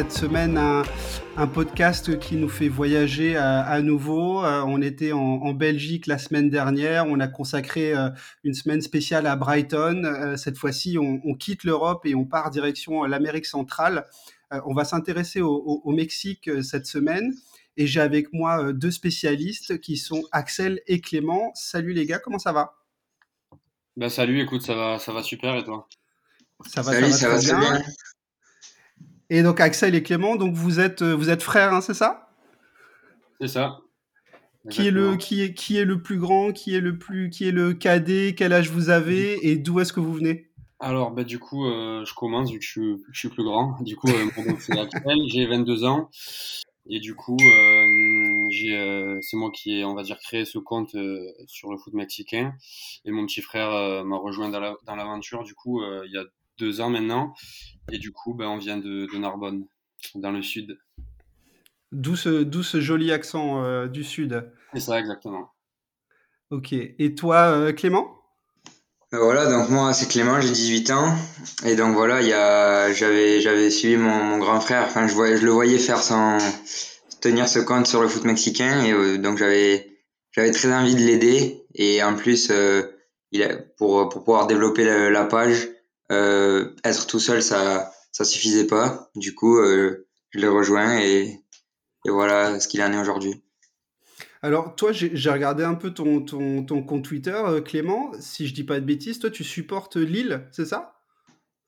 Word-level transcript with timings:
cette 0.00 0.12
semaine, 0.12 0.56
un, 0.56 1.46
podcast 1.46 2.18
qui 2.18 2.36
nous 2.36 2.48
fait 2.48 2.68
voyager 2.68 3.36
à, 3.36 3.82
nouveau. 3.82 4.42
Euh, 4.42 4.62
on 4.62 4.80
était 4.80 5.12
en, 5.12 5.52
Belgique 5.52 6.06
la 6.06 6.16
semaine 6.16 6.48
dernière. 6.48 7.04
On 7.06 7.20
a 7.20 7.28
consacré 7.28 7.92
euh, 7.94 8.08
une 8.42 8.54
semaine 8.54 8.80
spéciale 8.80 9.26
à 9.26 9.36
Brighton. 9.36 10.36
cette 10.38 10.56
fois-ci, 10.56 10.96
on, 10.96 11.34
quitte 11.34 11.64
l'Europe 11.64 12.06
et 12.06 12.14
on 12.14 12.24
part 12.24 12.50
direction 12.50 13.04
l'Amérique 13.04 13.44
centrale. 13.44 14.06
on 14.50 14.72
va 14.72 14.86
s'intéresser 14.86 15.42
au, 15.42 15.92
Mexique 15.92 16.48
cette 16.62 16.86
semaine. 16.86 17.34
Et 17.76 17.86
j'ai 17.86 18.00
avec 18.00 18.32
moi 18.32 18.72
deux 18.72 18.90
spécialistes 18.90 19.80
qui 19.80 19.98
sont 19.98 20.22
Axel 20.32 20.80
et 20.86 21.02
Clément. 21.02 21.52
Salut 21.54 21.92
les 21.92 22.06
gars, 22.06 22.20
comment 22.20 22.38
ça 22.38 22.52
va? 22.52 22.72
Bah, 23.98 24.08
salut, 24.08 24.40
écoute, 24.40 24.62
ça 24.62 24.74
va, 24.74 24.98
ça 24.98 25.12
va 25.12 25.22
super 25.22 25.56
et 25.56 25.64
toi? 25.64 25.86
Ça 26.66 26.80
va, 26.80 27.10
ça 27.10 27.28
va, 27.28 27.38
bien. 27.38 27.82
Et 29.30 29.42
donc 29.42 29.60
Axel 29.60 29.94
et 29.94 30.02
Clément, 30.02 30.36
donc 30.36 30.54
vous 30.54 30.80
êtes, 30.80 31.02
vous 31.02 31.30
êtes 31.30 31.42
frères, 31.42 31.72
hein, 31.72 31.80
c'est 31.80 31.94
ça? 31.94 32.28
C'est 33.40 33.48
ça. 33.48 33.78
Qui 34.68 34.88
est, 34.88 34.90
le, 34.90 35.16
qui, 35.16 35.40
est, 35.40 35.54
qui 35.54 35.78
est 35.78 35.86
le 35.86 36.02
plus 36.02 36.18
grand 36.18 36.52
Qui 36.52 36.74
est 36.74 36.80
le 36.80 36.98
plus 36.98 37.30
qui 37.30 37.48
est 37.48 37.52
le 37.52 37.72
cadet? 37.72 38.34
Quel 38.36 38.52
âge 38.52 38.68
vous 38.68 38.90
avez? 38.90 39.48
Et 39.48 39.56
d'où 39.56 39.80
est-ce 39.80 39.92
que 39.92 40.00
vous 40.00 40.12
venez? 40.12 40.50
Alors, 40.80 41.12
bah, 41.12 41.24
du 41.24 41.38
coup, 41.38 41.64
euh, 41.64 42.04
je 42.04 42.12
commence 42.14 42.50
vu 42.50 42.58
que 42.58 42.64
je, 42.64 42.98
suis 43.12 43.28
plus 43.30 43.44
grand. 43.44 43.80
Du 43.82 43.96
coup, 43.96 44.08
euh, 44.08 44.54
c'est 44.58 44.78
Axel, 44.78 45.16
j'ai 45.28 45.46
22 45.46 45.84
ans. 45.84 46.10
Et 46.92 46.98
du 46.98 47.14
coup, 47.14 47.36
euh, 47.40 48.48
euh, 48.72 49.18
c'est 49.20 49.36
moi 49.36 49.50
qui 49.52 49.78
ai, 49.78 49.84
on 49.84 49.94
va 49.94 50.02
dire, 50.02 50.18
créé 50.18 50.44
ce 50.44 50.58
compte 50.58 50.94
euh, 50.96 51.30
sur 51.46 51.70
le 51.70 51.78
foot 51.78 51.94
mexicain. 51.94 52.54
Et 53.04 53.12
mon 53.12 53.26
petit 53.26 53.42
frère 53.42 54.04
m'a 54.04 54.16
rejoint 54.16 54.48
dans 54.48 54.96
l'aventure, 54.96 55.44
du 55.44 55.54
coup, 55.54 55.82
il 55.82 56.10
y 56.12 56.18
a 56.18 56.24
deux 56.60 56.80
ans 56.80 56.90
maintenant. 56.90 57.34
Et 57.90 57.98
du 57.98 58.12
coup, 58.12 58.34
ben, 58.34 58.46
on 58.46 58.58
vient 58.58 58.76
de, 58.78 59.08
Narbonne, 59.18 59.66
dans 60.14 60.30
le 60.30 60.42
sud. 60.42 60.78
D'où 61.90 62.14
ce, 62.14 62.48
ce, 62.62 62.80
joli 62.80 63.10
accent 63.10 63.86
du 63.86 64.04
sud. 64.04 64.48
C'est 64.72 64.80
ça, 64.80 65.00
exactement. 65.00 65.50
Ok. 66.50 66.72
Et 66.72 67.14
toi, 67.16 67.72
Clément? 67.72 68.20
Voilà, 69.12 69.50
donc 69.50 69.70
moi 69.70 69.92
c'est 69.92 70.08
Clément, 70.08 70.40
j'ai 70.40 70.52
18 70.52 70.90
ans 70.92 71.12
et 71.66 71.74
donc 71.74 71.96
voilà, 71.96 72.22
il 72.22 72.28
y 72.28 72.32
a 72.32 72.92
j'avais 72.92 73.40
j'avais 73.40 73.68
suivi 73.68 73.96
mon, 73.96 74.22
mon 74.22 74.38
grand 74.38 74.60
frère, 74.60 74.84
enfin 74.84 75.08
je 75.08 75.14
voyais 75.14 75.36
je 75.36 75.44
le 75.44 75.50
voyais 75.50 75.78
faire 75.78 76.00
son 76.00 76.38
tenir 77.20 77.48
ce 77.48 77.58
compte 77.58 77.88
sur 77.88 78.02
le 78.02 78.08
foot 78.08 78.22
mexicain 78.24 78.84
et 78.84 78.92
euh, 78.92 79.18
donc 79.18 79.36
j'avais 79.36 79.98
j'avais 80.30 80.52
très 80.52 80.72
envie 80.72 80.94
de 80.94 81.00
l'aider 81.00 81.66
et 81.74 82.02
en 82.04 82.14
plus 82.14 82.50
euh, 82.52 82.82
il 83.32 83.42
a, 83.42 83.56
pour 83.78 84.08
pour 84.08 84.22
pouvoir 84.22 84.46
développer 84.46 84.84
la, 84.84 85.24
page 85.24 85.68
euh, 86.10 86.74
être 86.84 87.06
tout 87.06 87.20
seul 87.20 87.42
ça 87.42 87.92
ça 88.12 88.24
suffisait 88.24 88.66
pas. 88.66 89.10
Du 89.14 89.34
coup, 89.34 89.58
euh, 89.58 90.06
je 90.30 90.38
l'ai 90.38 90.48
rejoint 90.48 90.98
et 90.98 91.40
et 92.06 92.10
voilà 92.10 92.58
ce 92.60 92.68
qu'il 92.68 92.82
en 92.82 92.92
est 92.92 92.98
aujourd'hui. 92.98 93.42
Alors, 94.42 94.74
toi, 94.74 94.90
j'ai 94.92 95.30
regardé 95.30 95.64
un 95.64 95.74
peu 95.74 95.90
ton, 95.90 96.22
ton, 96.22 96.64
ton 96.64 96.82
compte 96.82 97.04
Twitter, 97.04 97.30
euh, 97.30 97.60
Clément. 97.60 98.10
Si 98.20 98.46
je 98.46 98.54
dis 98.54 98.64
pas 98.64 98.80
de 98.80 98.86
bêtises, 98.86 99.18
toi, 99.18 99.28
tu 99.28 99.44
supportes 99.44 99.96
Lille, 99.96 100.46
c'est 100.50 100.64
ça? 100.64 100.94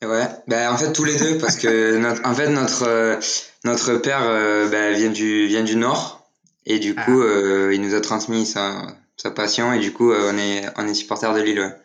Ouais, 0.03 0.27
ben, 0.49 0.73
en 0.73 0.79
fait, 0.79 0.91
tous 0.95 1.05
les 1.05 1.17
deux, 1.17 1.37
parce 1.37 1.57
que 1.57 1.99
notre, 1.99 2.27
en 2.27 2.35
fait, 2.35 2.49
notre, 2.49 3.21
notre 3.65 3.97
père 3.99 4.23
ben, 4.71 4.97
vient, 4.97 5.11
du, 5.11 5.47
vient 5.49 5.63
du 5.63 5.77
Nord, 5.77 6.27
et 6.65 6.79
du 6.79 6.95
ah. 6.97 7.05
coup, 7.05 7.23
il 7.71 7.81
nous 7.83 7.95
a 7.95 8.01
transmis 8.01 8.47
sa, 8.47 8.87
sa 9.19 9.31
passion, 9.31 9.75
et 9.75 9.79
du 9.79 9.93
coup, 9.93 10.11
on, 10.11 10.39
est, 10.39 10.65
on 10.77 10.89
est 10.89 10.95
supporter 10.95 11.35
de 11.35 11.43
Lille. 11.43 11.77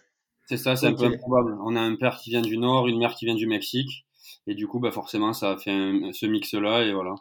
C'est 0.47 0.57
ça, 0.57 0.75
c'est 0.77 0.87
un 0.87 0.93
peu 0.93 1.05
improbable. 1.05 1.57
On 1.63 1.75
a 1.75 1.81
un 1.81 1.95
père 1.95 2.17
qui 2.17 2.29
vient 2.29 2.41
du 2.41 2.57
Nord, 2.57 2.87
une 2.87 2.99
mère 2.99 3.15
qui 3.15 3.25
vient 3.25 3.35
du 3.35 3.47
Mexique, 3.47 4.05
et 4.47 4.55
du 4.55 4.65
coup, 4.65 4.79
bah, 4.79 4.91
forcément, 4.91 5.33
ça 5.33 5.51
a 5.51 5.57
fait 5.57 5.71
ce 6.13 6.25
mix-là, 6.25 6.83
et 6.83 6.93
voilà. 6.93 7.15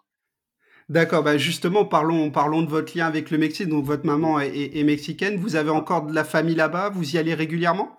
D'accord, 0.89 1.25
bah 1.25 1.37
justement, 1.37 1.85
parlons, 1.85 2.31
parlons 2.31 2.63
de 2.63 2.69
votre 2.69 2.97
lien 2.97 3.07
avec 3.07 3.33
le 3.33 3.39
Mexique. 3.39 3.69
Donc, 3.69 3.85
votre 3.85 4.07
maman 4.07 4.39
est, 4.39 4.85
mexicaine. 4.85 5.37
Vous 5.37 5.57
avez 5.57 5.71
encore 5.71 6.07
de 6.07 6.15
la 6.15 6.23
famille 6.23 6.55
là-bas? 6.55 6.91
Vous 6.91 7.17
y 7.17 7.19
allez 7.19 7.35
régulièrement? 7.35 7.91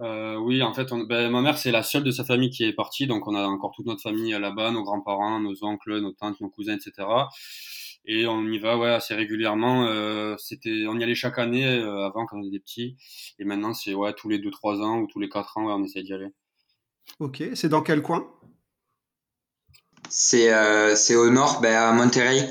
Euh, 0.00 0.36
Oui, 0.36 0.62
en 0.62 0.72
fait, 0.72 0.86
ben, 1.08 1.28
ma 1.30 1.42
mère, 1.42 1.58
c'est 1.58 1.72
la 1.72 1.82
seule 1.82 2.04
de 2.04 2.12
sa 2.12 2.22
famille 2.22 2.50
qui 2.50 2.62
est 2.62 2.72
partie. 2.72 3.08
Donc, 3.08 3.26
on 3.26 3.34
a 3.34 3.44
encore 3.44 3.72
toute 3.74 3.86
notre 3.86 4.02
famille 4.02 4.30
là-bas, 4.30 4.70
nos 4.70 4.84
grands-parents, 4.84 5.40
nos 5.40 5.64
oncles, 5.64 5.98
nos 5.98 6.12
tantes, 6.12 6.40
nos 6.40 6.48
cousins, 6.48 6.76
etc. 6.76 7.08
Et 8.06 8.26
on 8.26 8.44
y 8.44 8.58
va 8.58 8.78
ouais, 8.78 8.90
assez 8.90 9.14
régulièrement. 9.14 9.86
Euh, 9.88 10.36
c'était, 10.38 10.86
on 10.88 10.98
y 10.98 11.02
allait 11.02 11.14
chaque 11.14 11.38
année 11.38 11.66
euh, 11.66 12.06
avant 12.06 12.24
quand 12.26 12.38
on 12.38 12.46
était 12.46 12.60
petits. 12.60 12.96
Et 13.38 13.44
maintenant, 13.44 13.74
c'est 13.74 13.94
ouais, 13.94 14.12
tous 14.14 14.28
les 14.28 14.38
2-3 14.38 14.80
ans 14.80 14.98
ou 15.00 15.06
tous 15.06 15.18
les 15.18 15.28
4 15.28 15.58
ans, 15.58 15.66
ouais, 15.66 15.72
on 15.72 15.84
essaie 15.84 16.02
d'y 16.02 16.12
aller. 16.12 16.28
Ok, 17.18 17.42
c'est 17.54 17.68
dans 17.68 17.82
quel 17.82 18.02
coin? 18.02 18.26
C'est 20.08 20.52
euh, 20.52 20.94
c'est 20.94 21.16
au 21.16 21.30
nord, 21.30 21.60
ben, 21.60 21.74
à 21.74 21.92
Monterrey, 21.92 22.48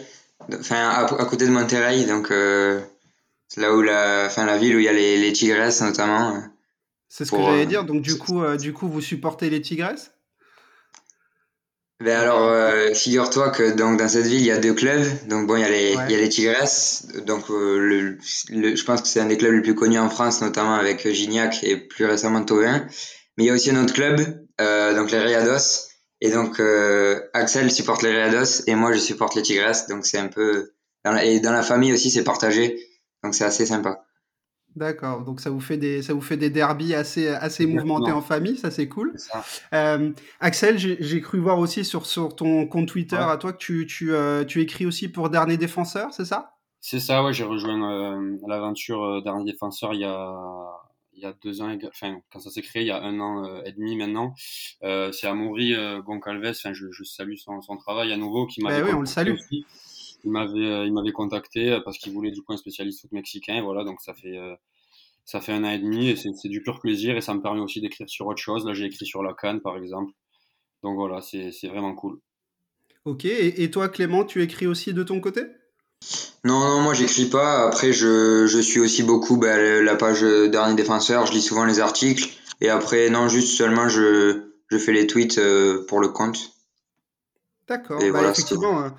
enfin 0.53 0.89
à, 0.89 1.25
côté 1.25 1.45
de 1.45 1.51
Monterrey, 1.51 2.05
donc 2.05 2.31
euh, 2.31 2.81
là 3.57 3.73
où 3.73 3.81
la, 3.81 4.25
enfin 4.27 4.45
la 4.45 4.57
ville 4.57 4.75
où 4.75 4.79
il 4.79 4.85
y 4.85 4.89
a 4.89 4.93
les, 4.93 5.17
les 5.17 5.33
tigresses 5.33 5.81
notamment. 5.81 6.41
C'est 7.07 7.25
ce 7.25 7.31
que 7.31 7.41
j'allais 7.41 7.65
dire. 7.65 7.85
Donc 7.85 8.01
du 8.01 8.17
coup, 8.17 8.43
euh, 8.43 8.57
du 8.57 8.73
coup, 8.73 8.89
vous 8.89 9.01
supportez 9.01 9.49
les 9.49 9.61
tigresses? 9.61 10.11
Ben 12.03 12.19
alors, 12.19 12.95
figure-toi 12.95 13.51
que 13.51 13.71
donc 13.71 13.97
dans 13.97 14.07
cette 14.07 14.25
ville 14.25 14.41
il 14.41 14.45
y 14.45 14.51
a 14.51 14.57
deux 14.57 14.73
clubs. 14.73 15.05
Donc 15.27 15.47
bon, 15.47 15.55
il 15.55 15.61
y 15.61 15.63
a 15.63 15.69
les, 15.69 15.91
il 15.91 16.11
y 16.11 16.15
a 16.15 16.19
les 16.19 16.29
Tigresses. 16.29 17.07
Donc 17.25 17.47
le, 17.49 18.17
je 18.19 18.83
pense 18.83 19.01
que 19.01 19.07
c'est 19.07 19.21
un 19.21 19.27
des 19.27 19.37
clubs 19.37 19.53
les 19.53 19.61
plus 19.61 19.75
connus 19.75 19.99
en 19.99 20.09
France, 20.09 20.41
notamment 20.41 20.75
avec 20.75 21.07
Gignac 21.07 21.63
et 21.63 21.77
plus 21.77 22.05
récemment 22.05 22.43
Tauvin. 22.43 22.85
Mais 23.37 23.45
il 23.45 23.47
y 23.47 23.49
a 23.49 23.53
aussi 23.53 23.71
un 23.71 23.81
autre 23.81 23.93
club, 23.93 24.17
donc 24.59 25.11
les 25.11 25.19
Riados. 25.19 25.85
Et 26.21 26.31
donc, 26.31 26.59
euh, 26.59 27.21
Axel 27.33 27.71
supporte 27.71 28.01
les 28.01 28.11
Rayados 28.11 28.63
et 28.67 28.75
moi, 28.75 28.91
je 28.93 28.99
supporte 28.99 29.35
les 29.35 29.41
Tigres. 29.41 29.87
Donc, 29.89 30.05
c'est 30.05 30.17
un 30.17 30.27
peu. 30.27 30.73
et 31.21 31.39
dans 31.39 31.51
la 31.51 31.61
famille 31.61 31.93
aussi, 31.93 32.09
c'est 32.09 32.23
partagé. 32.23 32.79
Donc, 33.23 33.35
c'est 33.35 33.43
assez 33.43 33.65
sympa. 33.65 34.05
D'accord, 34.75 35.23
donc 35.23 35.39
ça 35.39 35.49
vous 35.49 35.61
fait 35.61 35.77
des 35.77 36.01
ça 36.01 36.13
vous 36.13 36.21
fait 36.21 36.35
des 36.35 36.49
derbies 36.49 36.93
assez 36.93 37.29
assez 37.29 37.65
mouvementés 37.65 38.11
en 38.11 38.21
famille, 38.21 38.57
ça 38.57 38.71
c'est 38.71 38.89
cool. 38.89 39.13
Euh, 39.73 40.11
Axel, 40.41 40.77
j'ai 40.77 41.21
cru 41.21 41.39
voir 41.39 41.59
aussi 41.59 41.85
sur 41.85 42.05
sur 42.05 42.35
ton 42.35 42.67
compte 42.67 42.87
Twitter 42.87 43.15
à 43.15 43.37
toi 43.37 43.53
que 43.53 43.57
tu 43.57 43.87
tu, 43.87 44.13
euh, 44.13 44.43
tu 44.43 44.61
écris 44.61 44.85
aussi 44.85 45.07
pour 45.07 45.29
Dernier 45.29 45.55
Défenseur, 45.55 46.13
c'est 46.13 46.25
ça? 46.25 46.51
C'est 46.81 46.99
ça, 46.99 47.23
ouais, 47.23 47.33
j'ai 47.33 47.45
rejoint 47.45 48.21
l'aventure 48.47 49.23
Dernier 49.23 49.51
Défenseur 49.51 49.93
il 49.93 50.01
y 50.01 50.05
a 50.05 50.35
il 51.15 51.23
y 51.23 51.25
a 51.25 51.33
deux 51.43 51.61
ans, 51.61 51.75
enfin, 51.87 52.19
quand 52.31 52.39
ça 52.39 52.49
s'est 52.49 52.61
créé, 52.61 52.83
il 52.83 52.87
y 52.87 52.91
a 52.91 53.01
un 53.01 53.19
an 53.19 53.45
euh, 53.45 53.61
et 53.63 53.71
demi 53.71 53.95
maintenant. 53.95 54.33
Euh, 54.83 55.11
c'est 55.11 55.27
Amaury 55.27 55.73
euh, 55.73 56.01
Goncalves, 56.01 56.45
enfin, 56.45 56.73
je, 56.73 56.91
je 56.91 57.03
salue 57.03 57.35
son, 57.35 57.61
son, 57.61 57.77
travail 57.77 58.11
à 58.11 58.17
nouveau, 58.17 58.45
qui 58.45 58.61
m'avait 58.61 58.81
ben 58.81 58.87
oui, 58.87 58.93
on 58.93 58.99
le 58.99 59.05
salue. 59.05 59.35
Il 60.25 60.31
m'avait, 60.31 60.87
il 60.87 60.91
m'avait 60.91 61.11
contacté 61.11 61.79
parce 61.85 61.97
qu'il 61.97 62.11
voulait 62.11 62.31
du 62.31 62.41
coup 62.41 62.53
un 62.53 62.57
spécialiste 62.57 63.01
foot 63.01 63.11
mexicain, 63.11 63.61
voilà, 63.61 63.83
donc 63.83 64.01
ça 64.01 64.13
fait, 64.13 64.37
ça 65.23 65.39
fait 65.39 65.53
un 65.53 65.63
an 65.63 65.69
et 65.69 65.79
demi 65.79 66.09
et 66.09 66.15
c'est 66.15 66.49
du 66.49 66.61
pur 66.63 66.79
plaisir 66.79 67.15
et 67.15 67.21
ça 67.21 67.33
me 67.33 67.41
permet 67.41 67.61
aussi 67.61 67.79
d'écrire 67.79 68.09
sur 68.09 68.25
autre 68.25 68.41
chose. 68.41 68.65
Là, 68.65 68.73
j'ai 68.73 68.85
écrit 68.85 69.05
sur 69.05 69.21
la 69.23 69.33
Cannes, 69.33 69.61
par 69.61 69.77
exemple. 69.77 70.11
Donc 70.83 70.95
voilà, 70.95 71.21
c'est 71.21 71.67
vraiment 71.67 71.93
cool. 71.93 72.19
Ok, 73.05 73.25
et, 73.25 73.63
et 73.63 73.69
toi, 73.69 73.87
Clément, 73.87 74.25
tu 74.25 74.41
écris 74.41 74.65
aussi 74.65 74.93
de 74.93 75.03
ton 75.03 75.21
côté? 75.21 75.41
Non, 76.43 76.59
non, 76.59 76.81
moi 76.81 76.93
j'écris 76.93 77.29
pas. 77.29 77.67
Après, 77.67 77.93
je, 77.93 78.47
je 78.47 78.59
suis 78.59 78.79
aussi 78.79 79.03
beaucoup 79.03 79.37
bah, 79.37 79.81
la 79.81 79.95
page 79.95 80.21
Dernier 80.21 80.75
Défenseur. 80.75 81.25
Je 81.27 81.33
lis 81.33 81.41
souvent 81.41 81.65
les 81.65 81.79
articles. 81.79 82.29
Et 82.61 82.69
après, 82.69 83.09
non, 83.09 83.27
juste 83.27 83.55
seulement 83.55 83.89
je, 83.89 84.51
je 84.69 84.77
fais 84.77 84.91
les 84.91 85.07
tweets 85.07 85.37
euh, 85.37 85.85
pour 85.87 85.99
le 85.99 86.09
compte. 86.09 86.51
D'accord. 87.67 87.99
Bah, 88.11 88.29
effectivement, 88.29 88.91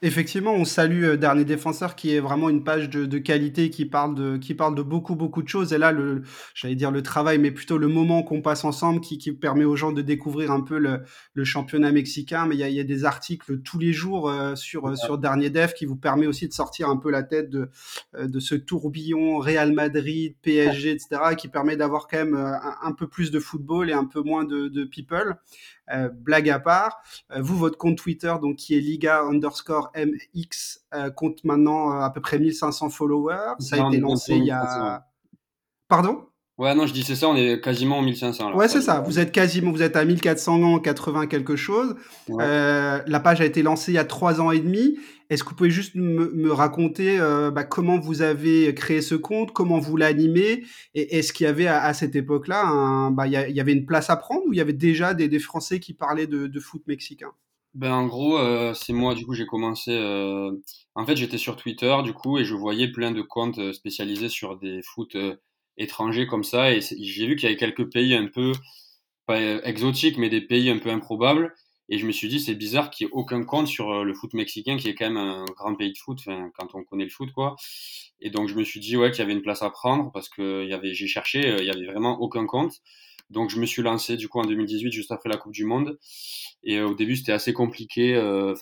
Effectivement, 0.00 0.54
on 0.54 0.64
salue 0.64 1.02
euh, 1.02 1.16
Dernier 1.16 1.44
Défenseur 1.44 1.96
qui 1.96 2.14
est 2.14 2.20
vraiment 2.20 2.48
une 2.48 2.62
page 2.62 2.88
de, 2.88 3.04
de, 3.04 3.18
qualité 3.18 3.68
qui 3.68 3.84
parle 3.84 4.14
de, 4.14 4.36
qui 4.36 4.54
parle 4.54 4.76
de 4.76 4.82
beaucoup, 4.82 5.16
beaucoup 5.16 5.42
de 5.42 5.48
choses. 5.48 5.72
Et 5.72 5.78
là, 5.78 5.90
le, 5.90 6.22
j'allais 6.54 6.76
dire 6.76 6.92
le 6.92 7.02
travail, 7.02 7.38
mais 7.38 7.50
plutôt 7.50 7.78
le 7.78 7.88
moment 7.88 8.22
qu'on 8.22 8.40
passe 8.40 8.64
ensemble 8.64 9.00
qui, 9.00 9.18
qui 9.18 9.32
permet 9.32 9.64
aux 9.64 9.74
gens 9.74 9.90
de 9.90 10.00
découvrir 10.00 10.52
un 10.52 10.60
peu 10.60 10.78
le, 10.78 11.02
le 11.34 11.44
championnat 11.44 11.90
mexicain. 11.90 12.46
Mais 12.46 12.54
il 12.54 12.60
y 12.60 12.62
a, 12.62 12.68
y 12.68 12.78
a, 12.78 12.84
des 12.84 13.04
articles 13.04 13.58
tous 13.58 13.80
les 13.80 13.92
jours 13.92 14.30
euh, 14.30 14.54
sur, 14.54 14.88
euh, 14.88 14.94
sur 14.94 15.18
Dernier 15.18 15.50
Def 15.50 15.74
qui 15.74 15.84
vous 15.84 15.96
permet 15.96 16.28
aussi 16.28 16.46
de 16.46 16.52
sortir 16.52 16.88
un 16.88 16.96
peu 16.96 17.10
la 17.10 17.24
tête 17.24 17.50
de, 17.50 17.68
de 18.16 18.38
ce 18.38 18.54
tourbillon 18.54 19.38
Real 19.38 19.72
Madrid, 19.72 20.36
PSG, 20.42 20.92
etc., 20.92 21.34
qui 21.36 21.48
permet 21.48 21.76
d'avoir 21.76 22.06
quand 22.06 22.18
même 22.18 22.36
un, 22.36 22.76
un, 22.82 22.92
peu 22.92 23.08
plus 23.08 23.32
de 23.32 23.40
football 23.40 23.90
et 23.90 23.94
un 23.94 24.04
peu 24.04 24.22
moins 24.22 24.44
de, 24.44 24.68
de 24.68 24.84
people. 24.84 25.38
Euh, 25.92 26.08
blague 26.08 26.50
à 26.50 26.58
part, 26.58 27.00
euh, 27.32 27.40
vous, 27.40 27.56
votre 27.56 27.78
compte 27.78 27.96
Twitter, 27.96 28.34
donc 28.40 28.56
qui 28.56 28.76
est 28.76 28.80
Liga 28.80 29.22
underscore 29.22 29.90
MX, 29.96 30.80
euh, 30.94 31.10
compte 31.10 31.44
maintenant 31.44 31.90
à 32.00 32.10
peu 32.10 32.20
près 32.20 32.38
1500 32.38 32.90
followers. 32.90 33.54
Ça 33.58 33.76
a 33.76 33.88
été 33.88 33.98
lancé 33.98 34.36
il 34.36 34.44
y 34.44 34.50
a. 34.50 35.06
Pardon? 35.88 36.26
Ouais, 36.58 36.74
non, 36.74 36.86
je 36.86 36.92
dis 36.92 37.04
c'est 37.04 37.14
ça, 37.14 37.28
on 37.28 37.36
est 37.36 37.62
quasiment 37.62 37.98
en 37.98 38.02
1500. 38.02 38.50
Là, 38.50 38.56
ouais, 38.56 38.68
c'est 38.68 38.80
ça. 38.80 39.00
Vous 39.00 39.20
êtes 39.20 39.30
quasiment, 39.30 39.70
vous 39.70 39.82
êtes 39.82 39.94
à 39.94 40.04
1480 40.04 41.28
quelque 41.28 41.54
chose. 41.54 41.94
Euh, 42.30 43.00
la 43.06 43.20
page 43.20 43.40
a 43.40 43.44
été 43.44 43.62
lancée 43.62 43.92
il 43.92 43.94
y 43.94 43.98
a 43.98 44.04
trois 44.04 44.40
ans 44.40 44.50
et 44.50 44.58
demi. 44.58 44.98
Est-ce 45.30 45.44
que 45.44 45.50
vous 45.50 45.54
pouvez 45.54 45.70
juste 45.70 45.94
me, 45.94 46.50
raconter 46.50 47.20
euh, 47.20 47.52
bah, 47.52 47.62
comment 47.62 47.98
vous 47.98 48.22
avez 48.22 48.74
créé 48.74 49.02
ce 49.02 49.14
compte, 49.14 49.52
comment 49.52 49.78
vous 49.78 49.96
l'animez, 49.96 50.64
et 50.94 51.18
est-ce 51.18 51.32
qu'il 51.32 51.44
y 51.44 51.48
avait 51.48 51.68
à, 51.68 51.92
cette 51.94 52.16
époque-là, 52.16 53.10
bah, 53.10 53.26
il 53.26 53.32
y, 53.32 53.60
avait 53.60 53.72
une 53.72 53.84
place 53.84 54.10
à 54.10 54.16
prendre 54.16 54.42
ou 54.46 54.52
il 54.52 54.56
y 54.56 54.62
avait 54.62 54.72
déjà 54.72 55.12
des, 55.14 55.28
des 55.28 55.38
Français 55.38 55.80
qui 55.80 55.92
parlaient 55.92 56.26
de, 56.26 56.46
de 56.46 56.60
foot 56.60 56.82
mexicain? 56.86 57.30
Ben 57.74 57.92
en 57.92 58.06
gros, 58.06 58.38
euh, 58.38 58.72
c'est 58.74 58.92
moi 58.92 59.14
du 59.14 59.26
coup 59.26 59.34
j'ai 59.34 59.46
commencé. 59.46 59.92
Euh... 59.92 60.50
En 60.94 61.06
fait, 61.06 61.16
j'étais 61.16 61.38
sur 61.38 61.56
Twitter 61.56 61.94
du 62.02 62.12
coup 62.12 62.38
et 62.38 62.44
je 62.44 62.54
voyais 62.54 62.88
plein 62.88 63.12
de 63.12 63.22
comptes 63.22 63.58
euh, 63.58 63.72
spécialisés 63.72 64.28
sur 64.28 64.58
des 64.58 64.82
foot 64.82 65.14
euh, 65.14 65.36
étrangers 65.78 66.26
comme 66.26 66.44
ça 66.44 66.72
et 66.72 66.80
j'ai 66.80 67.26
vu 67.26 67.36
qu'il 67.36 67.48
y 67.48 67.52
avait 67.52 67.58
quelques 67.58 67.90
pays 67.90 68.14
un 68.14 68.26
peu 68.26 68.52
pas 69.26 69.40
exotiques 69.40 70.18
mais 70.18 70.28
des 70.28 70.40
pays 70.40 70.70
un 70.70 70.78
peu 70.78 70.90
improbables 70.90 71.54
et 71.88 71.98
je 71.98 72.06
me 72.06 72.12
suis 72.12 72.28
dit 72.28 72.40
c'est 72.40 72.54
bizarre 72.54 72.90
qu'il 72.90 73.06
n'y 73.06 73.10
ait 73.10 73.14
aucun 73.14 73.42
compte 73.44 73.66
sur 73.66 74.04
le 74.04 74.14
foot 74.14 74.34
mexicain 74.34 74.76
qui 74.76 74.88
est 74.88 74.94
quand 74.94 75.06
même 75.06 75.16
un 75.16 75.44
grand 75.56 75.74
pays 75.74 75.92
de 75.92 75.98
foot 75.98 76.20
quand 76.54 76.74
on 76.74 76.84
connaît 76.84 77.04
le 77.04 77.10
foot 77.10 77.32
quoi. 77.32 77.56
Et 78.20 78.30
donc 78.30 78.48
je 78.48 78.54
me 78.54 78.64
suis 78.64 78.80
dit 78.80 78.96
ouais 78.96 79.10
qu'il 79.10 79.20
y 79.20 79.22
avait 79.22 79.32
une 79.32 79.42
place 79.42 79.62
à 79.62 79.70
prendre 79.70 80.10
parce 80.12 80.28
que 80.28 80.68
j'ai 80.82 81.06
cherché 81.06 81.56
il 81.58 81.64
y 81.64 81.70
avait 81.70 81.86
vraiment 81.86 82.20
aucun 82.20 82.46
compte. 82.46 82.74
Donc 83.30 83.50
je 83.50 83.58
me 83.58 83.66
suis 83.66 83.82
lancé 83.82 84.16
du 84.16 84.28
coup 84.28 84.40
en 84.40 84.44
2018 84.44 84.90
juste 84.90 85.12
après 85.12 85.28
la 85.28 85.36
Coupe 85.36 85.52
du 85.52 85.64
Monde 85.64 85.98
et 86.62 86.78
euh, 86.78 86.88
au 86.88 86.94
début, 86.94 87.16
c'était 87.16 87.32
assez 87.32 87.52
compliqué. 87.52 88.14
Euh, 88.14 88.54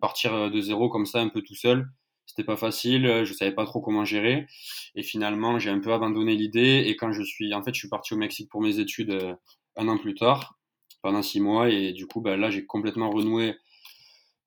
partir 0.00 0.34
euh, 0.34 0.50
de 0.50 0.60
zéro 0.60 0.88
comme 0.88 1.06
ça, 1.06 1.20
un 1.20 1.28
peu 1.28 1.42
tout 1.42 1.54
seul, 1.54 1.88
c'était 2.30 2.44
pas 2.44 2.56
facile. 2.56 3.24
Je 3.24 3.32
savais 3.32 3.52
pas 3.52 3.64
trop 3.66 3.80
comment 3.80 4.04
gérer. 4.04 4.46
Et 4.94 5.02
finalement, 5.02 5.58
j'ai 5.58 5.70
un 5.70 5.80
peu 5.80 5.92
abandonné 5.92 6.34
l'idée. 6.34 6.84
Et 6.86 6.96
quand 6.96 7.12
je 7.12 7.22
suis, 7.22 7.52
en 7.54 7.62
fait, 7.62 7.74
je 7.74 7.80
suis 7.80 7.88
parti 7.88 8.14
au 8.14 8.16
Mexique 8.16 8.48
pour 8.50 8.62
mes 8.62 8.78
études 8.78 9.36
un 9.76 9.88
an 9.88 9.98
plus 9.98 10.14
tard, 10.14 10.58
pendant 11.02 11.22
six 11.22 11.40
mois. 11.40 11.68
Et 11.70 11.92
du 11.92 12.06
coup, 12.06 12.20
ben, 12.20 12.38
là, 12.38 12.50
j'ai 12.50 12.64
complètement 12.64 13.10
renoué 13.10 13.56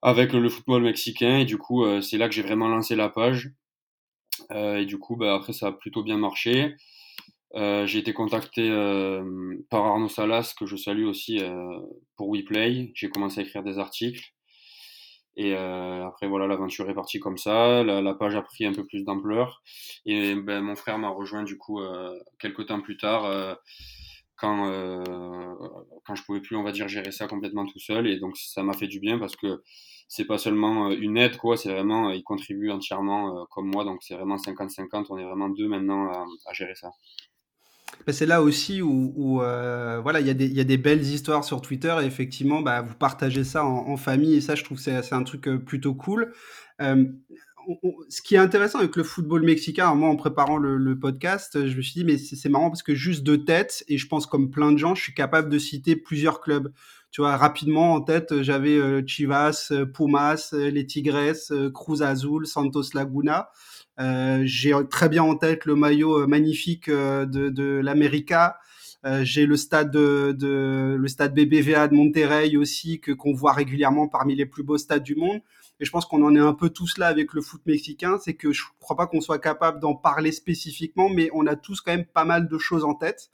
avec 0.01 0.33
le 0.33 0.49
football 0.49 0.83
mexicain. 0.83 1.39
Et 1.39 1.45
du 1.45 1.57
coup, 1.57 1.85
c'est 2.01 2.17
là 2.17 2.27
que 2.27 2.35
j'ai 2.35 2.41
vraiment 2.41 2.67
lancé 2.67 2.95
la 2.95 3.09
page. 3.09 3.51
et 4.53 4.85
du 4.85 4.97
coup, 4.97 5.15
ben, 5.15 5.33
après, 5.35 5.53
ça 5.53 5.67
a 5.67 5.71
plutôt 5.71 6.03
bien 6.03 6.17
marché. 6.17 6.75
Euh, 7.55 7.85
j'ai 7.85 7.99
été 7.99 8.13
contacté 8.13 8.67
euh, 8.69 9.57
par 9.69 9.85
Arnaud 9.85 10.09
Salas, 10.09 10.55
que 10.57 10.65
je 10.65 10.75
salue 10.75 11.05
aussi 11.05 11.39
euh, 11.39 11.79
pour 12.15 12.31
WePlay. 12.33 12.91
J'ai 12.95 13.09
commencé 13.09 13.39
à 13.39 13.43
écrire 13.43 13.63
des 13.63 13.77
articles. 13.77 14.33
Et 15.35 15.55
après, 15.55 16.27
voilà, 16.27 16.47
l'aventure 16.47 16.89
est 16.89 16.93
partie 16.93 17.19
comme 17.19 17.37
ça. 17.37 17.83
La, 17.83 18.13
page 18.13 18.35
a 18.35 18.41
pris 18.41 18.65
un 18.65 18.73
peu 18.73 18.85
plus 18.85 19.03
d'ampleur. 19.03 19.63
Et 20.05 20.35
ben, 20.35 20.61
mon 20.61 20.75
frère 20.75 20.99
m'a 20.99 21.09
rejoint 21.09 21.43
du 21.43 21.57
coup 21.57 21.81
quelques 22.39 22.67
temps 22.67 22.81
plus 22.81 22.97
tard, 22.97 23.57
quand, 24.35 25.03
quand 26.05 26.15
je 26.15 26.23
pouvais 26.23 26.41
plus, 26.41 26.55
on 26.55 26.63
va 26.63 26.71
dire, 26.71 26.87
gérer 26.87 27.11
ça 27.11 27.27
complètement 27.27 27.65
tout 27.65 27.79
seul. 27.79 28.07
Et 28.07 28.19
donc, 28.19 28.37
ça 28.37 28.63
m'a 28.63 28.73
fait 28.73 28.87
du 28.87 28.99
bien 28.99 29.17
parce 29.17 29.35
que 29.35 29.63
c'est 30.07 30.25
pas 30.25 30.37
seulement 30.37 30.91
une 30.91 31.17
aide, 31.17 31.37
quoi. 31.37 31.57
C'est 31.57 31.71
vraiment, 31.71 32.11
il 32.11 32.23
contribue 32.23 32.69
entièrement 32.69 33.45
comme 33.47 33.71
moi. 33.71 33.85
Donc, 33.85 34.03
c'est 34.03 34.15
vraiment 34.15 34.35
50-50. 34.35 35.07
On 35.09 35.17
est 35.17 35.25
vraiment 35.25 35.49
deux 35.49 35.67
maintenant 35.67 36.11
à 36.11 36.53
gérer 36.53 36.75
ça. 36.75 36.91
Bah, 38.05 38.13
c'est 38.13 38.25
là 38.25 38.41
aussi 38.41 38.81
où, 38.81 39.41
euh, 39.41 39.99
voilà, 40.01 40.19
il 40.19 40.27
y, 40.27 40.59
a 40.59 40.63
des 40.63 40.77
belles 40.77 41.03
histoires 41.03 41.43
sur 41.43 41.61
Twitter 41.61 41.95
et 42.01 42.05
effectivement, 42.05 42.61
bah, 42.61 42.81
vous 42.81 42.95
partagez 42.95 43.43
ça 43.43 43.63
en, 43.65 43.97
famille 43.97 44.35
et 44.35 44.41
ça, 44.41 44.55
je 44.55 44.63
trouve 44.63 44.77
que 44.77 44.83
c'est 44.83 45.13
un 45.13 45.23
truc 45.23 45.47
euh, 45.47 45.57
plutôt 45.57 45.93
cool. 45.93 46.33
Euh, 46.81 47.05
ce 48.09 48.21
qui 48.21 48.35
est 48.35 48.39
intéressant 48.39 48.79
avec 48.79 48.97
le 48.97 49.03
football 49.03 49.43
mexicain, 49.43 49.93
moi 49.95 50.09
en 50.09 50.17
préparant 50.17 50.57
le, 50.57 50.99
podcast, 50.99 51.65
je 51.65 51.77
me 51.77 51.81
suis 51.81 51.93
dit 51.93 52.03
mais 52.03 52.17
c'est 52.17 52.49
marrant 52.49 52.69
parce 52.69 52.83
que 52.83 52.93
juste 52.93 53.23
de 53.23 53.37
tête 53.37 53.85
et 53.87 53.97
je 53.97 54.05
pense 54.07 54.25
comme 54.25 54.51
plein 54.51 54.73
de 54.73 54.77
gens, 54.77 54.95
je 54.95 55.01
suis 55.01 55.13
capable 55.13 55.49
de 55.49 55.57
citer 55.57 55.95
plusieurs 55.95 56.41
clubs. 56.41 56.73
Tu 57.11 57.21
vois, 57.21 57.37
rapidement 57.37 57.93
en 57.93 58.01
tête, 58.01 58.41
j'avais 58.41 59.05
Chivas, 59.07 59.71
Pumas, 59.93 60.49
les 60.51 60.85
Tigres, 60.85 61.71
Cruz 61.73 62.01
Azul, 62.01 62.47
Santos 62.47 62.89
Laguna. 62.93 63.49
Euh, 63.99 64.41
j'ai 64.45 64.73
très 64.89 65.09
bien 65.09 65.23
en 65.23 65.35
tête 65.35 65.65
le 65.65 65.75
maillot 65.75 66.21
euh, 66.21 66.27
magnifique 66.27 66.89
euh, 66.89 67.25
de, 67.25 67.49
de 67.49 67.79
l'América. 67.83 68.57
j'ai 69.21 69.45
le 69.45 69.57
stade 69.57 69.91
de, 69.91 70.31
de, 70.31 70.95
le 70.97 71.07
stade 71.07 71.33
BBVA 71.35 71.89
de 71.89 71.93
Monterrey 71.93 72.55
aussi 72.55 72.99
que 73.01 73.11
qu'on 73.11 73.33
voit 73.33 73.51
régulièrement 73.53 74.07
parmi 74.07 74.33
les 74.35 74.45
plus 74.45 74.63
beaux 74.63 74.77
stades 74.77 75.03
du 75.03 75.15
monde. 75.15 75.41
Et 75.79 75.85
je 75.85 75.91
pense 75.91 76.05
qu'on 76.05 76.23
en 76.23 76.33
est 76.35 76.39
un 76.39 76.53
peu 76.53 76.69
tous 76.69 76.97
là 76.97 77.07
avec 77.07 77.33
le 77.33 77.41
foot 77.41 77.61
mexicain, 77.65 78.17
c'est 78.23 78.35
que 78.35 78.53
je 78.53 78.63
crois 78.79 78.95
pas 78.95 79.07
qu'on 79.07 79.19
soit 79.19 79.39
capable 79.39 79.81
d'en 79.81 79.95
parler 79.95 80.31
spécifiquement, 80.31 81.09
mais 81.09 81.29
on 81.33 81.45
a 81.47 81.55
tous 81.57 81.81
quand 81.81 81.91
même 81.91 82.05
pas 82.05 82.23
mal 82.23 82.47
de 82.47 82.57
choses 82.57 82.85
en 82.85 82.93
tête. 82.93 83.29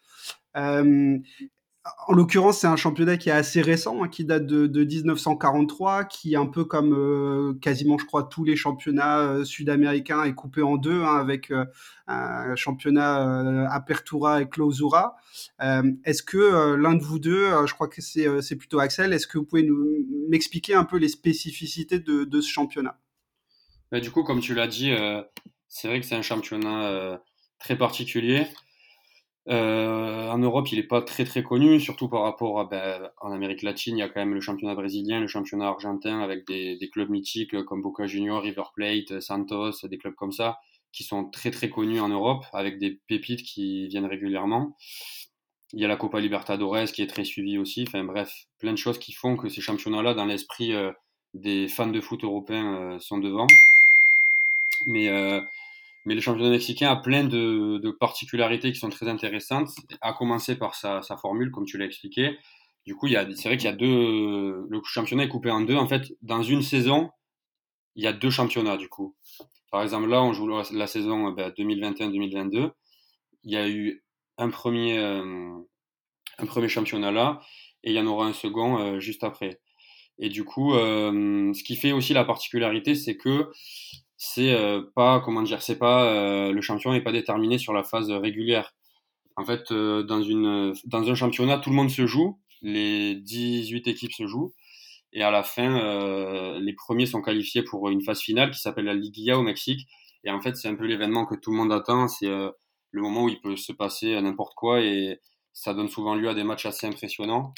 En 2.08 2.14
l'occurrence, 2.14 2.60
c'est 2.60 2.68
un 2.68 2.76
championnat 2.76 3.18
qui 3.18 3.30
est 3.30 3.34
assez 3.34 3.62
récent, 3.62 4.04
hein, 4.04 4.10
qui 4.10 4.26
date 4.26 4.46
de, 4.46 4.84
1943, 4.84 6.04
qui 6.06 6.36
un 6.36 6.46
peu 6.46 6.66
comme 6.66 6.94
euh, 6.94 7.54
quasiment, 7.62 7.98
je 7.98 8.06
crois, 8.06 8.24
tous 8.24 8.44
les 8.44 8.56
championnats 8.56 9.20
euh, 9.20 9.46
sud-américains 9.46 10.24
est 10.24 10.34
coupé 10.34 10.62
en 10.62 10.76
deux, 10.76 11.02
hein, 11.04 11.16
avec 11.16 11.52
euh, 11.52 11.66
un 12.08 12.56
championnat 12.56 13.70
Apertura 13.72 14.42
et 14.42 14.50
Clausura. 14.50 15.16
est-ce 15.60 16.24
que 16.24 16.76
l'un 16.76 16.96
de 16.96 17.04
vous 17.04 17.20
deux, 17.20 17.46
je 17.68 17.74
crois 17.74 17.88
que 17.88 18.02
c'est 18.02 18.56
plutôt 18.56 18.80
Axel, 18.80 19.14
est-ce 19.14 19.28
que 19.28 19.38
vous 19.38 19.46
pouvez 19.46 19.68
m'expliquer 20.28 20.74
un 20.74 20.86
peu 20.86 20.98
les 20.98 21.08
spécificités 21.08 22.00
de, 22.00 22.42
ce 22.42 22.50
championnat? 22.50 23.00
Bah, 23.92 24.00
Du 24.00 24.10
coup, 24.10 24.24
comme 24.24 24.40
tu 24.40 24.56
l'as 24.56 24.68
dit, 24.68 24.92
c'est 25.68 25.88
vrai 25.88 26.00
que 26.00 26.06
c'est 26.08 26.16
un 26.16 26.24
championnat 26.24 27.22
très 27.60 27.78
particulier. 27.78 28.48
Euh, 29.50 30.30
en 30.30 30.38
Europe, 30.38 30.72
il 30.72 30.78
n'est 30.78 30.84
pas 30.84 31.02
très 31.02 31.26
très 31.26 31.42
connu, 31.42 31.80
surtout 31.80 32.08
par 32.08 32.22
rapport 32.22 32.60
à 32.60 32.66
ben, 32.66 33.10
en 33.22 33.32
Amérique 33.32 33.64
latine, 33.64 33.98
il 33.98 34.00
y 34.00 34.04
a 34.04 34.10
quand 34.10 34.20
même 34.20 34.36
le 34.36 34.42
championnat 34.42 34.76
brésilien, 34.76 35.20
le 35.20 35.28
championnat 35.28 35.68
argentin 35.68 36.22
avec 36.22 36.46
des, 36.48 36.90
clubs 36.92 37.10
mythiques 37.10 37.64
comme 37.64 37.82
Boca 37.82 38.06
Juniors, 38.06 38.44
River 38.44 38.64
Plate, 38.76 39.20
Santos, 39.22 39.88
des 39.88 39.98
clubs 39.98 40.16
comme 40.16 40.32
ça 40.32 40.60
qui 40.92 41.04
sont 41.04 41.26
très 41.26 41.52
très 41.52 41.70
connus 41.70 42.00
en 42.00 42.10
Europe 42.10 42.46
avec 42.54 42.80
des 42.80 43.00
pépites 43.08 43.44
qui 43.44 43.88
viennent 43.88 44.06
régulièrement. 44.06 44.72
Il 45.74 45.80
y 45.80 45.86
a 45.86 45.88
la 45.88 45.98
Copa 45.98 46.20
Libertadores 46.20 46.92
qui 46.94 47.02
est 47.02 47.08
très 47.08 47.24
suivie 47.24 47.58
aussi. 47.58 47.86
Enfin 47.88 48.04
bref, 48.04 48.34
plein 48.60 48.72
de 48.72 48.78
choses 48.78 48.98
qui 48.98 49.14
font 49.14 49.38
que 49.38 49.50
ces 49.50 49.62
championnats-là, 49.62 50.16
dans 50.16 50.26
l'esprit 50.26 50.74
euh, 50.74 50.92
des 51.36 51.68
fans 51.68 51.88
de 51.88 52.02
foot 52.02 52.24
européens, 52.24 52.76
euh, 52.76 53.00
sont 53.00 53.20
devant. 53.20 53.48
Mais 54.88 55.10
mais 56.10 56.16
le 56.16 56.22
championnat 56.22 56.50
mexicain 56.50 56.90
a 56.90 56.96
plein 56.96 57.24
de, 57.24 57.92
particularités 58.00 58.72
qui 58.72 58.80
sont 58.80 58.90
très 58.90 59.08
intéressantes, 59.08 59.70
à 60.02 60.12
commencer 60.12 60.56
par 60.56 60.74
sa, 60.74 61.04
formule, 61.22 61.52
comme 61.52 61.66
tu 61.66 61.78
l'as 61.78 61.86
expliqué. 61.86 62.36
Du 62.84 62.96
coup, 62.96 63.08
c'est 63.08 63.44
vrai 63.44 63.58
qu'il 63.58 63.70
y 63.70 63.72
a 63.72 63.76
deux. 63.76 64.66
Le 64.68 64.82
championnat 64.86 65.26
est 65.26 65.28
coupé 65.28 65.52
en 65.52 65.62
deux. 65.62 65.76
En 65.76 65.88
fait, 65.88 66.12
dans 66.24 66.42
une 66.42 66.64
saison, 66.64 67.12
il 67.94 68.04
y 68.04 68.08
a 68.08 68.12
deux 68.12 68.32
championnats, 68.32 68.76
du 68.76 68.90
coup. 68.90 69.16
Par 69.72 69.84
exemple, 69.84 70.10
là, 70.10 70.24
on 70.24 70.34
joue 70.34 70.48
la, 70.48 70.88
saison 70.88 71.30
2021-2022. 71.32 72.50
Ben, 72.50 72.72
il 73.44 73.54
y 73.54 73.58
a 73.58 73.70
eu 73.70 74.04
un 74.40 74.50
premier, 74.50 74.98
euh, 74.98 75.60
un 76.40 76.46
premier 76.48 76.70
championnat 76.70 77.12
là, 77.12 77.40
et 77.84 77.92
il 77.92 77.96
y 77.96 78.00
en 78.00 78.08
aura 78.08 78.26
un 78.26 78.34
second 78.34 78.80
euh, 78.80 79.00
juste 79.00 79.24
après. 79.24 79.62
Et 80.18 80.30
du 80.30 80.44
coup, 80.44 80.74
euh, 80.74 81.54
ce 81.54 81.64
qui 81.64 81.76
fait 81.76 81.92
aussi 81.92 82.16
la 82.16 82.26
particularité, 82.26 82.96
c'est 82.96 83.16
que 83.16 83.52
c'est 84.20 84.54
euh, 84.54 84.82
pas 84.96 85.22
comment 85.22 85.42
dire, 85.44 85.62
c'est 85.62 85.80
pas 85.80 86.04
euh, 86.14 86.52
le 86.52 86.62
champion 86.62 86.92
n'est 86.92 87.02
pas 87.02 87.14
déterminé 87.14 87.58
sur 87.58 87.74
la 87.74 87.84
phase 87.84 88.12
régulière. 88.12 88.74
En 89.38 89.46
fait, 89.46 89.72
euh, 89.72 90.04
dans 90.04 90.22
une 90.22 90.74
dans 90.86 91.10
un 91.10 91.16
championnat, 91.16 91.58
tout 91.60 91.70
le 91.70 91.78
monde 91.78 91.90
se 91.90 92.06
joue, 92.06 92.38
les 92.62 93.16
18 93.16 93.88
équipes 93.88 94.12
se 94.12 94.28
jouent 94.28 94.54
et 95.14 95.24
à 95.24 95.32
la 95.32 95.42
fin, 95.42 96.60
les 96.60 96.74
premiers 96.74 97.08
sont 97.08 97.22
qualifiés 97.22 97.64
pour 97.64 97.90
une 97.90 98.02
phase 98.04 98.22
finale 98.22 98.52
qui 98.52 98.60
s'appelle 98.60 98.86
la 98.86 98.94
Liguilla 98.94 99.40
au 99.40 99.42
Mexique. 99.42 99.88
Et 100.24 100.30
en 100.30 100.40
fait, 100.40 100.56
c'est 100.56 100.68
un 100.68 100.76
peu 100.76 100.86
l'événement 100.86 101.26
que 101.26 101.34
tout 101.36 101.50
le 101.50 101.58
monde 101.58 101.74
attend. 101.74 102.08
C'est 102.08 102.28
le 102.28 103.02
moment 103.02 103.24
où 103.24 103.30
il 103.30 103.42
peut 103.42 103.56
se 103.56 103.72
passer 103.74 104.22
n'importe 104.22 104.54
quoi 104.54 104.82
et 104.82 105.20
ça 105.52 105.74
donne 105.74 105.90
souvent 105.90 106.14
lieu 106.14 106.30
à 106.30 106.36
des 106.36 106.44
matchs 106.44 106.68
assez 106.68 106.86
impressionnants. 106.86 107.54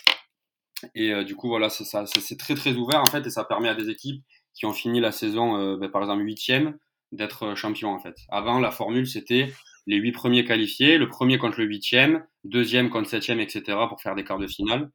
Et 0.95 1.25
du 1.25 1.35
coup, 1.35 1.49
voilà, 1.49 1.69
c'est 1.69 1.83
ça, 1.83 2.05
c'est 2.05 2.37
très 2.37 2.55
très 2.55 2.73
ouvert 2.75 3.01
en 3.01 3.11
fait 3.11 3.27
et 3.27 3.29
ça 3.29 3.43
permet 3.43 3.67
à 3.67 3.75
des 3.75 3.89
équipes 3.89 4.23
qui 4.53 4.65
ont 4.65 4.73
fini 4.73 4.99
la 4.99 5.11
saison, 5.11 5.57
euh, 5.57 5.77
ben, 5.77 5.89
par 5.89 6.01
exemple, 6.01 6.23
huitième, 6.23 6.77
d'être 7.11 7.43
euh, 7.43 7.55
champion 7.55 7.89
en 7.89 7.99
fait. 7.99 8.15
Avant, 8.29 8.59
la 8.59 8.71
formule, 8.71 9.07
c'était 9.07 9.51
les 9.87 9.97
huit 9.97 10.11
premiers 10.11 10.45
qualifiés, 10.45 10.97
le 10.97 11.07
premier 11.07 11.37
contre 11.37 11.59
le 11.59 11.65
huitième, 11.65 12.25
deuxième 12.43 12.89
contre 12.89 13.09
septième, 13.09 13.39
etc. 13.39 13.77
pour 13.89 14.01
faire 14.01 14.15
des 14.15 14.23
quarts 14.23 14.39
de 14.39 14.47
finale. 14.47 14.91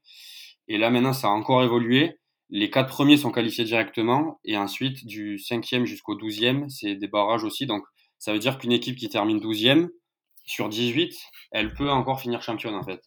Et 0.68 0.78
là, 0.78 0.90
maintenant, 0.90 1.12
ça 1.12 1.28
a 1.28 1.30
encore 1.30 1.62
évolué. 1.62 2.18
Les 2.50 2.70
quatre 2.70 2.88
premiers 2.88 3.16
sont 3.16 3.32
qualifiés 3.32 3.64
directement, 3.64 4.40
et 4.44 4.56
ensuite, 4.56 5.04
du 5.04 5.38
cinquième 5.38 5.84
jusqu'au 5.84 6.14
douzième, 6.14 6.68
c'est 6.68 6.94
des 6.94 7.08
barrages 7.08 7.44
aussi. 7.44 7.66
Donc, 7.66 7.84
ça 8.18 8.32
veut 8.32 8.38
dire 8.38 8.58
qu'une 8.58 8.72
équipe 8.72 8.96
qui 8.96 9.08
termine 9.08 9.40
douzième, 9.40 9.90
sur 10.44 10.68
18, 10.68 11.12
elle 11.50 11.74
peut 11.74 11.90
encore 11.90 12.20
finir 12.20 12.42
championne, 12.42 12.74
en 12.74 12.84
fait. 12.84 13.02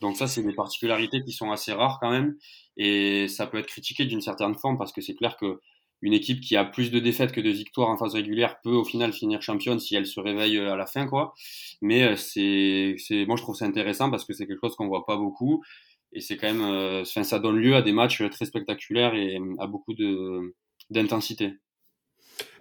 Donc 0.00 0.16
ça, 0.16 0.26
c'est 0.26 0.42
des 0.42 0.52
particularités 0.52 1.22
qui 1.24 1.32
sont 1.32 1.50
assez 1.50 1.72
rares 1.72 1.98
quand 2.00 2.10
même, 2.10 2.36
et 2.76 3.28
ça 3.28 3.46
peut 3.46 3.58
être 3.58 3.66
critiqué 3.66 4.04
d'une 4.04 4.20
certaine 4.20 4.54
forme, 4.54 4.76
parce 4.76 4.92
que 4.92 5.00
c'est 5.00 5.14
clair 5.14 5.36
que 5.38 5.60
une 6.02 6.12
équipe 6.12 6.40
qui 6.40 6.56
a 6.56 6.64
plus 6.64 6.90
de 6.90 6.98
défaites 6.98 7.32
que 7.32 7.40
de 7.40 7.50
victoires 7.50 7.88
en 7.88 7.96
phase 7.96 8.14
régulière 8.14 8.60
peut 8.62 8.74
au 8.74 8.84
final 8.84 9.12
finir 9.12 9.42
championne 9.42 9.80
si 9.80 9.96
elle 9.96 10.06
se 10.06 10.20
réveille 10.20 10.58
à 10.58 10.76
la 10.76 10.86
fin, 10.86 11.06
quoi. 11.06 11.34
Mais 11.82 12.16
c'est, 12.16 12.96
c'est, 12.98 13.26
moi 13.26 13.36
je 13.36 13.42
trouve 13.42 13.56
ça 13.56 13.64
intéressant 13.66 14.10
parce 14.10 14.24
que 14.24 14.32
c'est 14.34 14.46
quelque 14.46 14.60
chose 14.60 14.76
qu'on 14.76 14.88
voit 14.88 15.06
pas 15.06 15.16
beaucoup 15.16 15.62
et 16.12 16.20
c'est 16.20 16.36
quand 16.36 16.52
même, 16.52 17.00
enfin, 17.02 17.24
ça 17.24 17.38
donne 17.38 17.56
lieu 17.58 17.74
à 17.76 17.82
des 17.82 17.92
matchs 17.92 18.22
très 18.30 18.44
spectaculaires 18.46 19.14
et 19.14 19.38
à 19.58 19.66
beaucoup 19.66 19.94
de 19.94 20.54
d'intensité. 20.90 21.54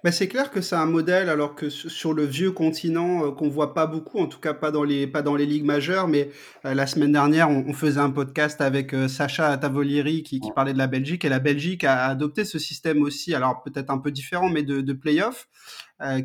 Bah, 0.05 0.11
c'est 0.11 0.27
clair 0.27 0.51
que 0.51 0.61
c'est 0.61 0.75
un 0.75 0.85
modèle, 0.85 1.29
alors 1.29 1.55
que 1.55 1.67
sur 1.71 2.13
le 2.13 2.25
vieux 2.25 2.51
continent, 2.51 3.25
euh, 3.25 3.31
qu'on 3.31 3.49
voit 3.49 3.73
pas 3.73 3.87
beaucoup, 3.87 4.19
en 4.19 4.27
tout 4.27 4.39
cas 4.39 4.53
pas 4.53 4.69
dans 4.69 4.83
les, 4.83 5.07
pas 5.07 5.23
dans 5.23 5.35
les 5.35 5.47
ligues 5.47 5.65
majeures, 5.65 6.07
mais 6.07 6.29
euh, 6.63 6.75
la 6.75 6.85
semaine 6.85 7.11
dernière, 7.11 7.49
on, 7.49 7.73
faisait 7.73 7.99
un 7.99 8.11
podcast 8.11 8.61
avec 8.61 8.93
euh, 8.93 9.07
Sacha 9.07 9.57
Tavolieri 9.57 10.21
qui, 10.21 10.39
parlait 10.53 10.73
de 10.73 10.77
la 10.77 10.85
Belgique, 10.85 11.25
et 11.25 11.29
la 11.29 11.39
Belgique 11.39 11.83
a 11.83 12.05
adopté 12.05 12.45
ce 12.45 12.59
système 12.59 13.01
aussi, 13.01 13.33
alors 13.33 13.63
peut-être 13.63 13.89
un 13.89 13.97
peu 13.97 14.11
différent, 14.11 14.47
mais 14.47 14.61
de, 14.61 14.81
de 14.81 14.93
play-off, 14.93 15.47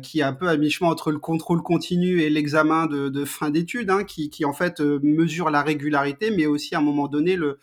qui 0.03 0.19
est 0.19 0.23
un 0.23 0.33
peu 0.33 0.47
à 0.47 0.57
mi-chemin 0.57 0.91
entre 0.91 1.11
le 1.11 1.17
contrôle 1.17 1.63
continu 1.63 2.21
et 2.21 2.29
l'examen 2.29 2.85
de, 2.85 3.09
de, 3.09 3.25
fin 3.25 3.49
d'études, 3.49 3.89
hein, 3.89 4.03
qui, 4.03 4.29
qui, 4.29 4.45
en 4.45 4.53
fait 4.53 4.79
mesure 4.79 5.49
la 5.49 5.63
régularité, 5.63 6.29
mais 6.29 6.45
aussi 6.45 6.75
à 6.75 6.77
un 6.77 6.81
moment 6.83 7.07
donné 7.07 7.35
le, 7.35 7.57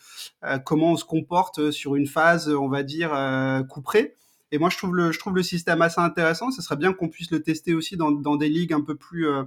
comment 0.64 0.92
on 0.92 0.96
se 0.96 1.04
comporte 1.04 1.70
sur 1.70 1.94
une 1.94 2.08
phase, 2.08 2.48
on 2.48 2.68
va 2.68 2.82
dire, 2.82 3.12
couperée. 3.68 4.16
Et 4.50 4.58
moi, 4.58 4.70
je 4.70 4.78
trouve 4.78 4.94
le, 5.36 5.42
système 5.42 5.82
assez 5.82 6.00
intéressant. 6.00 6.50
Ce 6.50 6.62
serait 6.62 6.76
bien 6.76 6.92
qu'on 6.92 7.08
puisse 7.08 7.30
le 7.30 7.42
tester 7.42 7.74
aussi 7.74 7.96
dans, 7.96 8.36
des 8.36 8.48
ligues 8.48 8.72
un 8.72 8.80
peu 8.80 8.94
plus, 8.94 9.28
euh, 9.28 9.44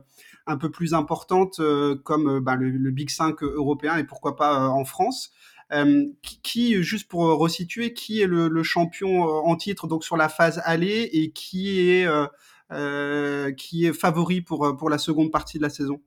importantes 0.48 1.60
euh, 1.60 1.96
comme 2.03 2.38
euh, 2.38 2.39
bah, 2.39 2.55
le, 2.55 2.91
Big 2.91 3.10
5 3.10 3.41
européen 3.41 3.98
et 3.98 4.03
pourquoi 4.03 4.36
pas 4.36 4.67
en 4.70 4.86
France. 4.86 5.31
Qui, 6.43 6.84
juste 6.84 7.08
pour 7.08 7.22
resituer, 7.22 7.93
qui 7.93 8.22
est 8.22 8.27
le, 8.27 8.63
champion 8.63 9.24
en 9.24 9.55
titre 9.55 9.88
donc 9.88 10.03
sur 10.03 10.17
la 10.17 10.27
phase 10.27 10.62
aller 10.65 11.10
et 11.13 11.31
qui 11.31 11.79
est, 11.79 12.05
favori 13.93 14.41
pour, 14.41 14.89
la 14.89 14.98
seconde 14.98 15.31
partie 15.31 15.58
de 15.58 15.63
la 15.63 15.70
saison? 15.70 16.01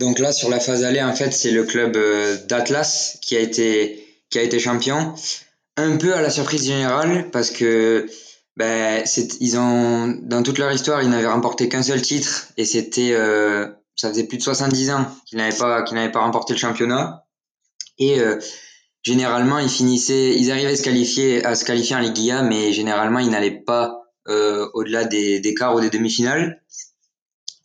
Donc 0.00 0.18
là, 0.18 0.32
sur 0.32 0.48
la 0.48 0.60
phase 0.60 0.82
aller, 0.82 1.02
en 1.02 1.14
fait, 1.14 1.30
c'est 1.30 1.52
le 1.52 1.64
club 1.64 1.92
d'Atlas 2.48 3.18
qui 3.20 3.36
a 3.36 3.40
été 3.40 4.58
champion 4.58 5.14
un 5.76 5.96
peu 5.96 6.14
à 6.14 6.22
la 6.22 6.30
surprise 6.30 6.66
générale 6.66 7.30
parce 7.30 7.50
que 7.50 8.06
ben, 8.56 9.04
ils 9.40 9.58
ont 9.58 10.08
dans 10.22 10.42
toute 10.42 10.58
leur 10.58 10.72
histoire 10.72 11.02
ils 11.02 11.10
n'avaient 11.10 11.26
remporté 11.26 11.68
qu'un 11.68 11.82
seul 11.82 12.00
titre 12.00 12.48
et 12.56 12.64
c'était 12.64 13.12
euh, 13.12 13.68
ça 13.94 14.08
faisait 14.08 14.24
plus 14.24 14.38
de 14.38 14.42
70 14.42 14.90
ans 14.90 15.06
qu'ils 15.26 15.38
n'avaient 15.38 15.56
pas 15.56 15.82
qu'ils 15.82 15.96
n'avaient 15.96 16.12
pas 16.12 16.20
remporté 16.20 16.54
le 16.54 16.58
championnat. 16.58 17.24
Et 17.98 18.20
euh, 18.20 18.38
généralement 19.02 19.58
ils 19.58 19.68
finissaient 19.68 20.34
ils 20.36 20.50
arrivaient 20.50 20.72
à 20.72 20.76
se 20.76 20.82
qualifier 20.82 21.44
à 21.44 21.54
se 21.54 21.64
qualifier 21.64 21.96
en 21.96 22.00
Ligue 22.00 22.34
mais 22.44 22.72
généralement 22.72 23.18
ils 23.18 23.30
n'allaient 23.30 23.62
pas 23.62 24.00
euh, 24.28 24.68
au-delà 24.72 25.04
des, 25.04 25.40
des 25.40 25.54
quarts 25.54 25.74
ou 25.74 25.80
des 25.80 25.90
demi-finales. 25.90 26.62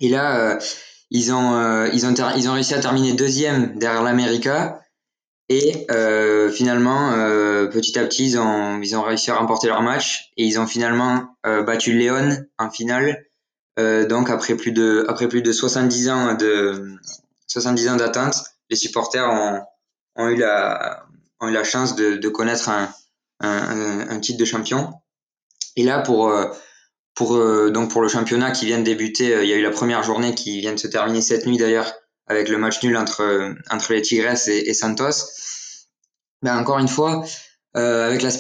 Et 0.01 0.09
là 0.09 0.59
ils 1.09 1.31
ont 1.31 1.85
ils 1.85 2.05
ont 2.05 2.13
ils 2.35 2.49
ont 2.49 2.53
réussi 2.53 2.73
à 2.73 2.79
terminer 2.79 3.13
deuxième 3.13 3.77
derrière 3.79 4.03
l'América 4.03 4.80
et 5.51 5.85
euh, 5.91 6.49
finalement, 6.49 7.11
euh, 7.11 7.67
petit 7.67 7.99
à 7.99 8.05
petit, 8.05 8.31
ils 8.31 8.39
ont, 8.39 9.01
réussi 9.01 9.31
à 9.31 9.35
remporter 9.35 9.67
leur 9.67 9.81
match 9.81 10.31
et 10.37 10.45
ils 10.45 10.57
ont 10.61 10.65
finalement 10.65 11.35
euh, 11.45 11.61
battu 11.61 11.91
Léon 11.91 12.37
en 12.57 12.69
finale. 12.69 13.25
Donc 13.77 14.29
après 14.29 14.55
plus 14.55 14.71
de 14.71 15.05
après 15.09 15.27
plus 15.27 15.41
de 15.41 15.51
70 15.51 16.09
ans 16.09 16.35
de 16.35 16.85
70 17.47 17.89
ans 17.89 17.95
d'attente, 17.95 18.35
les 18.69 18.75
supporters 18.75 19.27
ont, 20.15 20.29
eu 20.29 20.35
la 20.35 21.03
ont 21.39 21.47
eu 21.47 21.51
la 21.51 21.63
chance 21.63 21.95
de, 21.95 22.29
connaître 22.29 22.69
un, 22.69 22.93
un, 23.39 24.07
un, 24.07 24.19
titre 24.19 24.39
de 24.39 24.45
champion. 24.45 24.93
Et 25.75 25.83
là 25.83 25.99
pour 25.99 26.31
pour 27.15 27.39
donc 27.71 27.89
pour 27.89 28.03
le 28.03 28.07
championnat 28.07 28.51
qui 28.51 28.67
vient 28.67 28.77
de 28.77 28.83
débuter, 28.83 29.41
il 29.41 29.49
y 29.49 29.53
a 29.53 29.55
eu 29.55 29.63
la 29.63 29.71
première 29.71 30.03
journée 30.03 30.35
qui 30.35 30.61
vient 30.61 30.73
de 30.73 30.79
se 30.79 30.87
terminer 30.87 31.21
cette 31.21 31.47
nuit 31.47 31.57
d'ailleurs 31.57 31.91
avec 32.31 32.49
le 32.49 32.57
match 32.57 32.81
nul 32.83 32.97
entre 32.97 33.53
entre 33.69 33.93
les 33.93 34.01
Tigres 34.01 34.47
et, 34.47 34.73
Santos. 34.73 35.29
Ben 36.41 36.57
encore 36.57 36.79
une 36.79 36.87
fois, 36.87 37.23
euh, 37.77 38.05
avec 38.05 38.23
la 38.23 38.31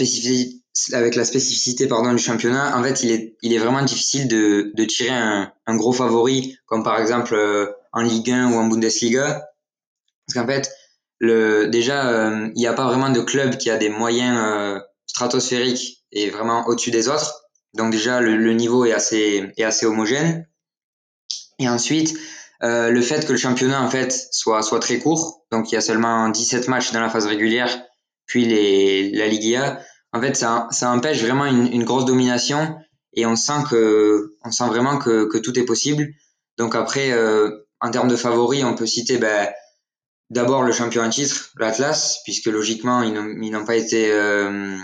spécificité 1.25 1.87
pardon 1.87 2.13
du 2.13 2.23
championnat, 2.23 2.77
en 2.77 2.83
fait, 2.83 3.03
il 3.03 3.11
est 3.11 3.37
il 3.41 3.53
est 3.53 3.59
vraiment 3.59 3.83
difficile 3.83 4.27
de 4.27 4.71
de 4.73 4.85
tirer 4.85 5.09
un, 5.09 5.51
un 5.67 5.75
gros 5.75 5.93
favori 5.93 6.57
comme 6.65 6.83
par 6.83 6.99
exemple 6.99 7.35
euh, 7.35 7.67
en 7.93 8.01
Ligue 8.01 8.31
1 8.31 8.53
ou 8.53 8.55
en 8.55 8.65
Bundesliga 8.67 9.45
parce 10.25 10.33
qu'en 10.33 10.51
fait, 10.51 10.71
le 11.19 11.67
déjà 11.67 12.09
euh, 12.09 12.49
il 12.55 12.59
n'y 12.59 12.67
a 12.67 12.73
pas 12.73 12.85
vraiment 12.85 13.09
de 13.09 13.21
club 13.21 13.57
qui 13.57 13.69
a 13.69 13.77
des 13.77 13.89
moyens 13.89 14.81
stratosphériques 15.05 16.03
et 16.11 16.29
vraiment 16.29 16.65
au-dessus 16.67 16.91
des 16.91 17.09
autres. 17.09 17.43
Donc 17.73 17.91
déjà 17.91 18.21
le, 18.21 18.37
le 18.37 18.53
niveau 18.53 18.85
est 18.85 18.93
assez 18.93 19.51
est 19.57 19.63
assez 19.63 19.85
homogène. 19.85 20.47
Et 21.59 21.69
ensuite, 21.69 22.17
euh, 22.63 22.89
le 22.89 23.01
fait 23.01 23.25
que 23.25 23.31
le 23.31 23.37
championnat 23.37 23.81
en 23.81 23.89
fait 23.89 24.13
soit 24.31 24.61
soit 24.61 24.79
très 24.79 24.99
court, 24.99 25.45
donc 25.51 25.71
il 25.71 25.75
y 25.75 25.77
a 25.77 25.81
seulement 25.81 26.29
17 26.29 26.67
matchs 26.67 26.91
dans 26.91 27.01
la 27.01 27.09
phase 27.09 27.25
régulière, 27.25 27.83
puis 28.25 28.45
les 28.45 29.11
la 29.11 29.27
Liga, 29.27 29.81
en 30.13 30.21
fait 30.21 30.35
ça 30.35 30.67
ça 30.71 30.91
empêche 30.91 31.21
vraiment 31.21 31.45
une, 31.45 31.67
une, 31.67 31.83
grosse 31.83 32.05
domination 32.05 32.75
et 33.13 33.25
on 33.25 33.35
sent 33.35 33.63
que 33.69 34.35
on 34.43 34.51
sent 34.51 34.67
vraiment 34.67 34.97
que, 34.97 35.25
que 35.25 35.37
tout 35.37 35.57
est 35.59 35.65
possible. 35.65 36.07
Donc 36.57 36.75
après 36.75 37.11
euh, 37.11 37.67
en 37.79 37.89
termes 37.89 38.07
de 38.07 38.15
favoris, 38.15 38.63
on 38.63 38.75
peut 38.75 38.85
citer 38.85 39.17
ben, 39.17 39.49
d'abord 40.29 40.63
le 40.63 40.71
champion 40.71 41.03
en 41.03 41.09
titre, 41.09 41.51
l'Atlas, 41.57 42.19
puisque 42.23 42.45
logiquement 42.45 43.03
ils 43.03 43.51
n'ont 43.51 43.65
pas 43.65 43.75
été 43.75 44.11
euh, 44.11 44.77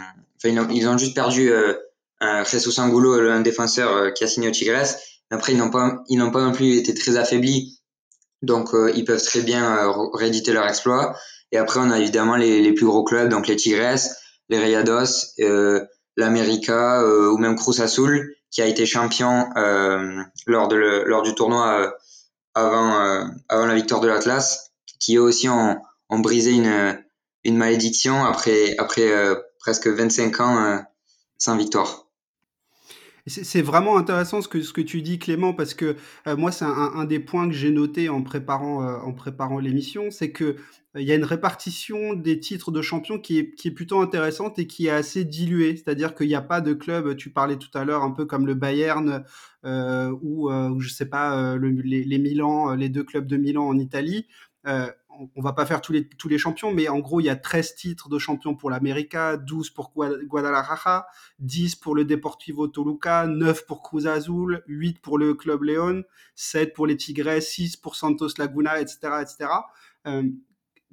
ils 0.43 0.59
ont, 0.59 0.69
ils 0.69 0.87
ont, 0.87 0.97
juste 0.97 1.15
perdu 1.15 1.51
euh, 1.51 1.73
un 2.19 2.43
Jesus 2.43 2.79
Angulo, 2.79 3.13
un 3.13 3.41
défenseur 3.41 3.91
euh, 3.91 4.11
qui 4.11 4.23
a 4.23 4.27
signé 4.27 4.49
au 4.49 4.51
Tigres 4.51 4.95
après, 5.31 5.53
ils 5.53 5.57
n'ont 5.57 5.69
pas, 5.69 6.03
ils 6.07 6.17
n'ont 6.17 6.31
pas 6.31 6.41
non 6.41 6.51
plus 6.51 6.77
été 6.77 6.93
très 6.93 7.17
affaiblis, 7.17 7.81
donc 8.41 8.73
euh, 8.73 8.91
ils 8.95 9.05
peuvent 9.05 9.23
très 9.23 9.41
bien 9.41 9.89
euh, 9.89 9.91
rééditer 10.13 10.53
leur 10.53 10.67
exploit. 10.67 11.15
Et 11.51 11.57
après, 11.57 11.79
on 11.79 11.91
a 11.91 11.99
évidemment 11.99 12.35
les, 12.35 12.61
les 12.61 12.73
plus 12.73 12.85
gros 12.85 13.03
clubs, 13.03 13.29
donc 13.29 13.47
les 13.47 13.55
Tigres, 13.55 13.99
les 14.49 14.59
Rayados, 14.59 15.33
euh, 15.39 15.85
l'América 16.15 17.01
euh, 17.01 17.29
ou 17.29 17.37
même 17.37 17.55
Cruz 17.55 17.81
Azul, 17.81 18.35
qui 18.51 18.61
a 18.61 18.65
été 18.65 18.85
champion 18.85 19.49
euh, 19.57 20.21
lors, 20.45 20.67
de 20.67 20.75
le, 20.75 21.03
lors 21.05 21.21
du 21.21 21.35
tournoi 21.35 21.93
avant, 22.53 23.29
avant 23.49 23.65
la 23.65 23.75
victoire 23.75 24.01
de 24.01 24.07
l'Atlas, 24.07 24.71
qui 24.99 25.17
eux 25.17 25.21
aussi 25.21 25.47
ont, 25.47 25.77
ont 26.09 26.19
brisé 26.19 26.51
une, 26.51 26.97
une 27.43 27.57
malédiction 27.57 28.25
après, 28.25 28.75
après 28.77 29.11
presque 29.59 29.87
25 29.87 30.39
ans 30.39 30.83
sans 31.37 31.55
victoire. 31.55 32.06
C'est 33.27 33.61
vraiment 33.61 33.97
intéressant 33.97 34.41
ce 34.41 34.47
que, 34.47 34.61
ce 34.61 34.71
que 34.71 34.79
tu 34.79 35.01
dis, 35.01 35.19
Clément, 35.19 35.53
parce 35.53 35.73
que 35.73 35.97
euh, 36.27 36.37
moi, 36.37 36.53
c'est 36.53 36.63
un, 36.63 37.03
des 37.03 37.19
points 37.19 37.47
que 37.49 37.53
j'ai 37.53 37.71
noté 37.71 38.07
en 38.07 38.21
préparant, 38.23 38.83
euh, 38.83 39.11
préparant 39.11 39.59
l'émission, 39.59 40.11
c'est 40.11 40.31
que 40.31 40.43
euh, 40.45 40.55
il 40.95 41.03
y 41.03 41.11
a 41.11 41.15
une 41.15 41.25
répartition 41.25 42.13
des 42.13 42.39
titres 42.39 42.71
de 42.71 42.81
champion 42.81 43.19
qui 43.19 43.39
est, 43.39 43.53
qui 43.55 43.67
est 43.67 43.71
plutôt 43.71 43.99
intéressante 43.99 44.59
et 44.59 44.67
qui 44.67 44.87
est 44.87 44.91
assez 44.91 45.25
diluée. 45.25 45.75
C'est-à-dire 45.75 46.15
qu'il 46.15 46.27
n'y 46.27 46.35
a 46.35 46.41
pas 46.41 46.61
de 46.61 46.71
club, 46.73 47.17
tu 47.17 47.29
parlais 47.29 47.57
tout 47.57 47.75
à 47.77 47.83
l'heure, 47.83 48.03
un 48.03 48.11
peu 48.11 48.25
comme 48.25 48.47
le 48.47 48.53
Bayern 48.53 49.25
euh, 49.65 50.15
ou, 50.21 50.49
je 50.79 50.89
sais 50.89 51.07
pas, 51.09 51.55
le, 51.57 51.69
les, 51.69 52.05
les, 52.05 52.19
Milan, 52.19 52.75
les 52.75 52.87
deux 52.87 53.03
clubs 53.03 53.27
de 53.27 53.35
Milan 53.35 53.67
en 53.67 53.77
Italie 53.77 54.27
on 55.35 55.41
va 55.41 55.53
pas 55.53 55.65
faire 55.65 55.81
tous 55.81 55.93
les, 55.93 56.07
tous 56.07 56.27
les 56.27 56.37
champions, 56.37 56.73
mais 56.73 56.87
en 56.89 56.99
gros, 56.99 57.19
il 57.19 57.25
y 57.25 57.29
a 57.29 57.35
13 57.35 57.75
titres 57.75 58.09
de 58.09 58.19
champion 58.19 58.55
pour 58.55 58.69
l'América, 58.69 59.37
12 59.37 59.71
pour 59.71 59.91
Guadalajara, 59.93 61.07
10 61.39 61.75
pour 61.75 61.95
le 61.95 62.05
Deportivo 62.05 62.67
Toluca, 62.67 63.25
9 63.27 63.65
pour 63.65 63.81
Cruz 63.81 64.07
Azul, 64.07 64.63
8 64.67 65.01
pour 65.01 65.17
le 65.17 65.33
Club 65.33 65.63
León, 65.63 66.03
7 66.35 66.73
pour 66.73 66.87
les 66.87 66.97
Tigres, 66.97 67.41
6 67.41 67.77
pour 67.77 67.95
Santos 67.95 68.29
Laguna, 68.37 68.79
etc., 68.79 68.97
etc. 69.21 69.49
Euh, 70.05 70.23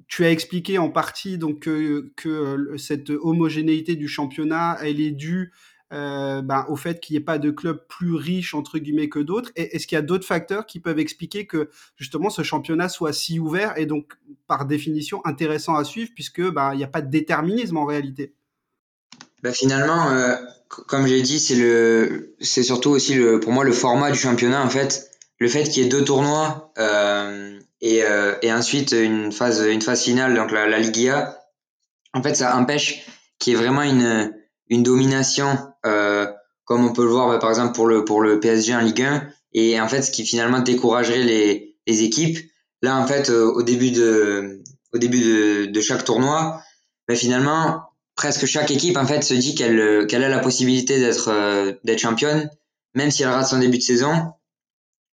tu 0.07 0.23
as 0.23 0.31
expliqué 0.31 0.77
en 0.77 0.89
partie 0.89 1.37
donc 1.37 1.61
que, 1.61 2.11
que 2.15 2.29
euh, 2.29 2.77
cette 2.77 3.09
homogénéité 3.09 3.95
du 3.95 4.07
championnat, 4.07 4.77
elle 4.81 4.99
est 4.99 5.11
due 5.11 5.51
euh, 5.93 6.41
ben, 6.41 6.65
au 6.67 6.75
fait 6.75 6.99
qu'il 6.99 7.13
n'y 7.13 7.21
ait 7.21 7.25
pas 7.25 7.37
de 7.37 7.51
club 7.51 7.85
plus 7.87 8.15
riche 8.15 8.55
entre 8.55 8.79
guillemets 8.79 9.07
que 9.07 9.19
d'autres 9.19 9.51
Est-ce 9.55 9.85
qu'il 9.85 9.95
y 9.95 9.99
a 9.99 10.01
d'autres 10.01 10.25
facteurs 10.25 10.65
qui 10.65 10.79
peuvent 10.79 10.97
expliquer 10.97 11.45
que 11.45 11.69
justement 11.95 12.31
ce 12.31 12.41
championnat 12.41 12.89
soit 12.89 13.13
si 13.13 13.39
ouvert 13.39 13.77
et 13.77 13.85
donc 13.85 14.13
par 14.47 14.65
définition 14.65 15.21
intéressant 15.25 15.75
à 15.75 15.83
suivre 15.83 16.09
puisque 16.15 16.41
ben, 16.41 16.73
il 16.73 16.77
n'y 16.77 16.83
a 16.83 16.87
pas 16.87 17.01
de 17.01 17.11
déterminisme 17.11 17.77
en 17.77 17.85
réalité? 17.85 18.33
Ben, 19.43 19.53
Finalement, 19.53 20.09
euh, 20.09 20.35
comme 20.69 21.05
j'ai 21.05 21.21
dit, 21.21 21.39
c'est 21.39 21.55
le, 21.55 22.35
c'est 22.41 22.63
surtout 22.63 22.89
aussi 22.89 23.13
le, 23.13 23.39
pour 23.39 23.51
moi 23.51 23.63
le 23.63 23.71
format 23.71 24.09
du 24.09 24.17
championnat 24.17 24.63
en 24.63 24.69
fait. 24.69 25.11
Le 25.37 25.47
fait 25.47 25.65
qu'il 25.65 25.83
y 25.83 25.85
ait 25.85 25.89
deux 25.89 26.03
tournois 26.03 26.73
euh, 26.79 27.59
et, 27.81 28.01
et 28.41 28.53
ensuite 28.53 28.93
une 28.93 29.31
phase, 29.31 29.61
une 29.61 29.81
phase 29.81 30.01
finale, 30.01 30.33
donc 30.33 30.51
la, 30.51 30.67
la 30.67 30.79
Liga, 30.79 31.37
en 32.13 32.23
fait, 32.23 32.33
ça 32.33 32.57
empêche 32.57 33.05
qu'il 33.37 33.53
y 33.53 33.55
ait 33.55 33.59
vraiment 33.59 33.83
une 33.83 34.33
une 34.69 34.83
domination 34.83 35.57
comme 36.65 36.85
on 36.85 36.93
peut 36.93 37.03
le 37.03 37.09
voir 37.09 37.29
bah, 37.29 37.37
par 37.37 37.49
exemple 37.49 37.73
pour 37.73 37.87
le 37.87 38.05
pour 38.05 38.21
le 38.21 38.39
PSG 38.39 38.75
en 38.75 38.81
Ligue 38.81 39.01
1 39.01 39.27
et 39.53 39.79
en 39.79 39.87
fait 39.87 40.01
ce 40.01 40.11
qui 40.11 40.25
finalement 40.25 40.59
découragerait 40.59 41.23
les, 41.23 41.77
les 41.87 42.03
équipes 42.03 42.37
là 42.81 42.97
en 42.97 43.07
fait 43.07 43.29
euh, 43.29 43.45
au 43.45 43.63
début 43.63 43.91
de 43.91 44.61
au 44.93 44.97
début 44.97 45.21
de, 45.21 45.65
de 45.65 45.81
chaque 45.81 46.03
tournoi 46.03 46.61
bah, 47.07 47.15
finalement 47.15 47.81
presque 48.15 48.45
chaque 48.45 48.71
équipe 48.71 48.97
en 48.97 49.05
fait 49.05 49.23
se 49.23 49.33
dit 49.33 49.55
qu'elle 49.55 50.07
qu'elle 50.07 50.23
a 50.23 50.29
la 50.29 50.39
possibilité 50.39 50.99
d'être 50.99 51.77
d'être 51.83 51.99
championne, 51.99 52.49
même 52.93 53.11
si 53.11 53.23
elle 53.23 53.29
rate 53.29 53.47
son 53.47 53.59
début 53.59 53.77
de 53.77 53.83
saison. 53.83 54.33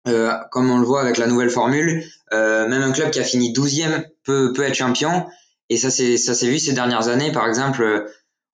Euh, 0.08 0.32
comme 0.51 0.72
on 0.72 0.77
le 0.77 0.86
voit 0.86 1.01
avec 1.01 1.18
la 1.18 1.27
nouvelle 1.27 1.50
formule, 1.50 2.03
euh, 2.32 2.68
même 2.68 2.82
un 2.82 2.91
club 2.91 3.12
qui 3.12 3.20
a 3.20 3.24
fini 3.24 3.51
12e 3.51 4.06
peut, 4.24 4.53
peut 4.53 4.63
être 4.63 4.75
champion. 4.75 5.27
Et 5.70 5.77
ça, 5.77 5.91
c'est 5.91 6.18
ça 6.18 6.34
s'est 6.34 6.50
vu 6.50 6.58
ces 6.58 6.72
dernières 6.72 7.10
années. 7.10 7.32
Par 7.32 7.48
exemple, 7.48 8.10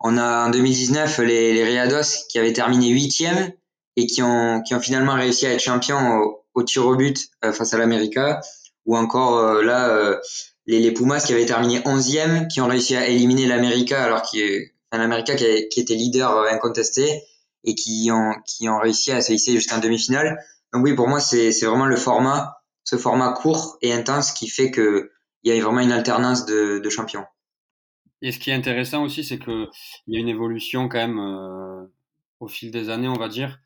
on 0.08 0.18
a 0.18 0.46
en 0.46 0.50
2019 0.52 1.18
les, 1.22 1.54
les 1.56 1.64
Riados 1.64 2.28
qui 2.30 2.38
avaient 2.38 2.54
terminé 2.54 2.94
8e 2.94 3.54
et 3.96 4.06
qui 4.06 4.22
ont, 4.22 4.62
qui 4.62 4.76
ont 4.76 4.80
finalement 4.80 5.16
réussi 5.16 5.48
à 5.48 5.54
être 5.54 5.60
champions 5.60 6.20
au, 6.20 6.46
au 6.54 6.62
tir 6.62 6.86
au 6.86 6.96
but 6.96 7.28
euh, 7.44 7.52
face 7.52 7.74
à 7.74 7.80
l'América. 7.80 8.40
Ou 8.86 8.96
encore 8.96 9.40
euh, 9.40 9.64
là, 9.64 9.90
euh, 9.90 10.20
les, 10.68 10.80
les 10.80 10.92
Pumas 10.92 11.22
qui 11.26 11.34
avaient 11.34 11.48
terminé 11.48 11.80
11e, 11.80 12.48
qui 12.48 12.62
ont 12.62 12.68
réussi 12.68 12.96
à 12.96 13.08
éliminer 13.08 13.48
l'América 13.48 14.04
alors 14.04 14.22
qu'il 14.22 14.70
l'América 14.92 15.36
qui, 15.36 15.68
qui, 15.70 15.80
était 15.80 15.96
leader 15.96 16.46
incontesté 16.52 17.24
et 17.64 17.74
qui 17.74 18.10
ont, 18.12 18.36
qui 18.46 18.70
ont 18.70 18.78
réussi 18.78 19.12
à 19.12 19.22
se 19.22 19.34
hisser 19.34 19.54
jusqu'en 19.54 19.80
demi-finale. 19.80 20.38
Donc 20.72 20.84
oui, 20.84 20.94
pour 20.94 21.08
moi, 21.08 21.20
c'est 21.20 21.50
vraiment 21.66 21.88
le 21.88 21.96
format, 21.96 22.62
ce 22.84 22.96
format 22.96 23.34
court 23.34 23.80
et 23.82 23.92
intense 23.92 24.34
qui 24.34 24.50
fait 24.50 24.70
que 24.70 25.10
il 25.44 25.54
y 25.54 25.60
a 25.60 25.64
vraiment 25.64 25.82
une 25.82 25.92
alternance 25.92 26.46
de, 26.46 26.78
de 26.78 26.90
champions. 26.90 27.26
Et 28.26 28.32
ce 28.32 28.40
qui 28.40 28.50
est 28.50 28.54
intéressant 28.54 29.04
aussi, 29.04 29.24
c'est 29.24 29.38
qu'il 29.38 29.68
y 30.08 30.18
a 30.18 30.20
une 30.20 30.28
évolution 30.28 30.90
quand 30.90 30.98
même 30.98 31.20
euh, 31.20 31.86
au 32.40 32.48
fil 32.48 32.72
des 32.72 32.90
années, 32.90 33.08
on 33.08 33.20
va 33.20 33.28
dire. 33.28 33.60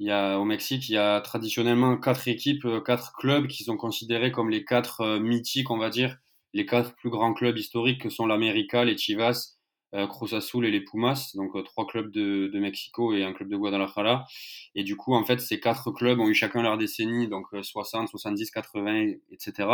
Il 0.00 0.08
y 0.08 0.10
a, 0.10 0.40
au 0.40 0.44
Mexique, 0.44 0.88
il 0.88 0.94
y 0.94 0.98
a 0.98 1.20
traditionnellement 1.20 1.96
quatre 1.96 2.26
équipes, 2.26 2.64
euh, 2.64 2.80
quatre 2.80 3.12
clubs 3.12 3.46
qui 3.46 3.62
sont 3.62 3.76
considérés 3.76 4.32
comme 4.32 4.50
les 4.50 4.64
quatre 4.64 5.02
euh, 5.02 5.20
mythiques, 5.20 5.70
on 5.70 5.78
va 5.78 5.90
dire, 5.90 6.16
les 6.54 6.66
quatre 6.66 6.96
plus 6.96 7.08
grands 7.08 7.34
clubs 7.34 7.56
historiques 7.56 8.00
que 8.00 8.10
sont 8.10 8.26
l'América, 8.26 8.84
les 8.84 8.98
Chivas, 8.98 9.58
euh, 9.94 10.08
Cruz 10.08 10.34
Azul 10.34 10.66
et 10.66 10.72
les 10.72 10.80
Pumas, 10.80 11.30
donc 11.36 11.54
euh, 11.54 11.62
trois 11.62 11.86
clubs 11.86 12.10
de, 12.10 12.50
de, 12.52 12.58
Mexico 12.58 13.14
et 13.14 13.22
un 13.22 13.32
club 13.32 13.48
de 13.48 13.56
Guadalajara. 13.56 14.24
Et 14.74 14.82
du 14.82 14.96
coup, 14.96 15.14
en 15.14 15.24
fait, 15.24 15.38
ces 15.40 15.60
quatre 15.60 15.92
clubs 15.92 16.18
ont 16.18 16.28
eu 16.28 16.34
chacun 16.34 16.62
leur 16.62 16.78
décennie, 16.78 17.28
donc 17.28 17.46
60, 17.62 18.08
70, 18.08 18.50
80, 18.50 19.12
etc. 19.30 19.68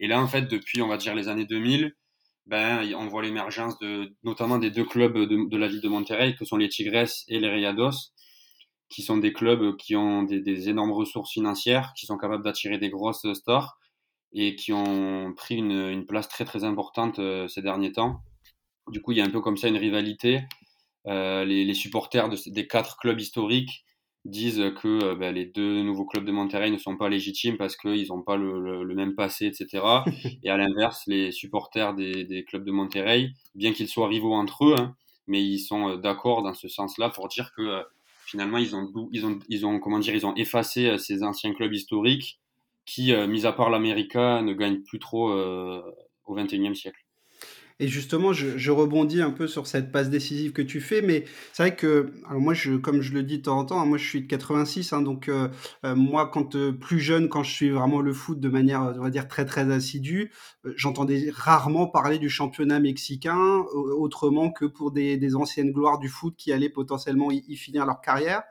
Et 0.00 0.08
là, 0.08 0.20
en 0.20 0.26
fait, 0.26 0.42
depuis, 0.48 0.82
on 0.82 0.88
va 0.88 0.96
dire, 0.96 1.14
les 1.14 1.28
années 1.28 1.46
2000, 1.46 1.94
ben, 2.46 2.94
on 2.94 3.06
voit 3.06 3.22
l'émergence 3.22 3.78
de, 3.78 4.12
notamment 4.22 4.58
des 4.58 4.70
deux 4.70 4.84
clubs 4.84 5.16
de, 5.16 5.56
la 5.56 5.68
ville 5.68 5.80
de 5.80 5.88
Monterrey, 5.88 6.34
que 6.34 6.44
sont 6.44 6.56
les 6.56 6.68
Tigres 6.68 7.08
et 7.28 7.38
les 7.38 7.48
Rayados, 7.48 8.12
qui 8.88 9.02
sont 9.02 9.18
des 9.18 9.32
clubs 9.32 9.76
qui 9.76 9.94
ont 9.96 10.24
des, 10.24 10.68
énormes 10.68 10.92
ressources 10.92 11.32
financières, 11.32 11.92
qui 11.96 12.06
sont 12.06 12.18
capables 12.18 12.42
d'attirer 12.42 12.78
des 12.78 12.90
grosses 12.90 13.26
stars 13.34 13.78
et 14.32 14.56
qui 14.56 14.72
ont 14.72 15.32
pris 15.34 15.56
une, 15.56 16.04
place 16.06 16.28
très 16.28 16.44
très 16.44 16.64
importante 16.64 17.18
euh, 17.18 17.48
ces 17.48 17.62
derniers 17.62 17.92
temps. 17.92 18.20
Du 18.88 19.00
coup, 19.00 19.12
il 19.12 19.18
y 19.18 19.20
a 19.20 19.24
un 19.24 19.30
peu 19.30 19.40
comme 19.40 19.56
ça 19.56 19.68
une 19.68 19.76
rivalité. 19.76 20.42
Euh, 21.06 21.44
les, 21.44 21.74
supporters 21.74 22.28
de, 22.28 22.36
des 22.46 22.66
quatre 22.66 22.96
clubs 22.98 23.18
historiques 23.18 23.84
disent 24.24 24.72
que 24.82 25.04
euh, 25.04 25.14
ben, 25.14 25.34
les 25.34 25.46
deux 25.46 25.82
nouveaux 25.82 26.04
clubs 26.04 26.24
de 26.24 26.32
Monterrey 26.32 26.70
ne 26.70 26.78
sont 26.78 26.96
pas 26.96 27.08
légitimes 27.08 27.56
parce 27.56 27.76
qu'ils 27.76 28.08
n'ont 28.08 28.22
pas 28.22 28.36
le, 28.36 28.60
le, 28.60 28.84
le, 28.84 28.94
même 28.94 29.14
passé, 29.14 29.46
etc. 29.46 29.82
Et 30.42 30.50
à 30.50 30.56
l'inverse, 30.56 31.04
les 31.06 31.32
supporters 31.32 31.94
des, 31.94 32.24
des, 32.24 32.44
clubs 32.44 32.64
de 32.64 32.70
Monterrey, 32.70 33.30
bien 33.54 33.72
qu'ils 33.72 33.88
soient 33.88 34.08
rivaux 34.08 34.34
entre 34.34 34.66
eux, 34.66 34.74
hein, 34.78 34.94
mais 35.30 35.42
ils 35.42 35.60
sont 35.60 35.88
euh, 35.90 35.96
d'accord 35.96 36.42
dans 36.42 36.54
ce 36.54 36.68
sens-là 36.68 37.08
pour 37.08 37.28
dire 37.28 37.52
que 37.56 37.62
euh, 37.62 37.82
finalement 38.26 38.58
ils 38.58 38.76
ont, 38.76 38.90
ils 39.12 39.24
ont, 39.24 39.38
ils 39.48 39.64
ont, 39.64 39.78
comment 39.78 40.00
dire, 40.00 40.14
ils 40.14 40.26
ont 40.26 40.34
effacé 40.34 40.86
euh, 40.86 40.98
ces 40.98 41.22
anciens 41.22 41.54
clubs 41.54 41.72
historiques 41.72 42.40
qui, 42.84 43.14
mis 43.28 43.46
à 43.46 43.52
part 43.52 43.70
l'América, 43.70 44.42
ne 44.42 44.52
gagnent 44.52 44.82
plus 44.82 44.98
trop 44.98 45.30
au 45.30 46.34
XXIe 46.34 46.74
siècle. 46.74 47.04
Et 47.80 47.88
justement, 47.88 48.34
je, 48.34 48.58
je, 48.58 48.70
rebondis 48.70 49.22
un 49.22 49.30
peu 49.30 49.46
sur 49.46 49.66
cette 49.66 49.90
passe 49.90 50.10
décisive 50.10 50.52
que 50.52 50.60
tu 50.60 50.82
fais, 50.82 51.00
mais 51.00 51.24
c'est 51.54 51.62
vrai 51.62 51.74
que, 51.74 52.12
alors 52.28 52.40
moi, 52.40 52.52
je, 52.52 52.74
comme 52.74 53.00
je 53.00 53.14
le 53.14 53.22
dis 53.22 53.38
de 53.38 53.42
temps 53.44 53.58
en 53.58 53.64
temps, 53.64 53.80
hein, 53.80 53.86
moi 53.86 53.96
je 53.96 54.06
suis 54.06 54.20
de 54.20 54.26
86, 54.26 54.92
hein, 54.92 55.00
donc 55.00 55.30
euh, 55.30 55.48
euh, 55.86 55.96
moi, 55.96 56.30
quand 56.30 56.56
euh, 56.56 56.72
plus 56.72 57.00
jeune, 57.00 57.30
quand 57.30 57.42
je 57.42 57.50
suis 57.50 57.70
vraiment 57.70 58.02
le 58.02 58.12
foot 58.12 58.38
de 58.38 58.48
manière, 58.50 58.82
on 58.98 59.02
va 59.02 59.08
dire, 59.08 59.28
très 59.28 59.46
très 59.46 59.72
assidue, 59.72 60.30
euh, 60.66 60.74
j'entendais 60.76 61.30
rarement 61.34 61.86
parler 61.86 62.18
du 62.18 62.28
championnat 62.28 62.80
mexicain 62.80 63.64
autrement 63.74 64.50
que 64.50 64.66
pour 64.66 64.92
des, 64.92 65.16
des, 65.16 65.34
anciennes 65.34 65.72
gloires 65.72 65.98
du 65.98 66.10
foot 66.10 66.34
qui 66.36 66.52
allaient 66.52 66.68
potentiellement 66.68 67.30
y, 67.30 67.42
y 67.48 67.56
finir 67.56 67.86
leur 67.86 68.02
carrière. 68.02 68.42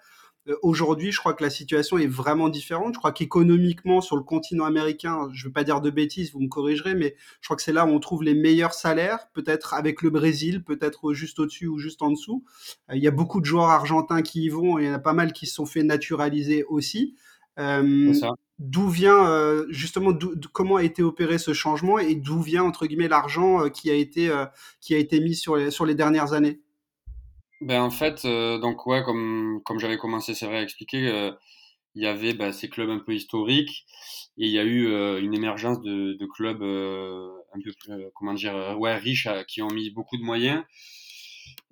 Euh, 0.48 0.56
aujourd'hui, 0.62 1.12
je 1.12 1.20
crois 1.20 1.34
que 1.34 1.44
la 1.44 1.50
situation 1.50 1.98
est 1.98 2.08
vraiment 2.08 2.50
différente. 2.50 2.94
Je 2.94 3.00
crois 3.00 3.12
qu'économiquement, 3.12 4.02
sur 4.02 4.16
le 4.16 4.24
continent 4.24 4.66
américain, 4.66 5.28
je 5.34 5.44
ne 5.44 5.50
veux 5.50 5.54
pas 5.54 5.64
dire 5.64 5.82
de 5.82 5.90
bêtises, 5.90 6.32
vous 6.32 6.40
me 6.40 6.48
corrigerez, 6.48 6.96
mais 6.96 7.16
je 7.42 7.48
crois 7.48 7.58
que 7.58 7.64
c'est 7.64 7.74
là 7.74 7.86
où 7.86 7.90
on 7.90 8.00
trouve 8.00 8.24
les 8.24 8.34
meilleurs 8.34 8.74
salaires, 8.74 9.30
peut-être 9.34 9.74
avec 9.74 10.02
le 10.02 10.10
Brésil, 10.10 10.64
peut-être 10.64 11.14
juste 11.14 11.40
au-dessus 11.40 11.68
ou 11.68 11.78
juste 11.78 12.02
en 12.02 12.12
dessous. 12.12 12.44
Euh, 12.90 12.96
il 12.96 13.04
y 13.04 13.08
a 13.08 13.12
beaucoup 13.12 13.42
de 13.42 13.46
joueurs 13.46 13.70
argentins 13.70 14.22
qui 14.22 14.44
y 14.44 14.50
vont 14.50 14.80
et 14.80 14.84
il 14.84 14.88
y 14.88 14.90
en 14.90 14.94
a 14.94 15.00
pas 15.00 15.14
mal 15.14 15.34
qui 15.34 15.46
se 15.46 15.56
sont 15.56 15.66
fait 15.66 15.84
naturaliser 15.84 16.64
aussi. 16.66 17.16
Euh, 17.60 18.14
d'où 18.58 18.88
vient 18.88 19.28
euh, 19.28 19.66
justement 19.70 20.12
comment 20.54 20.78
a 20.78 20.84
été 20.84 21.04
opéré 21.04 21.38
ce 21.38 21.54
changement 21.54 22.00
et 22.00 22.16
d'où 22.16 22.42
vient 22.42 22.64
entre 22.64 22.86
guillemets 22.86 23.10
l'argent 23.10 23.66
euh, 23.66 23.70
qui 23.70 23.90
a 23.90 23.94
été 23.94 24.32
qui 24.80 24.96
a 24.96 24.98
été 24.98 25.20
mis 25.20 25.36
sur 25.36 25.58
les, 25.58 25.72
sur 25.72 25.86
les 25.86 25.96
dernières 25.96 26.34
années? 26.34 26.62
Ben 27.62 27.82
en 27.82 27.90
fait, 27.90 28.26
euh, 28.26 28.58
donc 28.60 28.86
ouais, 28.86 29.04
comme 29.04 29.62
comme 29.66 29.80
j'avais 29.80 29.98
commencé, 29.98 30.34
c'est 30.34 30.46
vrai 30.46 30.58
à 30.60 30.62
expliquer, 30.64 31.08
euh, 31.10 31.32
il 31.96 32.04
y 32.04 32.08
avait 32.08 32.34
bah, 32.34 32.54
ces 32.54 32.70
clubs 32.70 32.90
un 32.90 33.00
peu 33.00 33.14
historiques 33.14 33.86
et 34.38 34.46
il 34.46 34.52
y 34.52 34.60
a 34.60 34.64
eu 34.64 34.88
euh, 34.88 35.22
une 35.22 35.34
émergence 35.34 35.82
de, 35.82 36.14
de 36.14 36.26
clubs 36.26 36.62
euh, 36.62 37.30
un 37.54 37.60
peu 37.62 37.72
plus, 37.80 37.92
euh, 37.94 38.10
comment 38.16 38.34
dire, 38.34 38.56
euh, 38.56 38.76
ouais, 38.76 38.96
riches 38.96 39.28
qui 39.48 39.62
ont 39.62 39.70
mis 39.70 39.90
beaucoup 39.92 40.18
de 40.18 40.24
moyens. 40.24 40.64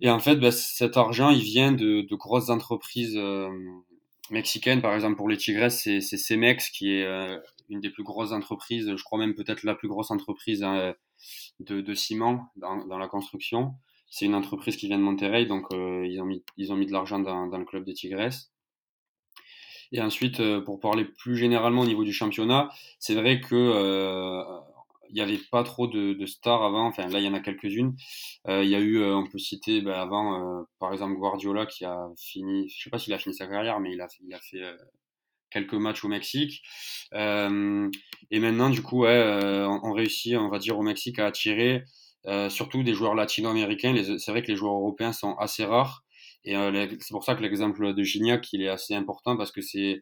Et 0.01 0.09
en 0.09 0.19
fait, 0.19 0.35
bah, 0.37 0.51
cet 0.51 0.97
argent, 0.97 1.29
il 1.29 1.41
vient 1.41 1.71
de, 1.71 2.01
de 2.01 2.15
grosses 2.15 2.49
entreprises 2.49 3.17
mexicaines. 4.29 4.81
Par 4.81 4.93
exemple, 4.93 5.15
pour 5.15 5.29
les 5.29 5.37
Tigres, 5.37 5.71
c'est 5.71 6.01
Cemex 6.01 6.69
qui 6.69 6.91
est 6.91 7.07
une 7.69 7.79
des 7.79 7.89
plus 7.89 8.03
grosses 8.03 8.31
entreprises, 8.31 8.93
je 8.95 9.03
crois 9.03 9.19
même 9.19 9.33
peut-être 9.35 9.63
la 9.63 9.75
plus 9.75 9.87
grosse 9.87 10.11
entreprise 10.11 10.63
hein, 10.63 10.93
de, 11.59 11.81
de 11.81 11.93
ciment 11.93 12.51
dans, 12.55 12.85
dans 12.85 12.97
la 12.97 13.07
construction 13.07 13.73
c'est 14.09 14.25
une 14.25 14.35
entreprise 14.35 14.77
qui 14.77 14.87
vient 14.87 14.97
de 14.97 15.03
Monterrey, 15.03 15.45
donc 15.45 15.65
euh, 15.73 16.05
ils, 16.07 16.21
ont 16.21 16.25
mis, 16.25 16.43
ils 16.57 16.71
ont 16.71 16.75
mis 16.75 16.85
de 16.85 16.91
l'argent 16.91 17.19
dans, 17.19 17.47
dans, 17.47 17.57
le 17.57 17.65
club 17.65 17.83
des 17.83 17.93
Tigres. 17.93 18.29
Et 19.91 20.01
ensuite, 20.01 20.39
euh, 20.39 20.61
pour 20.61 20.79
parler 20.79 21.05
plus 21.05 21.37
généralement 21.37 21.81
au 21.81 21.85
niveau 21.85 22.03
du 22.03 22.13
championnat, 22.13 22.69
c'est 22.99 23.15
vrai 23.15 23.39
que 23.39 23.55
euh, 23.55 24.43
il 25.09 25.15
n'y 25.15 25.21
avait 25.21 25.39
pas 25.51 25.63
trop 25.63 25.87
de, 25.87 26.13
de, 26.13 26.25
stars 26.25 26.63
avant. 26.63 26.87
Enfin, 26.87 27.07
là, 27.07 27.19
il 27.19 27.25
y 27.25 27.27
en 27.27 27.33
a 27.33 27.39
quelques-unes. 27.39 27.95
Euh, 28.47 28.63
il 28.63 28.69
y 28.69 28.75
a 28.75 28.79
eu, 28.79 28.99
euh, 28.99 29.15
on 29.15 29.27
peut 29.27 29.37
citer 29.37 29.81
ben, 29.81 29.93
avant, 29.93 30.59
euh, 30.59 30.63
par 30.79 30.91
exemple, 30.93 31.15
Guardiola 31.15 31.65
qui 31.65 31.85
a 31.85 32.09
fini, 32.17 32.69
je 32.69 32.83
sais 32.83 32.89
pas 32.89 32.99
s'il 32.99 33.13
a 33.13 33.19
fini 33.19 33.35
sa 33.35 33.47
carrière, 33.47 33.79
mais 33.79 33.93
il 33.93 34.01
a, 34.01 34.07
il 34.25 34.33
a 34.33 34.39
fait 34.39 34.61
quelques 35.49 35.73
matchs 35.73 36.03
au 36.03 36.09
Mexique. 36.09 36.61
et 37.13 38.39
maintenant, 38.39 38.69
du 38.69 38.81
coup, 38.81 39.03
ouais, 39.03 39.65
on, 39.67 39.79
on, 39.83 39.93
réussit, 39.93 40.35
on 40.35 40.49
va 40.49 40.59
dire, 40.59 40.77
au 40.77 40.83
Mexique 40.83 41.19
à 41.19 41.27
attirer 41.27 41.83
euh, 42.27 42.49
surtout 42.49 42.83
des 42.83 42.93
joueurs 42.93 43.15
latino-américains. 43.15 43.95
C'est 44.17 44.31
vrai 44.31 44.41
que 44.41 44.47
les 44.47 44.57
joueurs 44.57 44.73
européens 44.73 45.13
sont 45.13 45.35
assez 45.37 45.63
rares. 45.63 46.03
Et 46.43 46.57
euh, 46.57 46.87
c'est 46.99 47.11
pour 47.11 47.23
ça 47.23 47.35
que 47.35 47.41
l'exemple 47.41 47.93
de 47.93 48.03
Gignac, 48.03 48.51
il 48.51 48.61
est 48.61 48.67
assez 48.67 48.93
important 48.93 49.37
parce 49.37 49.51
que 49.51 49.61
c'est, 49.61 50.01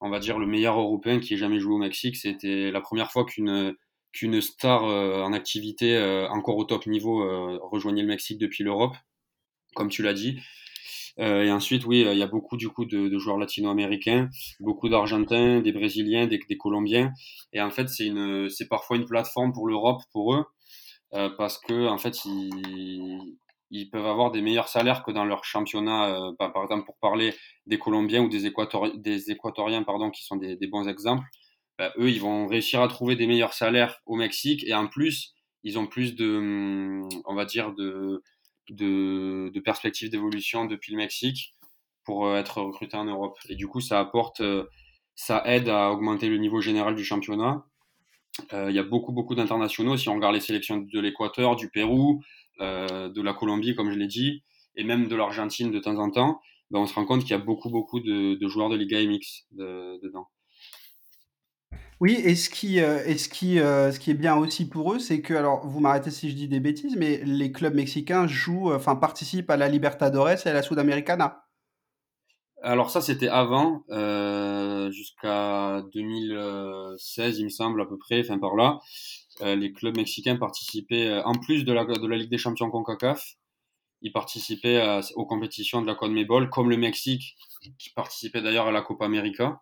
on 0.00 0.08
va 0.08 0.18
dire, 0.18 0.38
le 0.38 0.46
meilleur 0.46 0.78
européen 0.78 1.20
qui 1.20 1.34
ait 1.34 1.36
jamais 1.36 1.60
joué 1.60 1.74
au 1.74 1.78
Mexique. 1.78 2.16
C'était 2.16 2.70
la 2.70 2.80
première 2.80 3.10
fois 3.10 3.24
qu'une 3.24 3.74
qu'une 4.12 4.42
star 4.42 4.84
euh, 4.84 5.22
en 5.22 5.32
activité 5.32 5.98
encore 6.30 6.56
au 6.56 6.64
top 6.64 6.86
niveau 6.86 7.22
rejoignait 7.70 8.02
le 8.02 8.08
Mexique 8.08 8.38
depuis 8.38 8.64
l'Europe, 8.64 8.94
comme 9.74 9.88
tu 9.88 10.02
l'as 10.02 10.14
dit. 10.14 10.38
et 11.18 11.50
ensuite, 11.50 11.84
oui, 11.86 12.06
il 12.10 12.18
y 12.18 12.22
a 12.22 12.26
beaucoup 12.26 12.56
du 12.56 12.68
coup 12.70 12.86
de, 12.86 13.08
de 13.08 13.18
joueurs 13.18 13.38
latino-américains, 13.38 14.30
beaucoup 14.60 14.88
d'Argentins, 14.88 15.60
des 15.60 15.72
Brésiliens, 15.72 16.26
des, 16.26 16.40
des 16.48 16.56
Colombiens. 16.58 17.12
Et 17.52 17.60
en 17.60 17.70
fait, 17.70 17.88
c'est 17.88 18.06
une, 18.06 18.48
c'est 18.50 18.68
parfois 18.68 18.96
une 18.96 19.06
plateforme 19.06 19.52
pour 19.52 19.66
l'Europe, 19.68 20.02
pour 20.12 20.34
eux, 20.34 20.44
euh, 21.14 21.30
parce 21.36 21.58
que 21.58 21.86
en 21.88 21.98
fait 21.98 22.24
ils, 22.24 23.36
ils 23.72 23.90
peuvent 23.90 24.06
avoir 24.06 24.30
des 24.30 24.42
meilleurs 24.42 24.68
salaires 24.68 25.02
que 25.02 25.10
dans 25.10 25.24
leur 25.24 25.44
championnat. 25.44 26.14
Euh, 26.14 26.32
bah, 26.38 26.50
par 26.50 26.62
exemple, 26.62 26.84
pour 26.84 26.96
parler 26.98 27.34
des 27.66 27.78
Colombiens 27.78 28.22
ou 28.22 28.28
des, 28.28 28.46
Équatori 28.46 28.92
des 28.98 29.30
Équatoriens, 29.30 29.82
pardon, 29.82 30.10
qui 30.10 30.24
sont 30.24 30.36
des, 30.36 30.56
des 30.56 30.66
bons 30.66 30.86
exemples, 30.88 31.26
bah, 31.78 31.92
eux, 31.98 32.10
ils 32.10 32.20
vont 32.20 32.46
réussir 32.46 32.82
à 32.82 32.88
trouver 32.88 33.16
des 33.16 33.26
meilleurs 33.26 33.54
salaires 33.54 33.98
au 34.06 34.14
Mexique 34.16 34.62
et 34.66 34.74
en 34.74 34.86
plus, 34.86 35.34
ils 35.64 35.78
ont 35.78 35.86
plus 35.86 36.14
de, 36.14 36.36
hum, 36.36 37.08
on 37.24 37.34
va 37.34 37.46
dire, 37.46 37.72
de, 37.74 38.22
de, 38.70 39.50
de 39.52 39.60
perspectives 39.60 40.10
d'évolution 40.10 40.66
depuis 40.66 40.92
le 40.92 40.98
Mexique 40.98 41.54
pour 42.04 42.26
euh, 42.26 42.36
être 42.36 42.60
recrutés 42.60 42.96
en 42.96 43.04
Europe. 43.06 43.38
Et 43.48 43.56
du 43.56 43.68
coup, 43.68 43.80
ça 43.80 44.00
apporte, 44.00 44.40
euh, 44.42 44.64
ça 45.14 45.42
aide 45.46 45.68
à 45.68 45.90
augmenter 45.90 46.28
le 46.28 46.36
niveau 46.38 46.60
général 46.60 46.94
du 46.94 47.04
championnat. 47.04 47.64
Euh, 48.52 48.70
il 48.70 48.76
y 48.76 48.78
a 48.78 48.82
beaucoup, 48.82 49.12
beaucoup 49.12 49.34
d'internationaux. 49.34 49.96
Si 49.96 50.08
on 50.08 50.14
regarde 50.14 50.34
les 50.34 50.40
sélections 50.40 50.78
de 50.78 51.00
l'Équateur, 51.00 51.56
du 51.56 51.68
Pérou, 51.68 52.22
euh, 52.60 53.08
de 53.08 53.22
la 53.22 53.34
Colombie, 53.34 53.74
comme 53.74 53.90
je 53.90 53.98
l'ai 53.98 54.06
dit, 54.06 54.42
et 54.76 54.84
même 54.84 55.08
de 55.08 55.16
l'Argentine 55.16 55.70
de 55.70 55.78
temps 55.78 55.98
en 55.98 56.10
temps, 56.10 56.40
ben 56.70 56.80
on 56.80 56.86
se 56.86 56.94
rend 56.94 57.04
compte 57.04 57.22
qu'il 57.22 57.30
y 57.30 57.34
a 57.34 57.38
beaucoup, 57.38 57.68
beaucoup 57.70 58.00
de, 58.00 58.34
de 58.34 58.48
joueurs 58.48 58.70
de 58.70 58.76
Liga 58.76 58.98
MX 59.00 59.46
de, 59.52 60.00
dedans. 60.02 60.28
Oui, 62.00 62.14
et 62.24 62.34
ce 62.34 62.50
qui, 62.50 62.78
et 62.78 63.16
ce 63.16 63.28
qui, 63.28 63.58
ce 63.58 63.96
qui 64.00 64.10
est 64.10 64.14
bien 64.14 64.34
aussi 64.34 64.68
pour 64.68 64.92
eux, 64.92 64.98
c'est 64.98 65.20
que, 65.20 65.34
alors 65.34 65.64
vous 65.68 65.78
m'arrêtez 65.78 66.10
si 66.10 66.30
je 66.30 66.34
dis 66.34 66.48
des 66.48 66.58
bêtises, 66.58 66.96
mais 66.96 67.22
les 67.24 67.52
clubs 67.52 67.74
mexicains 67.74 68.26
jouent, 68.26 68.72
enfin 68.72 68.96
participent 68.96 69.50
à 69.50 69.56
la 69.56 69.68
Libertadores 69.68 70.30
et 70.30 70.48
à 70.48 70.52
la 70.52 70.62
Sudamericana. 70.62 71.42
Alors 72.64 72.90
ça, 72.90 73.00
c'était 73.00 73.28
avant, 73.28 73.82
euh, 73.90 74.61
jusqu'à 74.90 75.82
2016, 75.92 77.38
il 77.38 77.44
me 77.44 77.50
semble 77.50 77.80
à 77.80 77.86
peu 77.86 77.98
près, 77.98 78.20
enfin 78.20 78.38
par 78.38 78.56
là. 78.56 78.80
Euh, 79.40 79.56
les 79.56 79.72
clubs 79.72 79.96
mexicains 79.96 80.36
participaient, 80.36 81.06
euh, 81.06 81.22
en 81.24 81.34
plus 81.34 81.64
de 81.64 81.72
la, 81.72 81.84
Ligue 82.16 82.30
des 82.30 82.38
Champions 82.38 82.70
CONCACAF, 82.70 83.36
ils 84.02 84.12
participaient 84.12 85.00
aux 85.14 85.26
compétitions 85.26 85.80
de 85.80 85.86
la 85.86 85.94
CONMEBOL, 85.94 86.50
comme 86.50 86.70
le 86.70 86.76
Mexique, 86.76 87.36
qui 87.78 87.90
participait 87.90 88.42
d'ailleurs 88.42 88.66
à 88.66 88.72
la 88.72 88.82
Copa 88.82 89.04
América. 89.04 89.60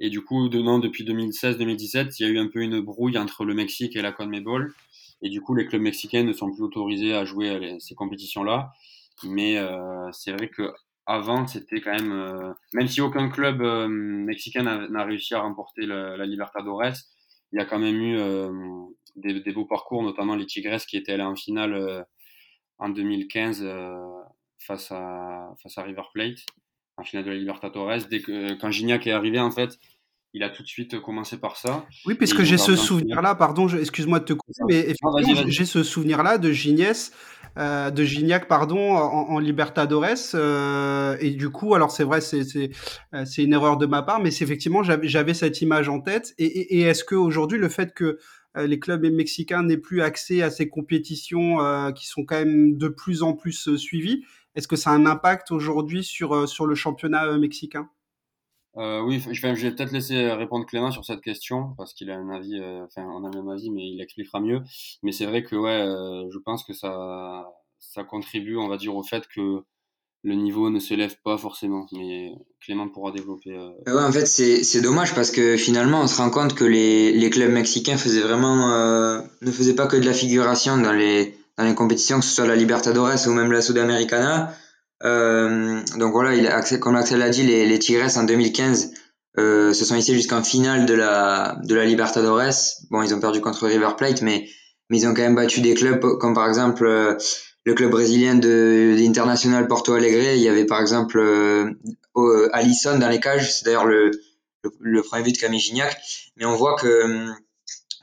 Et 0.00 0.10
du 0.10 0.24
coup, 0.24 0.48
de, 0.48 0.58
depuis 0.80 1.04
2016-2017, 1.04 2.16
il 2.18 2.22
y 2.22 2.28
a 2.28 2.32
eu 2.32 2.38
un 2.38 2.48
peu 2.48 2.60
une 2.60 2.80
brouille 2.80 3.16
entre 3.16 3.44
le 3.44 3.54
Mexique 3.54 3.94
et 3.94 4.02
la 4.02 4.10
CONMEBOL. 4.10 4.74
Et 5.22 5.30
du 5.30 5.40
coup, 5.40 5.54
les 5.54 5.66
clubs 5.66 5.80
mexicains 5.80 6.24
ne 6.24 6.32
sont 6.32 6.52
plus 6.52 6.64
autorisés 6.64 7.14
à 7.14 7.24
jouer 7.24 7.50
à 7.50 7.78
ces 7.78 7.94
compétitions-là. 7.94 8.72
Mais 9.22 9.56
c'est 10.12 10.32
vrai 10.32 10.48
que 10.48 10.72
avant, 11.06 11.46
c'était 11.46 11.80
quand 11.80 11.92
même, 11.92 12.12
euh, 12.12 12.52
même 12.72 12.88
si 12.88 13.00
aucun 13.00 13.28
club 13.28 13.62
euh, 13.62 13.86
mexicain 13.88 14.62
n'a 14.62 15.04
réussi 15.04 15.34
à 15.34 15.40
remporter 15.40 15.86
la, 15.86 16.16
la, 16.16 16.26
Libertadores, 16.26 16.96
il 17.52 17.58
y 17.58 17.62
a 17.62 17.64
quand 17.64 17.78
même 17.78 18.00
eu 18.00 18.18
euh, 18.18 18.50
des, 19.14 19.40
des, 19.40 19.52
beaux 19.52 19.64
parcours, 19.64 20.02
notamment 20.02 20.34
les 20.34 20.46
Tigres 20.46 20.84
qui 20.86 20.96
étaient 20.96 21.12
allés 21.12 21.22
en 21.22 21.36
finale 21.36 22.04
en 22.78 22.88
2015 22.88 23.66
face, 24.58 24.90
à, 24.90 25.54
face 25.62 25.78
à 25.78 25.82
River 25.84 26.02
Plate, 26.12 26.40
en 26.96 27.04
finale 27.04 27.24
de 27.24 27.30
la 27.30 27.36
Libertadores. 27.36 28.08
Dès 28.10 28.20
que, 28.20 28.54
quand 28.54 28.70
Gignac 28.70 29.06
est 29.06 29.12
arrivé, 29.12 29.38
en 29.38 29.52
fait, 29.52 29.78
il 30.36 30.42
a 30.42 30.50
tout 30.50 30.62
de 30.62 30.68
suite 30.68 31.00
commencé 31.00 31.38
par 31.38 31.56
ça. 31.56 31.86
Oui, 32.04 32.14
puisque 32.14 32.42
j'ai 32.42 32.58
ce 32.58 32.76
souvenir-là, 32.76 33.34
pardon, 33.34 33.66
excuse-moi 33.68 34.20
de 34.20 34.26
te 34.26 34.32
couper, 34.34 34.52
mais 34.68 34.94
j'ai 35.48 35.64
ce 35.64 35.82
souvenir-là 35.82 36.36
de 36.36 36.52
Gignès 36.52 37.12
euh, 37.58 37.90
de 37.90 38.04
Gignac, 38.04 38.48
pardon, 38.48 38.94
en, 38.94 39.30
en 39.30 39.38
Libertadores. 39.38 40.34
Euh, 40.34 41.16
et 41.20 41.30
du 41.30 41.48
coup, 41.48 41.74
alors 41.74 41.90
c'est 41.90 42.04
vrai, 42.04 42.20
c'est 42.20 42.70
euh, 43.14 43.24
une 43.38 43.52
erreur 43.54 43.78
de 43.78 43.86
ma 43.86 44.02
part, 44.02 44.20
mais 44.20 44.30
c'est 44.30 44.44
effectivement 44.44 44.82
j'avais 44.82 45.32
cette 45.32 45.62
image 45.62 45.88
en 45.88 46.00
tête. 46.00 46.34
Et, 46.36 46.44
et, 46.44 46.78
et 46.78 46.80
est-ce 46.82 47.02
que 47.02 47.14
aujourd'hui 47.14 47.58
le 47.58 47.70
fait 47.70 47.94
que 47.94 48.18
euh, 48.58 48.66
les 48.66 48.78
clubs 48.78 49.06
mexicains 49.06 49.62
n'aient 49.62 49.78
plus 49.78 50.02
accès 50.02 50.42
à 50.42 50.50
ces 50.50 50.68
compétitions 50.68 51.62
euh, 51.62 51.92
qui 51.92 52.06
sont 52.06 52.24
quand 52.26 52.36
même 52.36 52.76
de 52.76 52.88
plus 52.88 53.22
en 53.22 53.32
plus 53.32 53.74
suivies, 53.76 54.22
est-ce 54.54 54.68
que 54.68 54.76
ça 54.76 54.90
a 54.90 54.92
un 54.92 55.06
impact 55.06 55.50
aujourd'hui 55.50 56.04
sur 56.04 56.46
sur 56.46 56.66
le 56.66 56.74
championnat 56.74 57.38
mexicain? 57.38 57.88
Euh, 58.76 59.00
oui, 59.00 59.22
je 59.30 59.40
vais, 59.40 59.52
vais 59.54 59.70
peut-être 59.70 59.92
laisser 59.92 60.30
répondre 60.32 60.66
Clément 60.66 60.90
sur 60.90 61.04
cette 61.04 61.20
question 61.20 61.74
parce 61.76 61.94
qu'il 61.94 62.10
a 62.10 62.16
un 62.16 62.30
avis, 62.30 62.58
euh, 62.58 62.84
enfin, 62.84 63.06
on 63.08 63.24
a 63.24 63.30
le 63.30 63.42
même 63.42 63.48
avis, 63.48 63.70
mais 63.70 63.88
il 63.88 64.00
expliquera 64.00 64.40
mieux. 64.40 64.60
Mais 65.02 65.12
c'est 65.12 65.26
vrai 65.26 65.42
que, 65.42 65.56
ouais, 65.56 65.80
euh, 65.80 66.28
je 66.30 66.38
pense 66.38 66.64
que 66.64 66.72
ça, 66.72 67.46
ça 67.78 68.04
contribue, 68.04 68.56
on 68.56 68.68
va 68.68 68.76
dire, 68.76 68.94
au 68.94 69.02
fait 69.02 69.24
que 69.34 69.60
le 70.22 70.34
niveau 70.34 70.70
ne 70.70 70.80
se 70.80 70.94
lève 70.94 71.16
pas 71.24 71.38
forcément. 71.38 71.86
Mais 71.92 72.32
Clément 72.60 72.88
pourra 72.88 73.12
développer. 73.12 73.56
Euh, 73.56 73.70
ouais, 73.86 74.02
en 74.02 74.12
fait, 74.12 74.26
c'est 74.26 74.80
dommage 74.80 75.14
parce 75.14 75.30
que 75.30 75.56
finalement, 75.56 76.02
on 76.02 76.06
se 76.06 76.16
rend 76.16 76.30
compte 76.30 76.54
que 76.54 76.64
les, 76.64 77.12
les 77.12 77.30
clubs 77.30 77.50
mexicains 77.50 77.96
faisaient 77.96 78.22
vraiment, 78.22 78.68
ne 79.40 79.50
faisaient 79.50 79.76
pas 79.76 79.86
que 79.86 79.96
de 79.96 80.04
la 80.04 80.12
figuration 80.12 80.76
dans 80.76 80.92
les, 80.92 81.34
dans 81.56 81.64
les 81.64 81.74
compétitions, 81.74 82.20
que 82.20 82.24
ce 82.24 82.34
soit 82.34 82.46
la 82.46 82.56
Libertadores 82.56 83.26
ou 83.26 83.30
même 83.30 83.52
la 83.52 83.62
Sudamericana 83.62 84.50
euh, 84.50 84.52
donc 85.02 86.12
voilà, 86.12 86.34
il 86.34 86.46
a, 86.46 86.62
comme 86.78 86.96
Axel 86.96 87.18
l'a 87.18 87.30
dit, 87.30 87.42
les, 87.42 87.66
les 87.66 87.78
Tigres 87.78 88.16
en 88.16 88.24
2015 88.24 88.92
euh, 89.38 89.74
se 89.74 89.84
sont 89.84 89.96
hissés 89.96 90.14
jusqu'en 90.14 90.42
finale 90.42 90.86
de 90.86 90.94
la, 90.94 91.58
de 91.62 91.74
la 91.74 91.84
Libertadores. 91.84 92.54
Bon, 92.90 93.02
ils 93.02 93.14
ont 93.14 93.20
perdu 93.20 93.40
contre 93.40 93.66
River 93.66 93.90
Plate, 93.96 94.22
mais, 94.22 94.48
mais 94.88 94.98
ils 94.98 95.06
ont 95.06 95.14
quand 95.14 95.22
même 95.22 95.34
battu 95.34 95.60
des 95.60 95.74
clubs 95.74 96.00
comme 96.18 96.34
par 96.34 96.48
exemple 96.48 96.86
euh, 96.86 97.16
le 97.64 97.74
club 97.74 97.90
brésilien 97.90 98.36
de 98.36 98.94
l'International 98.96 99.66
Porto 99.68 99.92
Alegre. 99.92 100.32
Il 100.34 100.40
y 100.40 100.48
avait 100.48 100.64
par 100.64 100.80
exemple 100.80 101.18
euh, 101.18 101.74
dans 102.14 103.08
les 103.10 103.20
cages, 103.20 103.58
c'est 103.58 103.66
d'ailleurs 103.66 103.84
le, 103.84 104.10
le, 104.80 105.02
premier 105.02 105.22
but 105.22 105.32
de 105.32 105.38
Camille 105.38 105.60
Gignac. 105.60 105.96
Mais 106.36 106.46
on 106.46 106.54
voit 106.56 106.76
que, 106.76 107.26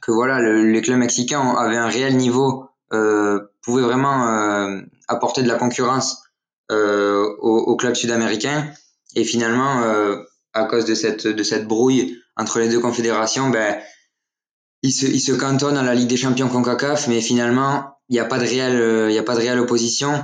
que 0.02 0.12
voilà, 0.12 0.40
le, 0.40 0.72
les 0.72 0.82
clubs 0.82 1.00
mexicains 1.00 1.56
avaient 1.56 1.78
un 1.78 1.88
réel 1.88 2.16
niveau, 2.16 2.68
euh, 2.92 3.40
pouvaient 3.64 3.82
vraiment 3.82 4.28
euh, 4.28 4.82
apporter 5.08 5.42
de 5.42 5.48
la 5.48 5.56
concurrence 5.56 6.23
euh, 6.72 7.28
au, 7.40 7.58
au, 7.58 7.76
club 7.76 7.96
sud-américain. 7.96 8.72
Et 9.16 9.24
finalement, 9.24 9.84
euh, 9.84 10.18
à 10.54 10.66
cause 10.66 10.86
de 10.86 10.96
cette, 10.96 11.28
de 11.28 11.44
cette 11.44 11.68
brouille 11.68 12.18
entre 12.36 12.60
les 12.60 12.70
deux 12.70 12.80
confédérations, 12.80 13.50
ben, 13.50 13.80
il 14.82 14.92
se, 14.92 15.06
il 15.06 15.20
se 15.20 15.34
cantonne 15.34 15.78
à 15.78 15.84
la 15.84 15.94
Ligue 15.94 16.10
des 16.10 16.18
Champions 16.18 16.50
CONCACAF, 16.50 17.08
mais 17.08 17.22
finalement, 17.22 17.98
il 18.10 18.14
n'y 18.14 18.20
a 18.20 18.26
pas 18.26 18.38
de 18.38 18.46
réelle, 18.46 18.80
euh, 18.80 19.10
il 19.10 19.16
y 19.16 19.20
a 19.20 19.24
pas 19.24 19.36
de 19.36 19.42
réelle 19.42 19.60
opposition. 19.60 20.24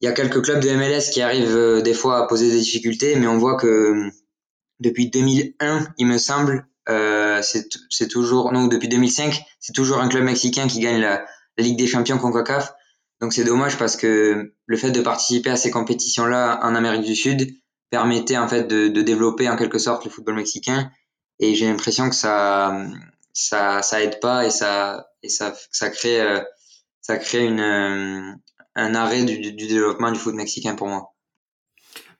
Il 0.00 0.06
y 0.06 0.08
a 0.08 0.12
quelques 0.12 0.42
clubs 0.42 0.60
de 0.60 0.70
MLS 0.70 1.10
qui 1.12 1.22
arrivent 1.22 1.82
des 1.82 1.94
fois 1.94 2.18
à 2.18 2.26
poser 2.26 2.50
des 2.50 2.58
difficultés, 2.58 3.14
mais 3.16 3.28
on 3.28 3.38
voit 3.38 3.56
que 3.56 4.10
depuis 4.80 5.08
2001, 5.08 5.86
il 5.96 6.06
me 6.06 6.18
semble, 6.18 6.66
euh, 6.88 7.40
c'est 7.42 8.08
toujours, 8.08 8.52
non, 8.52 8.66
depuis 8.66 8.88
2005, 8.88 9.40
c'est 9.60 9.72
toujours 9.72 10.00
un 10.00 10.08
club 10.08 10.24
mexicain 10.24 10.66
qui 10.66 10.80
gagne 10.80 11.00
la, 11.00 11.24
la 11.56 11.64
Ligue 11.64 11.78
des 11.78 11.86
Champions 11.86 12.18
CONCACAF. 12.18 12.74
Donc 13.22 13.32
c'est 13.32 13.44
dommage 13.44 13.78
parce 13.78 13.96
que 13.96 14.52
le 14.66 14.76
fait 14.76 14.90
de 14.90 15.00
participer 15.00 15.48
à 15.48 15.56
ces 15.56 15.70
compétitions-là 15.70 16.58
en 16.64 16.74
Amérique 16.74 17.04
du 17.04 17.14
Sud 17.14 17.54
permettait 17.88 18.36
en 18.36 18.48
fait 18.48 18.64
de, 18.64 18.88
développer 18.88 19.48
en 19.48 19.56
quelque 19.56 19.78
sorte 19.78 20.04
le 20.04 20.10
football 20.10 20.34
mexicain. 20.34 20.90
Et 21.38 21.54
j'ai 21.54 21.66
l'impression 21.66 22.10
que 22.10 22.16
ça, 22.16 22.84
ça, 23.32 24.02
aide 24.02 24.18
pas 24.18 24.44
et 24.44 24.50
ça, 24.50 25.06
et 25.22 25.28
ça, 25.28 25.54
ça 25.70 25.90
crée, 25.90 26.20
euh, 26.20 26.40
ça 27.00 27.16
crée 27.16 27.46
une, 27.46 27.60
euh, 27.60 28.32
un 28.74 28.94
arrêt 28.96 29.22
du, 29.22 29.52
du 29.52 29.66
développement 29.68 30.10
du 30.10 30.18
foot 30.18 30.34
mexicain 30.34 30.74
pour 30.74 30.88
moi. 30.88 31.14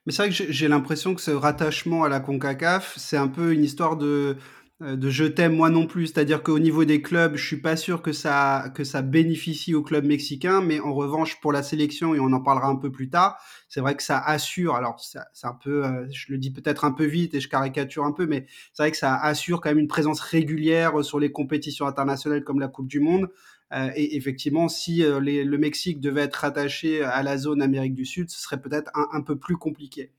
Mais 0.05 0.13
c'est 0.13 0.27
vrai 0.27 0.29
que 0.33 0.51
j'ai 0.51 0.67
l'impression 0.69 1.15
que 1.15 1.21
ce 1.21 1.31
rattachement 1.31 2.05
à 2.05 2.09
la 2.09 2.21
CONCACAF, 2.21 2.95
c'est 2.97 3.17
un 3.17 3.27
peu 3.27 3.51
une 3.51 3.63
histoire 3.65 3.97
de, 3.97 4.37
de 4.81 5.09
je 5.09 5.23
t'aime 5.23 5.55
moi 5.55 5.69
non 5.69 5.85
plus, 5.85 6.07
c'est-à-dire 6.07 6.43
qu'au 6.43 6.59
niveau 6.59 6.83
des 6.83 7.01
clubs, 7.01 7.35
je 7.35 7.45
suis 7.45 7.61
pas 7.61 7.77
sûr 7.77 8.01
que 8.01 8.11
ça 8.11 8.71
que 8.75 8.83
ça 8.83 9.01
bénéficie 9.01 9.75
au 9.75 9.83
club 9.83 10.03
mexicain, 10.03 10.61
mais 10.61 10.79
en 10.79 10.93
revanche 10.93 11.39
pour 11.39 11.53
la 11.53 11.63
sélection 11.63 12.15
et 12.15 12.19
on 12.19 12.33
en 12.33 12.41
parlera 12.41 12.67
un 12.67 12.75
peu 12.75 12.91
plus 12.91 13.09
tard, 13.09 13.37
c'est 13.69 13.81
vrai 13.81 13.95
que 13.95 14.03
ça 14.03 14.19
assure. 14.19 14.75
Alors 14.75 14.99
c'est 14.99 15.47
un 15.47 15.53
peu, 15.53 15.85
euh, 15.85 16.07
je 16.11 16.31
le 16.31 16.37
dis 16.37 16.51
peut-être 16.51 16.85
un 16.85 16.91
peu 16.91 17.05
vite 17.05 17.33
et 17.33 17.39
je 17.39 17.47
caricature 17.47 18.03
un 18.03 18.11
peu, 18.11 18.25
mais 18.25 18.45
c'est 18.73 18.83
vrai 18.83 18.91
que 18.91 18.97
ça 18.97 19.15
assure 19.15 19.61
quand 19.61 19.69
même 19.69 19.79
une 19.79 19.87
présence 19.87 20.19
régulière 20.19 21.03
sur 21.03 21.19
les 21.19 21.31
compétitions 21.31 21.85
internationales 21.87 22.43
comme 22.43 22.59
la 22.59 22.67
Coupe 22.67 22.87
du 22.87 22.99
Monde. 22.99 23.29
Euh, 23.73 23.89
et 23.95 24.17
effectivement, 24.17 24.67
si 24.69 25.03
le 25.03 25.57
Mexique 25.57 25.99
devait 25.99 26.21
être 26.21 26.35
rattaché 26.35 27.03
à 27.03 27.23
la 27.23 27.37
zone 27.37 27.61
Amérique 27.61 27.95
du 27.95 28.05
Sud, 28.05 28.29
ce 28.29 28.41
serait 28.41 28.61
peut-être 28.61 28.91
un, 28.95 29.21
peu 29.21 29.37
plus 29.37 29.57
compliqué. 29.57 30.11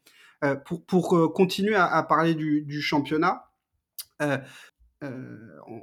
pour, 0.64 0.84
pour 0.84 1.32
continuer 1.32 1.76
à, 1.76 2.02
parler 2.02 2.34
du, 2.34 2.80
championnat, 2.80 3.44
euh, 3.44 3.44
euh, 3.44 3.53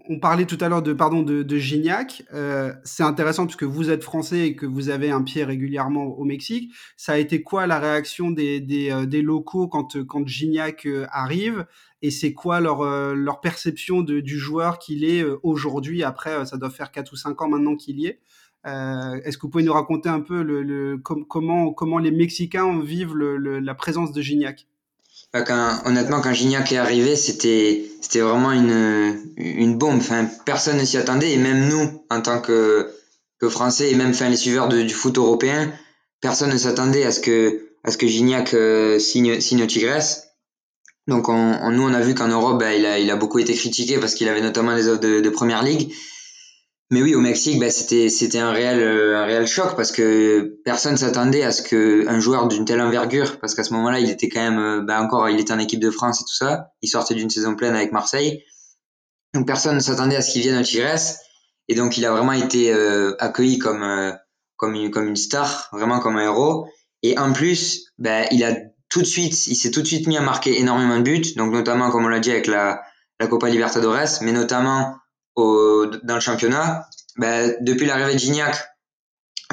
on 0.08 0.20
parlait 0.20 0.46
tout 0.46 0.58
à 0.62 0.70
l'heure 0.70 0.82
de 0.82 0.94
pardon 0.94 1.22
de, 1.22 1.58
Gignac. 1.58 2.24
Euh, 2.34 2.74
c'est 2.84 3.04
intéressant 3.04 3.46
puisque 3.46 3.64
vous 3.64 3.90
êtes 3.90 4.04
français 4.04 4.48
et 4.48 4.56
que 4.56 4.66
vous 4.66 4.90
avez 4.90 5.12
un 5.12 5.22
pied 5.22 5.44
régulièrement 5.44 6.06
au 6.06 6.24
Mexique. 6.24 6.72
Ça 6.98 7.14
a 7.14 7.18
été 7.18 7.42
quoi 7.44 7.68
la 7.68 7.80
réaction 7.80 8.32
des, 8.32 8.60
des, 8.60 9.22
locaux 9.22 9.68
quand 9.68 10.04
quand 10.06 10.28
Gignac 10.28 10.88
arrive? 11.12 11.66
Et 12.02 12.10
c'est 12.12 12.34
quoi 12.34 12.60
leur 12.60 12.84
leur 13.16 13.42
perception 13.42 14.02
du 14.02 14.40
joueur 14.40 14.80
qu'il 14.80 15.04
est 15.04 15.24
aujourd'hui? 15.44 16.04
Après 16.04 16.46
ça 16.46 16.58
doit 16.58 16.70
faire 16.70 16.92
4 16.92 17.12
ou 17.14 17.16
5 17.16 17.42
ans 17.42 17.50
maintenant 17.50 17.76
qu'il 17.76 18.00
y 18.00 18.08
est. 18.08 18.20
Est-ce 18.66 19.38
que 19.38 19.44
vous 19.44 19.50
pouvez 19.50 19.64
nous 19.64 19.74
raconter 19.74 20.10
un 20.10 20.22
peu 20.22 20.42
le, 20.44 20.98
comment 20.98 21.74
comment 21.74 22.00
les 22.00 22.12
Mexicains 22.12 22.82
vivent 22.82 23.16
la 23.16 23.76
présence 23.76 24.12
de 24.12 24.22
Gignac? 24.22 24.68
Quand, 25.34 25.82
honnêtement, 25.86 26.20
quand 26.22 26.34
Gignac 26.34 26.72
est 26.72 26.78
arrivé, 26.78 27.16
c'était, 27.16 27.90
c'était 28.02 28.20
vraiment 28.20 28.52
une, 28.52 29.16
une 29.38 29.78
bombe. 29.78 29.98
Enfin, 29.98 30.28
personne 30.46 30.78
ne 30.78 30.86
s'y 30.86 30.98
attendait, 30.98 31.32
et 31.32 31.38
même 31.38 31.70
nous, 31.70 32.04
en 32.10 32.22
tant 32.22 32.42
que, 32.42 32.92
que 33.40 33.50
Français, 33.50 33.92
et 33.92 33.96
même 33.96 34.10
enfin, 34.10 34.30
les 34.30 34.36
suiveurs 34.36 34.68
du 34.68 34.90
foot 34.90 35.18
européen, 35.18 35.72
personne 36.20 36.52
ne 36.52 36.58
s'attendait 36.58 37.06
à 37.06 37.12
ce 37.12 37.22
que, 37.22 37.70
à 37.84 37.92
ce 37.92 37.98
que 37.98 38.08
Gignac 38.08 38.54
euh, 38.54 39.00
signe, 39.00 39.40
signe 39.40 39.66
Tigres. 39.68 40.04
Donc, 41.08 41.30
on, 41.30 41.72
nous, 41.72 41.84
on 41.84 41.94
a 41.94 42.02
vu 42.02 42.14
qu'en 42.14 42.28
Europe, 42.28 42.60
ben, 42.60 42.72
il, 42.72 42.86
a, 42.86 43.00
il 43.00 43.10
a 43.10 43.16
beaucoup 43.16 43.40
été 43.40 43.54
critiqué 43.54 43.98
parce 43.98 44.14
qu'il 44.14 44.28
avait 44.30 44.42
notamment 44.42 44.76
des 44.76 44.88
offres 44.88 45.00
de, 45.00 45.22
de 45.22 45.30
première 45.30 45.64
ligue. 45.64 45.92
Mais 46.92 47.02
oui, 47.02 47.16
au 47.16 47.22
Mexique, 47.22 47.58
bah, 47.58 47.72
c'était 47.72 48.10
c'était 48.10 48.40
un 48.40 48.52
réel 48.52 48.82
euh, 48.82 49.18
un 49.18 49.24
réel 49.24 49.48
choc 49.48 49.78
parce 49.78 49.94
que 49.94 50.60
personne 50.66 50.98
s'attendait 50.98 51.42
à 51.42 51.54
ce 51.54 51.62
que 51.62 52.06
un 52.10 52.20
joueur 52.20 52.50
d'une 52.50 52.66
telle 52.66 52.82
envergure, 52.82 53.40
parce 53.40 53.56
qu'à 53.56 53.64
ce 53.64 53.74
moment-là, 53.74 54.02
il 54.02 54.10
était 54.10 54.28
quand 54.28 54.42
même 54.42 54.60
euh, 54.60 54.82
bah, 54.82 55.02
encore, 55.02 55.30
il 55.30 55.40
était 55.40 55.54
en 55.54 55.60
équipe 55.60 55.80
de 55.80 55.90
France 55.90 56.20
et 56.20 56.26
tout 56.26 56.36
ça, 56.36 56.74
il 56.82 56.90
sortait 56.90 57.16
d'une 57.16 57.30
saison 57.30 57.56
pleine 57.56 57.76
avec 57.76 57.94
Marseille, 57.94 58.44
donc 59.34 59.48
personne 59.48 59.76
ne 59.76 59.80
s'attendait 59.80 60.18
à 60.18 60.22
ce 60.22 60.34
qu'il 60.34 60.42
vienne 60.42 60.60
au 60.60 60.64
Tigres, 60.64 61.00
et 61.70 61.76
donc 61.76 61.98
il 61.98 62.06
a 62.06 62.12
vraiment 62.12 62.34
été 62.34 62.74
euh, 62.74 63.16
accueilli 63.20 63.58
comme 63.58 64.14
comme 64.58 64.76
une 64.76 64.92
comme 64.92 65.08
une 65.08 65.16
star, 65.16 65.70
vraiment 65.72 66.02
comme 66.02 66.18
un 66.18 66.26
héros, 66.26 66.68
et 67.04 67.18
en 67.18 67.32
plus, 67.32 67.86
bah, 68.00 68.26
il 68.32 68.44
a 68.44 68.54
tout 68.90 69.00
de 69.00 69.06
suite, 69.06 69.48
il 69.48 69.56
s'est 69.56 69.72
tout 69.72 69.82
de 69.82 69.88
suite 69.88 70.08
mis 70.08 70.18
à 70.18 70.22
marquer 70.22 70.60
énormément 70.60 70.98
de 70.98 71.04
buts, 71.04 71.36
donc 71.38 71.54
notamment 71.54 71.90
comme 71.90 72.04
on 72.04 72.10
l'a 72.10 72.20
dit 72.20 72.32
avec 72.32 72.48
la 72.48 72.82
la 73.22 73.28
Copa 73.28 73.48
Libertadores, 73.48 74.20
mais 74.22 74.34
notamment 74.34 74.96
au, 75.36 75.86
dans 76.04 76.16
le 76.16 76.22
championnat, 76.22 76.88
ben, 77.18 77.56
depuis 77.62 77.86
l'arrivée 77.86 78.14
de 78.14 78.20
Gignac, 78.20 78.58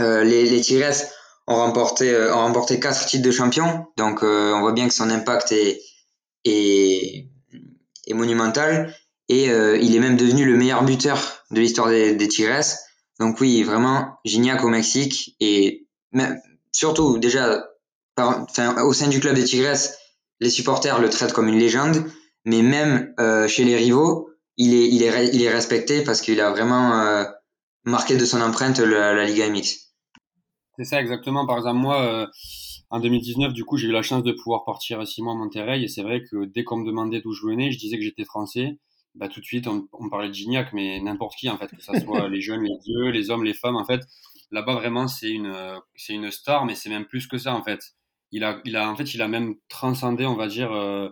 euh, 0.01 0.23
les, 0.25 0.45
les 0.49 0.61
Tigres 0.61 0.95
ont 1.47 1.57
remporté, 1.57 2.13
euh, 2.13 2.35
ont 2.35 2.41
remporté 2.41 2.79
quatre 2.79 3.07
titres 3.07 3.25
de 3.25 3.31
champion. 3.31 3.87
Donc, 3.97 4.23
euh, 4.23 4.53
on 4.55 4.61
voit 4.61 4.73
bien 4.73 4.87
que 4.87 4.95
son 4.95 5.11
impact 5.11 5.53
est, 5.53 5.81
est, 6.45 7.29
est 8.07 8.15
monumental. 8.15 8.95
Et 9.29 9.51
euh, 9.51 9.77
il 9.77 9.95
est 9.95 9.99
même 9.99 10.17
devenu 10.17 10.45
le 10.45 10.57
meilleur 10.57 10.85
buteur 10.85 11.45
de 11.51 11.61
l'histoire 11.61 11.89
des, 11.89 12.15
des 12.15 12.29
Tigres. 12.29 12.77
Donc 13.19 13.41
oui, 13.41 13.63
vraiment, 13.63 14.19
Gignac 14.25 14.65
au 14.65 14.69
Mexique. 14.69 15.37
Et 15.41 15.87
même, 16.13 16.41
surtout, 16.73 17.19
déjà, 17.19 17.67
par, 18.15 18.47
au 18.85 18.93
sein 18.93 19.09
du 19.09 19.21
club 19.21 19.35
des 19.35 19.45
Tigres, 19.45 19.77
les 20.41 20.51
supporters 20.51 21.01
le 21.01 21.11
traitent 21.11 21.33
comme 21.33 21.49
une 21.49 21.59
légende. 21.59 22.05
Mais 22.45 22.63
même 22.63 23.13
euh, 23.19 23.49
chez 23.49 23.65
les 23.65 23.77
rivaux, 23.77 24.28
il 24.59 24.75
est, 24.75 24.89
il 24.89 25.03
est, 25.03 25.35
il 25.35 25.43
est 25.43 25.51
respecté 25.51 26.03
parce 26.03 26.21
qu'il 26.21 26.41
a 26.41 26.51
vraiment 26.51 27.01
euh, 27.01 27.25
marqué 27.85 28.17
de 28.17 28.25
son 28.25 28.41
empreinte 28.41 28.81
la, 28.81 29.15
la 29.15 29.25
Liga 29.25 29.49
MX. 29.49 29.95
C'est 30.77 30.85
ça 30.85 31.01
exactement. 31.01 31.47
Par 31.47 31.57
exemple, 31.59 31.79
moi, 31.79 32.03
euh, 32.03 32.27
en 32.91 33.01
2019, 33.01 33.53
du 33.53 33.65
coup, 33.65 33.77
j'ai 33.77 33.87
eu 33.89 33.93
la 33.93 34.03
chance 34.03 34.23
de 34.25 34.33
pouvoir 34.33 34.65
partir 34.65 35.07
six 35.07 35.23
mois 35.23 35.33
à 35.33 35.37
Monterrey. 35.37 35.83
Et 35.83 35.89
c'est 35.89 36.03
vrai 36.03 36.23
que 36.23 36.45
dès 36.45 36.65
qu'on 36.65 36.79
me 36.79 36.87
demandait 36.87 37.21
d'où 37.21 37.33
je 37.33 37.47
venais, 37.47 37.71
je 37.71 37.79
disais 37.79 37.97
que 37.97 38.03
j'étais 38.03 38.25
français. 38.25 38.79
Bah, 39.15 39.29
tout 39.29 39.41
de 39.41 39.45
suite, 39.45 39.69
on, 39.69 39.89
on 39.93 40.09
parlait 40.09 40.29
de 40.29 40.35
Gignac, 40.35 40.73
mais 40.73 41.01
n'importe 41.01 41.37
qui, 41.39 41.49
en 41.49 41.57
fait, 41.57 41.69
que 41.69 41.83
ce 41.83 41.99
soit 42.01 42.29
les 42.29 42.41
jeunes, 42.41 42.63
les 42.63 42.79
vieux, 42.85 43.11
les 43.11 43.31
hommes, 43.31 43.45
les 43.45 43.55
femmes, 43.55 43.77
en 43.77 43.85
fait. 43.85 44.01
Là-bas, 44.51 44.75
vraiment, 44.75 45.07
c'est 45.07 45.31
une, 45.31 45.55
c'est 45.95 46.15
une 46.15 46.31
star, 46.31 46.65
mais 46.65 46.75
c'est 46.75 46.91
même 46.91 47.07
plus 47.07 47.27
que 47.27 47.39
ça, 47.39 47.55
en 47.55 47.63
fait. 47.63 47.81
Il 48.33 48.45
a, 48.45 48.61
il 48.65 48.77
a, 48.77 48.91
en 48.91 48.97
fait, 48.97 49.15
il 49.15 49.23
a 49.23 49.29
même 49.29 49.55
transcendé, 49.69 50.27
on 50.27 50.35
va 50.35 50.49
dire, 50.49 50.73
euh, 50.73 51.09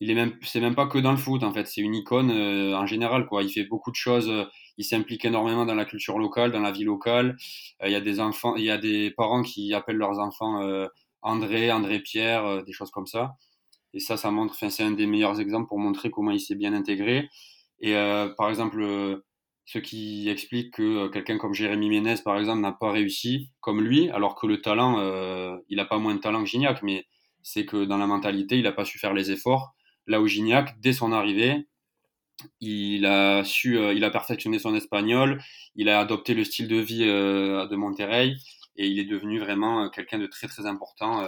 il 0.00 0.10
est 0.10 0.14
même, 0.14 0.38
c'est 0.42 0.60
même 0.60 0.74
pas 0.74 0.86
que 0.86 0.98
dans 0.98 1.10
le 1.12 1.16
foot, 1.16 1.42
en 1.42 1.52
fait. 1.52 1.66
C'est 1.66 1.80
une 1.80 1.94
icône 1.94 2.30
euh, 2.30 2.76
en 2.76 2.86
général, 2.86 3.26
quoi. 3.26 3.42
Il 3.42 3.50
fait 3.50 3.64
beaucoup 3.64 3.90
de 3.90 3.96
choses. 3.96 4.28
Euh, 4.28 4.44
il 4.78 4.84
s'implique 4.84 5.24
énormément 5.24 5.66
dans 5.66 5.74
la 5.74 5.84
culture 5.84 6.18
locale, 6.18 6.52
dans 6.52 6.60
la 6.60 6.70
vie 6.70 6.84
locale. 6.84 7.36
Euh, 7.82 7.88
il 7.88 7.92
y 7.92 7.96
a 7.96 8.00
des 8.00 8.20
enfants, 8.20 8.54
il 8.56 8.64
y 8.64 8.70
a 8.70 8.78
des 8.78 9.10
parents 9.10 9.42
qui 9.42 9.74
appellent 9.74 9.96
leurs 9.96 10.18
enfants 10.20 10.62
euh, 10.62 10.86
André, 11.20 11.70
André 11.72 11.98
Pierre, 12.00 12.46
euh, 12.46 12.62
des 12.62 12.72
choses 12.72 12.90
comme 12.90 13.06
ça. 13.06 13.34
Et 13.92 14.00
ça, 14.00 14.16
ça 14.16 14.30
montre, 14.30 14.54
enfin, 14.54 14.70
c'est 14.70 14.84
un 14.84 14.92
des 14.92 15.06
meilleurs 15.06 15.40
exemples 15.40 15.66
pour 15.68 15.78
montrer 15.80 16.10
comment 16.10 16.30
il 16.30 16.40
s'est 16.40 16.54
bien 16.54 16.72
intégré. 16.74 17.28
Et 17.80 17.94
par 18.36 18.50
exemple, 18.50 19.22
ce 19.64 19.78
qui 19.78 20.28
explique 20.28 20.74
que 20.74 21.08
quelqu'un 21.08 21.38
comme 21.38 21.54
Jérémy 21.54 21.88
Ménez, 21.88 22.16
par 22.24 22.38
exemple, 22.38 22.60
n'a 22.60 22.72
pas 22.72 22.90
réussi 22.90 23.50
comme 23.60 23.80
lui, 23.80 24.10
alors 24.10 24.34
que 24.34 24.46
le 24.46 24.60
talent, 24.60 25.00
il 25.68 25.76
n'a 25.76 25.84
pas 25.86 25.98
moins 25.98 26.14
de 26.14 26.20
talent 26.20 26.42
que 26.42 26.48
Gignac, 26.48 26.82
mais 26.82 27.06
c'est 27.42 27.64
que 27.64 27.84
dans 27.84 27.96
la 27.96 28.06
mentalité, 28.06 28.58
il 28.58 28.64
n'a 28.64 28.72
pas 28.72 28.84
su 28.84 28.98
faire 28.98 29.14
les 29.14 29.30
efforts. 29.30 29.74
Là 30.08 30.20
où 30.20 30.26
Gignac, 30.26 30.80
dès 30.80 30.94
son 30.94 31.12
arrivée, 31.12 31.68
il 32.60 33.06
a 33.06 33.44
su, 33.44 33.78
euh, 33.78 33.92
il 33.92 34.04
a 34.04 34.10
perfectionné 34.10 34.58
son 34.58 34.74
espagnol, 34.74 35.40
il 35.76 35.88
a 35.88 36.00
adopté 36.00 36.34
le 36.34 36.44
style 36.44 36.66
de 36.68 36.76
vie 36.76 37.04
euh, 37.04 37.66
de 37.66 37.76
Monterrey 37.76 38.34
et 38.76 38.86
il 38.86 38.98
est 38.98 39.04
devenu 39.04 39.38
vraiment 39.38 39.84
euh, 39.84 39.88
quelqu'un 39.88 40.18
de 40.18 40.26
très 40.26 40.46
très 40.46 40.66
important 40.66 41.22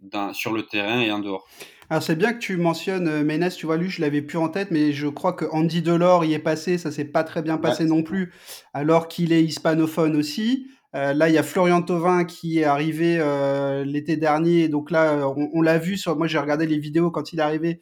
dans, 0.00 0.34
sur 0.34 0.52
le 0.52 0.64
terrain 0.64 1.00
et 1.00 1.10
en 1.10 1.18
dehors. 1.18 1.46
Alors 1.88 2.02
c'est 2.02 2.16
bien 2.16 2.32
que 2.32 2.38
tu 2.38 2.56
mentionnes 2.56 3.22
Ménès, 3.22 3.56
tu 3.56 3.66
vois, 3.66 3.76
lui 3.76 3.88
je 3.88 4.00
l'avais 4.00 4.22
plus 4.22 4.38
en 4.38 4.48
tête, 4.48 4.70
mais 4.70 4.92
je 4.92 5.06
crois 5.06 5.32
que 5.32 5.44
Andy 5.52 5.82
Delors 5.82 6.24
y 6.24 6.34
est 6.34 6.38
passé, 6.38 6.78
ça 6.78 6.90
s'est 6.90 7.04
pas 7.04 7.24
très 7.24 7.42
bien 7.42 7.58
passé 7.58 7.84
ouais. 7.84 7.90
non 7.90 8.02
plus, 8.02 8.32
alors 8.72 9.08
qu'il 9.08 9.32
est 9.32 9.42
hispanophone 9.42 10.16
aussi. 10.16 10.66
Euh, 10.94 11.12
là, 11.12 11.28
il 11.28 11.34
y 11.34 11.38
a 11.38 11.42
Florian 11.42 11.82
Thauvin 11.82 12.24
qui 12.24 12.60
est 12.60 12.64
arrivé 12.64 13.18
euh, 13.18 13.84
l'été 13.84 14.16
dernier. 14.16 14.68
Donc 14.68 14.90
là, 14.90 15.28
on, 15.28 15.50
on 15.52 15.62
l'a 15.62 15.78
vu. 15.78 15.96
Sur, 15.96 16.16
moi, 16.16 16.26
j'ai 16.26 16.38
regardé 16.38 16.66
les 16.66 16.78
vidéos 16.78 17.10
quand 17.10 17.32
il 17.32 17.40
est 17.40 17.42
arrivé. 17.42 17.80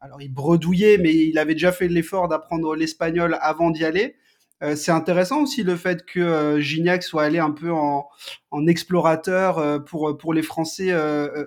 Alors, 0.00 0.20
il 0.20 0.32
bredouillait, 0.32 0.98
mais 0.98 1.14
il 1.14 1.38
avait 1.38 1.54
déjà 1.54 1.72
fait 1.72 1.88
l'effort 1.88 2.28
d'apprendre 2.28 2.74
l'espagnol 2.74 3.38
avant 3.40 3.70
d'y 3.70 3.84
aller. 3.84 4.16
Euh, 4.62 4.76
c'est 4.76 4.92
intéressant 4.92 5.42
aussi 5.42 5.62
le 5.62 5.76
fait 5.76 6.04
que 6.06 6.20
euh, 6.20 6.60
Gignac 6.60 7.02
soit 7.02 7.24
allé 7.24 7.38
un 7.38 7.50
peu 7.50 7.72
en, 7.72 8.06
en 8.50 8.66
explorateur 8.66 9.58
euh, 9.58 9.78
pour, 9.78 10.16
pour 10.16 10.32
les 10.32 10.42
Français 10.42 10.92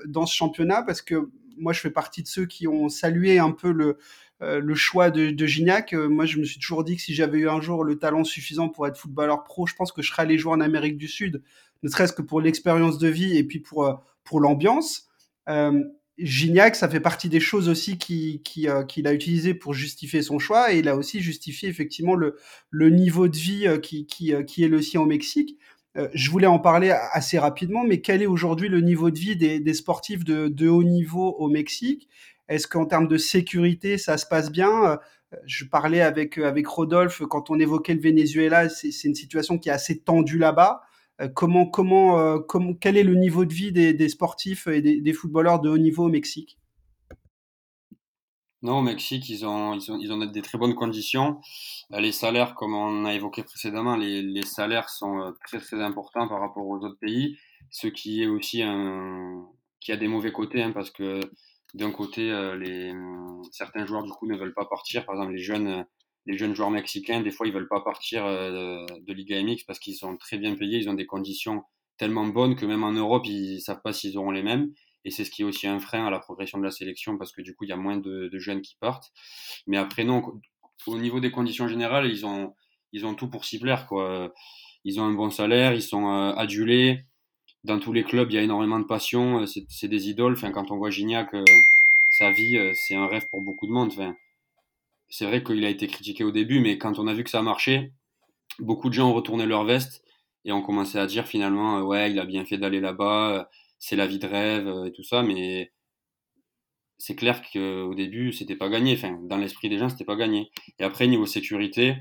dans 0.08 0.26
ce 0.26 0.36
championnat, 0.36 0.84
parce 0.84 1.02
que 1.02 1.30
moi, 1.58 1.74
je 1.74 1.80
fais 1.80 1.90
partie 1.90 2.22
de 2.22 2.28
ceux 2.28 2.46
qui 2.46 2.68
ont 2.68 2.90
salué 2.90 3.40
un 3.40 3.52
peu 3.52 3.72
le, 3.72 3.86
euh, 3.88 3.94
le 4.40 4.76
choix 4.76 5.10
de, 5.10 5.32
de 5.32 5.46
Gignac. 5.46 5.94
Euh, 5.94 6.08
moi, 6.08 6.26
je 6.26 6.38
me 6.38 6.46
suis 6.46 6.60
toujours 6.60 6.84
dit 6.84 6.96
que 6.96 7.02
si 7.02 7.14
j'avais 7.14 7.40
eu 7.40 7.50
un 7.50 7.62
jour 7.62 7.84
le 7.84 7.98
talent 7.98 8.24
suffisant 8.24 8.70
pour 8.70 8.88
être 8.88 8.98
footballeur 8.98 9.44
pro, 9.44 9.66
je 9.66 9.74
pense 9.74 9.92
que 9.92 10.02
je 10.02 10.12
serais 10.12 10.24
allé 10.24 10.38
jouer 10.38 10.54
en 10.54 10.62
Amérique 10.62 10.98
du 10.98 11.08
Sud, 11.08 11.42
ne 11.84 11.90
serait-ce 11.90 12.14
que 12.14 12.22
pour 12.22 12.42
l'expérience 12.42 12.98
de 12.98 13.08
vie 13.08 13.38
et 13.38 13.44
puis 13.44 13.60
pour, 13.60 13.86
euh, 13.86 13.94
pour 14.24 14.40
l'ambiance. 14.40 15.08
Gignac, 16.20 16.76
ça 16.76 16.90
fait 16.90 17.00
partie 17.00 17.30
des 17.30 17.40
choses 17.40 17.70
aussi 17.70 18.00
qu'il 18.00 18.42
qui, 18.42 18.68
qui 18.88 19.08
a 19.08 19.14
utilisé 19.14 19.54
pour 19.54 19.76
justifier 19.76 20.24
son 20.24 20.40
choix 20.40 20.74
et 20.74 20.80
il 20.80 20.90
a 20.90 20.96
aussi 20.96 21.22
justifié 21.22 21.70
effectivement 21.70 22.16
le, 22.16 22.36
le 22.72 22.90
niveau 22.90 23.28
de 23.28 23.38
vie 23.38 23.68
qui, 23.84 24.08
qui, 24.08 24.34
qui 24.48 24.64
est 24.64 24.68
le 24.68 24.82
sien 24.82 25.00
au 25.00 25.06
Mexique. 25.06 25.60
je 26.16 26.32
voulais 26.32 26.48
en 26.48 26.58
parler 26.58 26.90
assez 26.90 27.38
rapidement, 27.38 27.84
mais 27.84 28.02
quel 28.02 28.24
est 28.24 28.28
aujourd'hui 28.28 28.68
le 28.68 28.82
niveau 28.82 29.12
de 29.12 29.20
vie 29.20 29.36
des, 29.36 29.60
des 29.60 29.74
sportifs 29.76 30.24
de, 30.24 30.48
de 30.48 30.68
haut 30.68 30.84
niveau 30.84 31.36
au 31.38 31.50
Mexique 31.50 32.10
est-ce 32.50 32.68
qu'en 32.68 32.86
termes 32.86 33.08
de 33.08 33.18
sécurité, 33.18 33.98
ça 33.98 34.18
se 34.18 34.26
passe 34.26 34.52
bien? 34.52 34.92
Euh, 34.92 34.98
Je 35.46 35.66
parlais 35.66 36.02
avec, 36.02 36.38
euh, 36.38 36.48
avec 36.48 36.68
Rodolphe 36.68 37.22
quand 37.30 37.50
on 37.50 37.60
évoquait 37.60 37.94
le 37.94 38.02
Venezuela, 38.02 38.70
c'est 38.70 39.04
une 39.04 39.16
situation 39.16 39.58
qui 39.58 39.70
est 39.70 39.74
assez 39.74 40.00
tendue 40.00 40.38
là-bas. 40.38 40.82
Euh, 41.22 41.28
comment, 41.28 41.66
comment, 41.66 42.40
comment, 42.42 42.74
quel 42.74 42.96
est 42.98 43.04
le 43.04 43.16
niveau 43.16 43.46
de 43.46 43.54
vie 43.54 43.72
des, 43.72 43.94
des 43.94 44.10
sportifs 44.10 44.68
et 44.68 44.82
des, 44.82 45.14
footballeurs 45.14 45.60
de 45.60 45.70
haut 45.70 45.78
niveau 45.78 46.06
au 46.06 46.10
Mexique? 46.10 46.60
Non, 48.62 48.80
au 48.80 48.82
Mexique, 48.82 49.30
ils 49.30 49.46
ont, 49.46 49.74
ils, 49.76 49.92
ont, 49.92 49.98
ils 50.00 50.12
ont 50.12 50.26
des 50.26 50.42
très 50.42 50.58
bonnes 50.58 50.76
conditions. 50.76 51.40
Les 51.92 52.12
salaires, 52.12 52.56
comme 52.56 52.74
on 52.74 53.06
a 53.06 53.14
évoqué 53.14 53.44
précédemment, 53.44 53.96
les, 53.96 54.22
les 54.22 54.46
salaires 54.46 54.90
sont 54.90 55.34
très 55.46 55.60
très 55.60 55.82
importants 55.82 56.28
par 56.28 56.40
rapport 56.40 56.66
aux 56.66 56.78
autres 56.78 57.00
pays, 57.00 57.38
ce 57.70 57.88
qui 57.88 58.24
est 58.24 58.28
aussi 58.28 58.64
un, 58.64 59.46
qui 59.80 59.92
a 59.92 59.98
des 59.98 60.08
mauvais 60.08 60.32
côtés, 60.32 60.62
hein, 60.64 60.72
parce 60.72 60.92
que 60.92 61.20
d'un 61.74 61.92
côté, 61.92 62.32
euh, 62.32 62.56
les, 62.56 62.94
certains 63.52 63.86
joueurs 63.86 64.04
du 64.04 64.12
coup 64.12 64.28
ne 64.28 64.38
veulent 64.38 64.54
pas 64.54 64.66
partir. 64.66 65.06
Par 65.06 65.16
exemple, 65.16 65.34
les 65.34 65.42
jeunes, 65.42 65.86
les 66.26 66.38
jeunes 66.38 66.56
joueurs 66.56 66.72
mexicains, 66.72 67.22
des 67.22 67.32
fois, 67.32 67.48
ils 67.48 67.54
veulent 67.54 67.68
pas 67.68 67.82
partir 67.82 68.26
euh, 68.26 68.86
de 69.02 69.14
Liga 69.14 69.42
MX 69.42 69.64
parce 69.66 69.80
qu'ils 69.80 69.96
sont 69.96 70.18
très 70.18 70.38
bien 70.38 70.56
payés, 70.56 70.80
ils 70.80 70.90
ont 70.90 70.94
des 70.94 71.06
conditions 71.06 71.64
tellement 71.98 72.28
bonnes 72.28 72.56
que 72.56 72.66
même 72.66 72.84
en 72.84 72.92
Europe, 72.92 73.26
ils 73.26 73.60
savent 73.60 73.82
pas 73.82 73.94
s'ils 73.94 74.18
auront 74.18 74.32
les 74.32 74.44
mêmes. 74.44 74.72
Et 75.04 75.10
c'est 75.10 75.24
ce 75.24 75.32
qui 75.32 75.42
est 75.42 75.46
aussi 75.46 75.68
un 75.68 75.80
frein 75.80 76.06
à 76.06 76.10
la 76.10 76.20
progression 76.20 76.58
de 76.58 76.64
la 76.64 76.72
sélection 76.72 77.18
parce 77.18 77.32
que 77.32 77.42
du 77.42 77.56
coup, 77.56 77.64
il 77.64 77.70
y 77.70 77.74
a 77.74 77.78
moins 77.78 77.98
de, 77.98 78.28
de 78.28 78.40
jeunes 78.40 78.62
qui 78.62 78.76
partent. 78.80 79.12
Mais 79.66 79.78
après, 79.78 80.04
non, 80.04 80.22
au 80.86 80.98
niveau 80.98 81.20
des 81.20 81.32
conditions 81.32 81.68
générales, 81.68 82.08
ils 82.08 82.26
ont, 82.26 82.54
ils 82.92 83.06
ont 83.06 83.16
tout 83.16 83.30
pour 83.30 83.46
s'y 83.46 83.60
plaire. 83.60 83.88
Quoi. 83.88 84.34
Ils 84.84 85.00
ont 85.00 85.04
un 85.04 85.14
bon 85.14 85.30
salaire, 85.30 85.74
ils 85.74 85.82
sont 85.82 86.10
euh, 86.10 86.34
adulés 86.36 87.07
dans 87.68 87.80
tous 87.80 87.92
les 87.92 88.04
clubs, 88.04 88.32
il 88.32 88.36
y 88.36 88.38
a 88.38 88.42
énormément 88.42 88.80
de 88.80 88.86
passion. 88.86 89.42
Euh, 89.42 89.46
c'est 89.46 89.88
des 89.90 90.10
idoles. 90.10 90.40
Quand 90.54 90.72
on 90.72 90.78
voit 90.78 90.90
Gignac, 90.90 91.34
euh, 91.34 91.44
sa 92.10 92.32
vie, 92.32 92.58
euh, 92.58 92.72
c'est 92.74 92.96
un 92.96 93.08
rêve 93.08 93.28
pour 93.30 93.42
beaucoup 93.42 93.68
de 93.68 93.74
monde. 93.74 93.92
C'est 95.10 95.26
vrai 95.26 95.44
qu'il 95.44 95.64
a 95.66 95.70
été 95.70 95.88
critiqué 95.88 96.24
au 96.24 96.32
début, 96.32 96.60
mais 96.60 96.78
quand 96.78 96.98
on 96.98 97.08
a 97.08 97.14
vu 97.14 97.24
que 97.24 97.30
ça 97.30 97.40
a 97.40 97.44
marché, 97.44 97.92
beaucoup 98.60 98.90
de 98.90 98.94
gens 98.94 99.10
ont 99.10 99.14
retourné 99.14 99.46
leur 99.46 99.66
veste 99.66 100.02
et 100.46 100.52
ont 100.54 100.62
commencé 100.62 100.98
à 100.98 101.06
dire 101.06 101.28
finalement, 101.28 101.82
ouais, 101.82 102.10
il 102.12 102.20
a 102.20 102.26
bien 102.26 102.46
fait 102.46 102.58
d'aller 102.58 102.80
là-bas, 102.80 103.50
c'est 103.80 103.96
la 103.98 104.08
vie 104.08 104.20
de 104.20 104.28
rêve 104.28 104.86
et 104.86 104.92
tout 104.94 105.04
ça. 105.04 105.22
Mais 105.24 105.72
c'est 106.98 107.16
clair 107.16 107.42
qu'au 107.52 107.94
début, 107.96 108.32
c'était 108.32 108.56
pas 108.56 108.70
gagné. 108.70 108.94
Enfin, 108.94 109.20
dans 109.24 109.38
l'esprit 109.38 109.70
des 109.70 109.78
gens, 109.78 109.90
c'était 109.90 110.06
pas 110.06 110.16
gagné. 110.16 110.52
Et 110.80 110.84
après, 110.84 111.08
niveau 111.08 111.26
sécurité, 111.26 111.98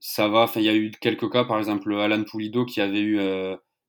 ça 0.00 0.28
va. 0.28 0.50
Il 0.56 0.62
y 0.62 0.68
a 0.68 0.74
eu 0.74 0.92
quelques 0.92 1.30
cas, 1.30 1.44
par 1.44 1.58
exemple, 1.58 1.92
Alan 1.94 2.24
Pulido 2.24 2.64
qui 2.64 2.80
avait 2.80 3.00
eu 3.00 3.18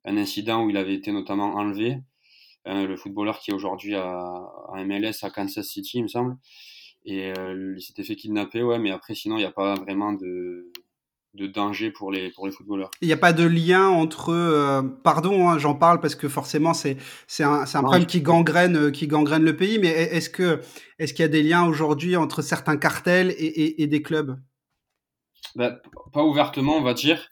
un 0.06 0.18
incident 0.18 0.66
où 0.66 0.70
il 0.70 0.78
avait 0.78 0.96
été 0.96 1.12
notamment 1.12 1.56
enlevé. 1.56 1.98
Euh, 2.68 2.88
le 2.88 2.96
footballeur 2.96 3.40
qui 3.40 3.52
est 3.52 3.54
aujourd'hui 3.54 3.96
à, 3.96 4.06
à, 4.74 4.84
MLS 4.84 5.24
à 5.24 5.30
Kansas 5.30 5.68
City, 5.68 5.98
il 5.98 6.04
me 6.04 6.08
semble. 6.08 6.38
Et 7.06 7.34
euh, 7.38 7.74
il 7.78 7.82
s'était 7.82 8.04
fait 8.04 8.16
kidnapper, 8.16 8.62
ouais, 8.62 8.78
mais 8.78 8.92
après, 8.92 9.16
sinon, 9.16 9.38
il 9.38 9.40
n'y 9.40 9.46
a 9.46 9.52
pas 9.52 9.74
vraiment 9.74 10.14
de, 10.14 10.72
de 11.34 11.48
danger 11.48 11.92
pour 11.92 12.12
les, 12.12 12.30
pour 12.32 12.46
les 12.46 12.52
footballeurs. 12.52 12.92
Il 13.02 13.08
n'y 13.08 13.14
a 13.14 13.18
pas 13.18 13.34
de 13.34 13.46
lien 13.46 13.88
entre... 13.88 14.30
Euh, 14.30 14.82
pardon, 14.82 15.50
hein, 15.50 15.58
j'en 15.58 15.76
parle 15.76 16.00
parce 16.00 16.16
que 16.16 16.28
forcément, 16.28 16.74
c'est 16.74 16.98
un, 17.40 17.64
un 17.74 17.82
problème 17.82 18.06
qui 18.06 18.22
gangrène, 18.22 18.76
euh, 18.78 18.92
qui 18.92 19.08
gangrène 19.08 19.44
le 19.44 19.56
pays, 19.56 19.80
mais 19.80 19.88
est-ce 19.88 20.30
que 20.30 20.62
est-ce 21.00 21.14
qu'il 21.14 21.24
y 21.24 21.26
a 21.26 21.30
des 21.30 21.42
liens 21.42 21.66
aujourd'hui 21.66 22.16
entre 22.16 22.42
certains 22.42 22.78
cartels 22.78 23.32
et, 23.32 23.46
et, 23.46 23.82
et 23.82 23.88
des 23.88 24.02
clubs? 24.02 24.40
Ben, 25.56 25.80
Pas 26.14 26.24
ouvertement, 26.24 26.78
on 26.78 26.84
va 26.84 26.94
dire. 26.94 27.31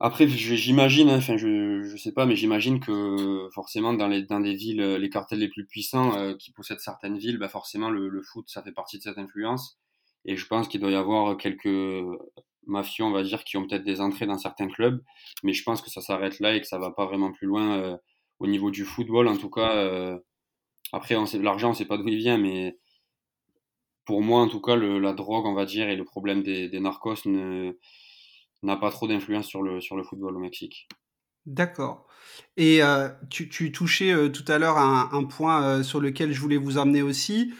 Après, 0.00 0.26
j'imagine, 0.28 1.08
hein, 1.08 1.18
enfin, 1.18 1.36
je, 1.36 1.82
je 1.82 1.96
sais 1.96 2.12
pas, 2.12 2.26
mais 2.26 2.36
j'imagine 2.36 2.80
que 2.80 3.48
forcément 3.54 3.92
dans 3.94 4.08
les 4.08 4.22
dans 4.22 4.40
des 4.40 4.54
villes, 4.54 4.82
les 4.82 5.08
cartels 5.08 5.38
les 5.38 5.48
plus 5.48 5.66
puissants 5.66 6.16
euh, 6.16 6.34
qui 6.34 6.52
possèdent 6.52 6.80
certaines 6.80 7.16
villes, 7.16 7.38
bah 7.38 7.48
forcément 7.48 7.90
le, 7.90 8.08
le, 8.08 8.22
foot, 8.22 8.46
ça 8.48 8.62
fait 8.62 8.72
partie 8.72 8.98
de 8.98 9.02
cette 9.04 9.18
influence. 9.18 9.78
Et 10.24 10.36
je 10.36 10.46
pense 10.46 10.68
qu'il 10.68 10.80
doit 10.80 10.90
y 10.90 10.96
avoir 10.96 11.36
quelques 11.36 11.68
mafieux, 12.66 13.04
on 13.04 13.10
va 13.12 13.22
dire, 13.22 13.44
qui 13.44 13.56
ont 13.56 13.66
peut-être 13.66 13.84
des 13.84 14.00
entrées 14.00 14.26
dans 14.26 14.38
certains 14.38 14.68
clubs, 14.68 15.02
mais 15.42 15.52
je 15.52 15.62
pense 15.62 15.82
que 15.82 15.90
ça 15.90 16.00
s'arrête 16.00 16.40
là 16.40 16.54
et 16.54 16.60
que 16.60 16.66
ça 16.66 16.78
va 16.78 16.90
pas 16.90 17.06
vraiment 17.06 17.32
plus 17.32 17.46
loin 17.46 17.78
euh, 17.78 17.96
au 18.38 18.46
niveau 18.46 18.70
du 18.70 18.84
football, 18.84 19.28
en 19.28 19.36
tout 19.36 19.50
cas. 19.50 19.76
Euh, 19.76 20.18
après, 20.92 21.16
l'argent, 21.40 21.70
on 21.70 21.74
sait 21.74 21.86
pas 21.86 21.98
d'où 21.98 22.08
il 22.08 22.18
vient, 22.18 22.38
mais 22.38 22.78
pour 24.04 24.22
moi, 24.22 24.40
en 24.40 24.48
tout 24.48 24.60
cas, 24.60 24.76
la 24.76 25.12
drogue, 25.12 25.46
on 25.46 25.54
va 25.54 25.64
dire, 25.64 25.88
et 25.88 25.96
le 25.96 26.04
problème 26.04 26.42
des, 26.42 26.68
narcos 26.80 27.26
n'a 28.64 28.76
pas 28.76 28.90
trop 28.90 29.06
d'influence 29.08 29.46
sur 29.46 29.62
le, 29.62 29.80
sur 29.80 29.96
le 29.96 30.02
football 30.02 30.36
au 30.36 30.40
Mexique. 30.40 30.88
D'accord. 31.46 32.06
Et 32.56 32.82
euh, 32.82 33.08
tu, 33.28 33.70
touchais 33.70 34.12
euh, 34.12 34.28
tout 34.30 34.44
à 34.48 34.58
l'heure 34.58 34.78
un, 34.78 35.10
un, 35.12 35.24
point 35.24 35.62
euh, 35.62 35.82
sur 35.82 36.00
lequel 36.00 36.32
je 36.32 36.40
voulais 36.40 36.56
vous 36.56 36.78
amener 36.78 37.02
aussi. 37.02 37.52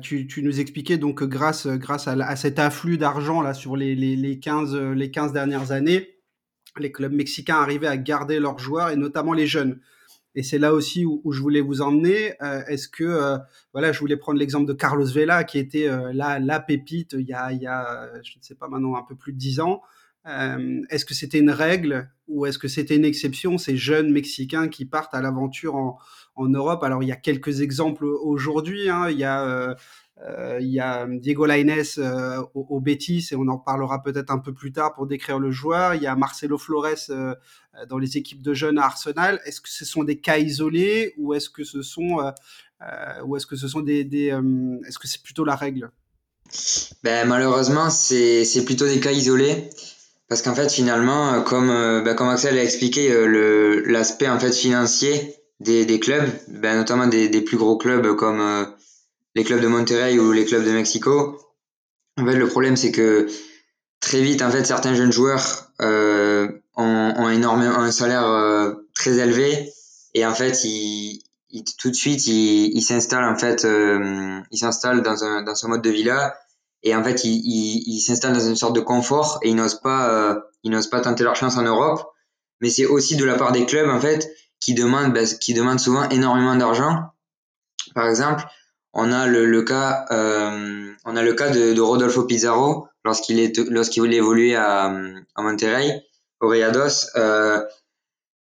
Tu, 0.00 0.26
nous 0.42 0.58
expliquais 0.58 0.96
donc 0.96 1.22
grâce, 1.22 1.66
grâce 1.66 2.08
à, 2.08 2.36
cet 2.36 2.58
afflux 2.58 2.96
d'argent 2.96 3.42
là 3.42 3.52
sur 3.52 3.76
les, 3.76 3.94
les, 3.94 4.16
les, 4.16 4.38
15, 4.38 4.74
les 4.74 5.10
15 5.10 5.34
dernières 5.34 5.70
années, 5.70 6.14
les 6.78 6.90
clubs 6.90 7.12
mexicains 7.12 7.56
arrivaient 7.56 7.86
à 7.86 7.98
garder 7.98 8.38
leurs 8.38 8.58
joueurs 8.58 8.88
et 8.88 8.96
notamment 8.96 9.34
les 9.34 9.46
jeunes. 9.46 9.80
Et 10.34 10.42
c'est 10.42 10.58
là 10.58 10.72
aussi 10.72 11.04
où, 11.04 11.30
je 11.30 11.42
voulais 11.42 11.60
vous 11.60 11.82
emmener. 11.82 12.32
Est-ce 12.68 12.88
que, 12.88 13.38
voilà, 13.74 13.92
je 13.92 14.00
voulais 14.00 14.16
prendre 14.16 14.38
l'exemple 14.38 14.66
de 14.66 14.72
Carlos 14.72 15.04
Vela, 15.04 15.44
qui 15.44 15.58
était 15.58 15.90
là, 16.14 16.38
la 16.38 16.60
pépite 16.60 17.12
il 17.12 17.26
y, 17.26 17.34
a, 17.34 17.52
il 17.52 17.60
y 17.60 17.66
a, 17.66 18.10
je 18.22 18.38
ne 18.38 18.42
sais 18.42 18.54
pas 18.54 18.68
maintenant, 18.68 18.96
un 18.96 19.02
peu 19.02 19.14
plus 19.14 19.34
de 19.34 19.38
10 19.38 19.60
ans. 19.60 19.82
Euh, 20.26 20.82
est-ce 20.90 21.04
que 21.04 21.14
c'était 21.14 21.38
une 21.38 21.50
règle 21.50 22.10
ou 22.26 22.46
est-ce 22.46 22.58
que 22.58 22.66
c'était 22.66 22.96
une 22.96 23.04
exception, 23.04 23.58
ces 23.58 23.76
jeunes 23.76 24.10
Mexicains 24.10 24.68
qui 24.68 24.84
partent 24.84 25.14
à 25.14 25.20
l'aventure 25.20 25.76
en, 25.76 25.98
Europe? 26.38 26.82
Alors, 26.82 27.02
il 27.02 27.08
y 27.08 27.12
a 27.12 27.16
quelques 27.16 27.60
exemples 27.60 28.04
aujourd'hui. 28.04 28.90
Hein. 28.90 29.08
Il, 29.08 29.18
y 29.18 29.24
a, 29.24 29.44
euh, 29.44 29.74
euh, 30.22 30.58
il 30.60 30.68
y 30.68 30.80
a 30.80 31.06
Diego 31.06 31.46
Lainez 31.46 31.98
au, 32.54 32.66
au, 32.68 32.80
Betis, 32.80 33.28
et 33.30 33.36
on 33.36 33.46
en 33.46 33.58
parlera 33.58 34.02
peut-être 34.02 34.32
un 34.32 34.38
peu 34.38 34.52
plus 34.52 34.72
tard 34.72 34.94
pour 34.94 35.06
décrire 35.06 35.38
le 35.38 35.52
joueur. 35.52 35.94
Il 35.94 36.02
y 36.02 36.06
a 36.08 36.16
Marcelo 36.16 36.58
Flores 36.58 37.10
dans 37.88 37.98
les 37.98 38.16
équipes 38.16 38.42
de 38.42 38.52
jeunes 38.52 38.78
à 38.78 38.84
Arsenal. 38.84 39.40
Est-ce 39.44 39.60
que 39.60 39.68
ce 39.68 39.84
sont 39.84 40.02
des 40.02 40.18
cas 40.18 40.38
isolés 40.38 41.14
ou 41.18 41.34
est-ce 41.34 41.48
que 41.48 41.62
ce 41.62 41.82
sont, 41.82 42.32
ou 43.24 43.36
est-ce 43.36 43.46
que 43.46 43.56
ce 43.56 43.68
sont 43.68 43.80
des, 43.80 44.02
des 44.02 44.36
est-ce 44.86 44.98
que 44.98 45.06
c'est 45.06 45.22
plutôt 45.22 45.44
la 45.44 45.54
règle? 45.54 45.90
Ben, 47.02 47.26
malheureusement, 47.28 47.90
c'est 47.90 48.64
plutôt 48.64 48.86
des 48.86 48.98
cas 48.98 49.12
isolés. 49.12 49.70
Parce 50.28 50.42
qu'en 50.42 50.54
fait, 50.54 50.70
finalement, 50.70 51.34
euh, 51.34 51.40
comme, 51.40 51.70
euh, 51.70 52.02
bah, 52.02 52.14
comme 52.14 52.28
Axel 52.28 52.58
a 52.58 52.62
expliqué, 52.62 53.10
euh, 53.12 53.26
le, 53.26 53.80
l'aspect 53.86 54.28
en 54.28 54.40
fait 54.40 54.52
financier 54.52 55.36
des, 55.60 55.84
des 55.86 56.00
clubs, 56.00 56.28
bah, 56.48 56.74
notamment 56.74 57.06
des, 57.06 57.28
des 57.28 57.42
plus 57.42 57.56
gros 57.56 57.76
clubs 57.76 58.16
comme 58.16 58.66
les 59.34 59.44
clubs 59.44 59.60
de 59.60 59.68
Monterrey 59.68 60.18
ou 60.18 60.32
les 60.32 60.44
clubs 60.44 60.64
de 60.64 60.72
Mexico. 60.72 61.38
En 62.18 62.26
fait, 62.26 62.36
le 62.36 62.48
problème, 62.48 62.76
c'est 62.76 62.92
que 62.92 63.28
très 64.00 64.20
vite, 64.20 64.42
en 64.42 64.50
fait, 64.50 64.64
certains 64.64 64.94
jeunes 64.94 65.12
joueurs 65.12 65.70
euh, 65.80 66.48
ont, 66.76 67.14
ont 67.16 67.28
énormément 67.28 67.78
un 67.78 67.92
salaire 67.92 68.74
très 68.94 69.18
élevé 69.18 69.72
et 70.14 70.26
en 70.26 70.34
fait, 70.34 70.64
ils, 70.64 71.22
ils 71.50 71.64
tout 71.78 71.90
de 71.90 71.94
suite, 71.94 72.26
ils, 72.26 72.76
ils 72.76 72.82
s'installent 72.82 73.24
en 73.24 73.36
fait, 73.38 73.66
ils 74.50 74.58
s'installent 74.58 75.02
dans 75.02 75.24
un 75.24 75.42
dans 75.42 75.54
ce 75.54 75.66
mode 75.66 75.82
de 75.82 75.90
vie-là 75.90 76.34
et 76.82 76.94
en 76.94 77.02
fait 77.02 77.24
ils 77.24 77.82
ils 77.86 78.00
s'installent 78.00 78.34
dans 78.34 78.48
une 78.48 78.56
sorte 78.56 78.74
de 78.74 78.80
confort 78.80 79.38
et 79.42 79.50
ils 79.50 79.56
n'osent 79.56 79.80
pas 79.80 80.10
euh, 80.10 80.40
ils 80.62 80.70
n'osent 80.70 80.90
pas 80.90 81.00
tenter 81.00 81.24
leur 81.24 81.36
chance 81.36 81.56
en 81.56 81.62
Europe. 81.62 82.02
Mais 82.60 82.70
c'est 82.70 82.86
aussi 82.86 83.16
de 83.16 83.24
la 83.24 83.34
part 83.34 83.52
des 83.52 83.66
clubs 83.66 83.88
en 83.88 84.00
fait 84.00 84.30
qui 84.60 84.74
demandent 84.74 85.12
bah, 85.12 85.24
qui 85.40 85.54
demandent 85.54 85.80
souvent 85.80 86.08
énormément 86.08 86.56
d'argent. 86.56 87.10
Par 87.94 88.08
exemple 88.08 88.44
on 88.92 89.12
a 89.12 89.26
le, 89.26 89.44
le 89.46 89.62
cas 89.62 90.06
euh, 90.10 90.92
on 91.04 91.16
a 91.16 91.22
le 91.22 91.34
cas 91.34 91.50
de, 91.50 91.78
Rodolfo 91.80 92.24
Pizarro 92.24 92.88
lorsqu'il 93.04 93.38
est 93.40 93.58
lorsqu'il 93.70 94.02
voulait 94.02 94.16
évoluer 94.16 94.54
à, 94.56 94.86
à 95.34 95.42
Monterrey 95.42 96.02
au 96.40 96.48
Rayados 96.48 97.10
euh, 97.16 97.62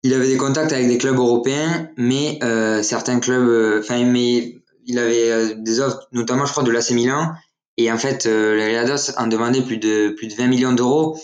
il 0.03 0.13
avait 0.13 0.29
des 0.29 0.37
contacts 0.37 0.73
avec 0.73 0.87
des 0.87 0.99
clubs 0.99 1.17
européens 1.17 1.89
mais 1.97 2.39
certains 2.83 3.21
clubs 3.21 3.81
enfin 3.81 4.05
mais 4.05 4.61
il 4.87 4.99
avait 4.99 5.55
des 5.57 5.81
offres 5.81 6.07
notamment 6.13 6.47
je 6.47 6.53
crois 6.53 6.63
de 6.63 6.71
l'AC 6.71 6.91
Milan 6.91 7.33
et 7.77 7.91
en 7.91 7.99
fait, 7.99 8.27
euh, 8.27 8.55
les 8.57 8.67
Riados 8.67 9.19
en 9.19 9.27
demandaient 9.27 9.63
plus 9.63 9.79
de, 9.79 10.11
plus 10.17 10.29
de 10.29 10.35
20 10.35 10.47
millions 10.47 10.73
d'euros. 10.73 11.19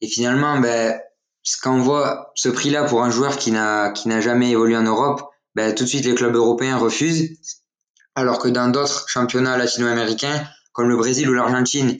Et 0.00 0.08
finalement, 0.08 0.58
ben, 0.58 0.98
quand 1.62 1.76
on 1.76 1.82
voit 1.82 2.32
ce 2.34 2.48
prix-là 2.48 2.84
pour 2.84 3.02
un 3.02 3.10
joueur 3.10 3.36
qui 3.38 3.52
n'a, 3.52 3.90
qui 3.90 4.08
n'a 4.08 4.20
jamais 4.20 4.50
évolué 4.50 4.76
en 4.76 4.82
Europe, 4.82 5.22
ben, 5.54 5.74
tout 5.74 5.84
de 5.84 5.88
suite 5.88 6.04
les 6.04 6.14
clubs 6.14 6.34
européens 6.34 6.78
refusent. 6.78 7.38
Alors 8.16 8.38
que 8.38 8.48
dans 8.48 8.68
d'autres 8.68 9.08
championnats 9.08 9.56
latino-américains, 9.56 10.44
comme 10.72 10.88
le 10.88 10.96
Brésil 10.96 11.28
ou 11.28 11.34
l'Argentine, 11.34 11.98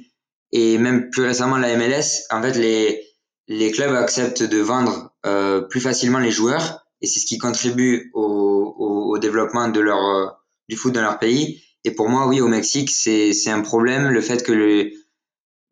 et 0.52 0.78
même 0.78 1.11
plus 1.11 1.22
récemment 1.22 1.57
la 1.57 1.76
MLS, 1.76 2.26
en 2.30 2.42
fait, 2.42 2.54
les, 2.54 3.02
les 3.48 3.70
clubs 3.70 3.94
acceptent 3.94 4.42
de 4.42 4.59
vendre 4.59 5.12
euh, 5.26 5.61
plus 5.62 5.80
facilement 5.80 6.18
les 6.18 6.30
joueurs. 6.30 6.85
Et 7.00 7.07
c'est 7.07 7.20
ce 7.20 7.26
qui 7.26 7.38
contribue 7.38 8.11
au, 8.14 8.74
au, 8.78 9.12
au 9.12 9.18
développement 9.18 9.68
de 9.68 9.80
leur, 9.80 9.98
euh, 9.98 10.26
du 10.68 10.76
foot 10.76 10.92
dans 10.92 11.02
leur 11.02 11.18
pays. 11.18 11.62
Et 11.84 11.90
pour 11.90 12.08
moi, 12.08 12.26
oui, 12.26 12.40
au 12.40 12.48
Mexique, 12.48 12.90
c'est 12.90 13.50
un 13.50 13.60
problème 13.60 14.08
le 14.08 14.20
fait 14.20 14.42
que 14.42 14.52
le, 14.52 14.90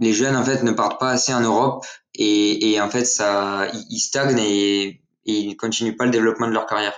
les 0.02 0.12
jeunes 0.12 0.36
en 0.36 0.44
fait 0.44 0.62
ne 0.62 0.72
partent 0.72 1.00
pas 1.00 1.10
assez 1.10 1.32
en 1.32 1.40
Europe 1.40 1.84
et, 2.14 2.72
et 2.72 2.80
en 2.80 2.90
fait 2.90 3.04
ça, 3.04 3.68
ils 3.90 4.00
stagnent 4.00 4.38
et, 4.38 5.00
ils 5.24 5.56
continuent 5.56 5.96
pas 5.96 6.04
le 6.04 6.10
développement 6.10 6.48
de 6.48 6.52
leur 6.52 6.66
carrière. 6.66 6.94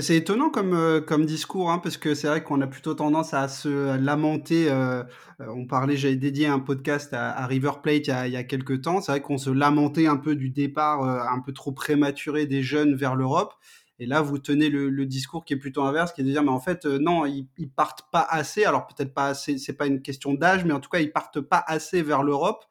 C'est 0.00 0.16
étonnant 0.16 0.50
comme, 0.50 0.74
euh, 0.74 1.00
comme 1.00 1.24
discours, 1.24 1.70
hein, 1.70 1.78
parce 1.78 1.96
que 1.96 2.14
c'est 2.14 2.26
vrai 2.26 2.42
qu'on 2.42 2.60
a 2.60 2.66
plutôt 2.66 2.94
tendance 2.94 3.34
à 3.34 3.48
se 3.48 3.96
lamenter. 3.96 4.70
Euh, 4.70 5.02
euh, 5.40 5.46
on 5.54 5.66
parlait, 5.66 5.96
j'avais 5.96 6.16
dédié 6.16 6.46
un 6.46 6.58
podcast 6.60 7.12
à, 7.12 7.46
River 7.46 7.72
Plate 7.82 8.08
il 8.08 8.32
y 8.32 8.36
a 8.36 8.44
quelques 8.44 8.82
temps. 8.82 9.00
C'est 9.00 9.12
vrai 9.12 9.20
qu'on 9.20 9.38
se 9.38 9.50
lamentait 9.50 10.06
un 10.06 10.16
peu 10.16 10.34
du 10.34 10.50
départ 10.50 11.02
un 11.02 11.40
peu 11.40 11.52
trop 11.52 11.72
prématuré 11.72 12.46
des 12.46 12.62
jeunes 12.62 12.94
vers 12.94 13.14
l'Europe. 13.14 13.54
Et 13.98 14.06
là, 14.06 14.20
vous 14.22 14.38
tenez 14.38 14.68
le, 14.68 15.06
discours 15.06 15.44
qui 15.44 15.52
est 15.54 15.58
plutôt 15.58 15.82
inverse, 15.82 16.12
qui 16.12 16.22
est 16.22 16.24
de 16.24 16.30
dire, 16.30 16.42
mais 16.42 16.50
en 16.50 16.60
fait, 16.60 16.86
euh, 16.86 16.98
non, 16.98 17.26
ils, 17.26 17.46
ils, 17.58 17.70
partent 17.70 18.10
pas 18.10 18.26
assez. 18.28 18.64
Alors 18.64 18.86
peut-être 18.86 19.14
pas 19.14 19.26
assez, 19.26 19.58
c'est 19.58 19.74
pas 19.74 19.86
une 19.86 20.02
question 20.02 20.34
d'âge, 20.34 20.64
mais 20.64 20.72
en 20.72 20.80
tout 20.80 20.88
cas, 20.88 21.00
ils 21.00 21.12
partent 21.12 21.40
pas 21.40 21.62
assez 21.66 22.02
vers 22.02 22.22
l'Europe, 22.22 22.64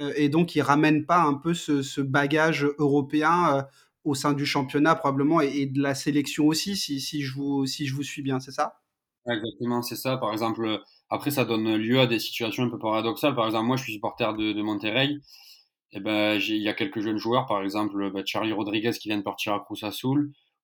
euh, 0.00 0.12
et 0.16 0.28
donc 0.28 0.54
ils 0.54 0.60
ramènent 0.60 1.06
pas 1.06 1.22
un 1.22 1.34
peu 1.34 1.54
ce, 1.54 2.00
bagage 2.00 2.66
européen 2.78 3.56
euh, 3.56 3.62
au 4.04 4.14
sein 4.14 4.32
du 4.32 4.46
championnat 4.46 4.94
probablement 4.94 5.40
et, 5.40 5.66
de 5.66 5.82
la 5.82 5.94
sélection 5.94 6.46
aussi, 6.46 6.76
si, 6.76 7.22
je 7.22 7.34
vous 7.34 7.66
suis 8.02 8.22
bien, 8.22 8.40
c'est 8.40 8.52
ça? 8.52 8.80
Exactement, 9.30 9.82
c'est 9.82 9.96
ça. 9.96 10.16
Par 10.16 10.32
exemple, 10.32 10.80
après, 11.10 11.30
ça 11.30 11.44
donne 11.44 11.76
lieu 11.76 12.00
à 12.00 12.06
des 12.06 12.18
situations 12.18 12.64
un 12.64 12.70
peu 12.70 12.78
paradoxales. 12.78 13.34
Par 13.34 13.46
exemple, 13.46 13.66
moi, 13.66 13.76
je 13.76 13.82
suis 13.82 13.92
supporter 13.92 14.34
de, 14.34 14.62
Monterrey. 14.62 15.10
Et 15.10 15.96
eh 15.96 16.00
ben, 16.00 16.38
il 16.38 16.62
y 16.62 16.68
a 16.68 16.74
quelques 16.74 17.00
jeunes 17.00 17.18
joueurs, 17.18 17.46
par 17.46 17.62
exemple, 17.62 18.10
bah, 18.10 18.20
Charlie 18.24 18.52
Rodriguez 18.52 18.92
qui 18.92 19.08
vient 19.08 19.18
de 19.18 19.22
partir 19.22 19.54
à 19.54 19.60
Cruz 19.60 19.78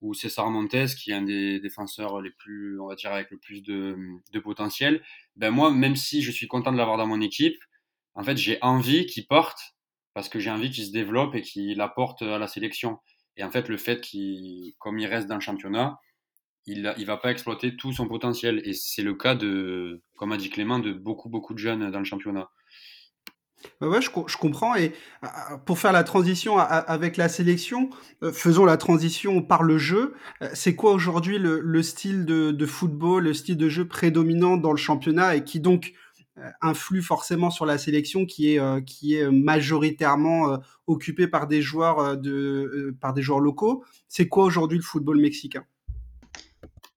ou 0.05 0.13
César 0.13 0.51
Montes, 0.51 0.95
qui 0.97 1.13
est 1.13 1.15
un 1.15 1.23
des 1.23 1.61
défenseurs 1.61 2.21
les 2.21 2.31
plus, 2.31 2.79
on 2.79 2.89
va 2.89 2.95
dire, 2.95 3.11
avec 3.11 3.31
le 3.31 3.39
plus 3.39 3.63
de, 3.63 3.97
potentiel, 4.41 5.03
ben 5.37 5.51
moi, 5.51 5.71
même 5.71 5.97
si 5.97 6.21
je 6.21 6.31
suis 6.31 6.47
content 6.47 6.73
de 6.73 6.77
l'avoir 6.77 6.99
dans 6.99 7.07
mon 7.07 7.23
équipe, 7.23 7.57
en 8.15 8.23
fait, 8.23 8.37
j'ai 8.37 8.59
envie 8.61 9.07
qu'il 9.07 9.27
porte, 9.27 9.59
parce 10.13 10.29
que 10.29 10.39
j'ai 10.39 10.51
envie 10.51 10.71
qu'il 10.71 10.85
se 10.85 10.93
développe 10.93 11.35
et 11.35 11.41
qu'il 11.41 11.81
apporte 11.81 12.21
à 12.21 12.39
la 12.39 12.47
sélection. 12.47 12.99
Et 13.39 13.45
en 13.45 13.51
fait, 13.51 13.69
le 13.69 13.79
fait 13.79 14.03
qu'il, 14.03 14.75
comme 14.79 14.99
il 14.99 15.07
reste 15.07 15.27
dans 15.27 15.37
le 15.37 15.41
championnat, 15.41 15.99
il 16.67 16.83
ne 16.83 17.05
va 17.05 17.17
pas 17.17 17.31
exploiter 17.31 17.75
tout 17.75 17.93
son 17.93 18.07
potentiel. 18.07 18.61
Et 18.65 18.75
c'est 18.75 19.03
le 19.03 19.15
cas 19.15 19.35
de, 19.35 20.03
comme 20.17 20.33
a 20.33 20.37
dit 20.37 20.51
Clément, 20.51 20.81
de 20.81 20.93
beaucoup, 20.93 21.31
beaucoup 21.31 21.55
de 21.55 21.59
jeunes 21.59 21.91
dans 21.91 21.99
le 21.99 22.05
championnat. 22.05 22.51
Ouais, 23.81 24.01
je, 24.01 24.11
je, 24.27 24.37
comprends. 24.37 24.75
Et 24.77 24.93
pour 25.65 25.79
faire 25.79 25.93
la 25.93 26.05
transition 26.05 26.59
avec 26.59 27.17
la 27.17 27.29
sélection, 27.29 27.91
euh, 28.23 28.33
faisons 28.33 28.65
la 28.65 28.77
transition 28.77 29.43
par 29.43 29.63
le 29.63 29.79
jeu. 29.79 30.15
Euh, 30.43 30.49
c'est 30.55 30.75
quoi 30.75 30.93
aujourd'hui 30.93 31.39
le, 31.39 31.61
le, 31.61 31.83
style 31.83 32.25
de, 32.25 32.51
de, 32.51 32.67
football, 32.67 33.25
le 33.25 33.35
style 33.35 33.57
de 33.57 33.69
jeu 33.69 33.87
prédominant 33.87 34.57
dans 34.57 34.71
le 34.71 34.77
championnat 34.77 35.37
et 35.37 35.45
qui 35.45 35.61
donc 35.61 35.93
euh, 36.39 36.49
influe 36.61 37.03
forcément 37.03 37.51
sur 37.51 37.67
la 37.67 37.79
sélection 37.79 38.27
qui 38.27 38.55
est, 38.55 38.85
qui 38.85 39.15
est 39.15 39.31
majoritairement 39.31 40.59
occupée 40.87 41.29
par 41.29 41.47
des 41.47 41.63
joueurs, 41.63 42.17
de, 42.17 42.95
par 43.01 43.15
des 43.15 43.23
joueurs 43.23 43.41
locaux? 43.41 43.85
C'est 44.09 44.29
quoi 44.29 44.45
aujourd'hui 44.45 44.79
le 44.79 44.85
football 44.85 45.21
mexicain? 45.21 45.65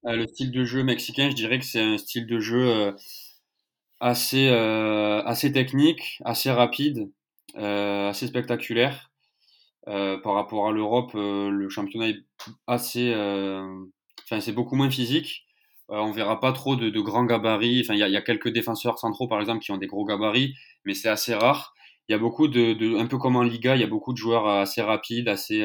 Le 0.03 0.25
style 0.25 0.51
de 0.51 0.63
jeu 0.63 0.83
mexicain, 0.83 1.29
je 1.29 1.35
dirais 1.35 1.59
que 1.59 1.65
c'est 1.65 1.81
un 1.81 1.97
style 1.97 2.27
de 2.27 2.39
jeu 2.39 2.93
assez, 3.99 4.49
euh, 4.49 5.21
assez 5.23 5.51
technique, 5.51 6.19
assez 6.25 6.51
rapide, 6.51 7.09
euh, 7.57 8.09
assez 8.09 8.27
spectaculaire. 8.27 9.11
Euh, 9.87 10.17
par 10.17 10.33
rapport 10.33 10.67
à 10.67 10.71
l'Europe, 10.71 11.11
euh, 11.15 11.49
le 11.49 11.69
championnat 11.69 12.09
est 12.09 12.19
assez, 12.67 13.13
euh, 13.13 13.65
enfin 14.25 14.41
c'est 14.41 14.51
beaucoup 14.51 14.75
moins 14.75 14.89
physique. 14.89 15.45
on 15.89 16.11
verra 16.11 16.41
pas 16.41 16.51
trop 16.51 16.75
de, 16.75 16.89
grands 16.99 17.23
gabarits. 17.25 17.81
Enfin, 17.83 17.93
il 17.93 17.99
y 17.99 18.17
a, 18.17 18.21
quelques 18.21 18.49
défenseurs 18.49 18.99
centraux 18.99 19.27
par 19.27 19.39
exemple 19.39 19.61
qui 19.63 19.71
ont 19.71 19.77
des 19.77 19.87
gros 19.87 20.05
gabarits, 20.05 20.53
mais 20.85 20.93
c'est 20.93 21.09
assez 21.09 21.33
rare. 21.33 21.73
Il 22.09 22.13
y 22.13 22.15
a 22.15 22.17
beaucoup 22.19 22.47
de, 22.49 22.73
de, 22.73 22.97
un 22.97 23.07
peu 23.07 23.17
comme 23.17 23.35
en 23.37 23.43
Liga, 23.43 23.75
il 23.75 23.81
y 23.81 23.83
a 23.83 23.87
beaucoup 23.87 24.13
de 24.13 24.17
joueurs 24.17 24.47
assez 24.47 24.81
rapides, 24.81 25.29
assez, 25.29 25.63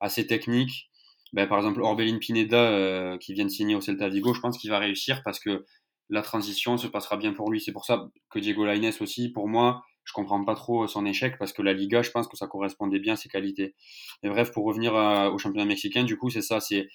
assez 0.00 0.26
techniques. 0.26 0.90
Ben, 1.34 1.46
par 1.46 1.58
exemple, 1.58 1.80
Orbelin 1.82 2.18
Pineda 2.18 3.16
qui 3.20 3.34
vient 3.34 3.44
de 3.44 3.50
signer 3.50 3.74
au 3.74 3.80
Celta 3.80 4.08
Vigo, 4.08 4.34
je 4.34 4.40
pense 4.40 4.58
qu'il 4.58 4.70
va 4.70 4.78
réussir 4.78 5.22
parce 5.24 5.40
que 5.40 5.64
la 6.12 6.22
transition 6.22 6.76
se 6.76 6.86
passera 6.86 7.16
bien 7.16 7.32
pour 7.32 7.50
lui. 7.50 7.60
C'est 7.60 7.72
pour 7.72 7.86
ça 7.86 8.08
que 8.30 8.38
Diego 8.38 8.66
Lainez 8.66 8.92
aussi, 9.00 9.30
pour 9.30 9.48
moi, 9.48 9.82
je 10.04 10.12
comprends 10.12 10.44
pas 10.44 10.54
trop 10.54 10.86
son 10.86 11.06
échec 11.06 11.38
parce 11.38 11.54
que 11.54 11.62
la 11.62 11.72
Liga, 11.72 12.02
je 12.02 12.10
pense 12.10 12.28
que 12.28 12.36
ça 12.36 12.46
correspondait 12.46 12.98
bien 12.98 13.14
à 13.14 13.16
ses 13.16 13.30
qualités. 13.30 13.74
Et 14.22 14.28
bref, 14.28 14.52
pour 14.52 14.66
revenir 14.66 14.92
au 14.92 15.38
championnat 15.38 15.64
mexicain, 15.64 16.04
du 16.04 16.18
coup, 16.18 16.28
c'est 16.28 16.42
ça, 16.42 16.60
c'est 16.60 16.88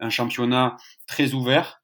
un 0.00 0.10
championnat 0.10 0.76
très 1.06 1.34
ouvert, 1.34 1.82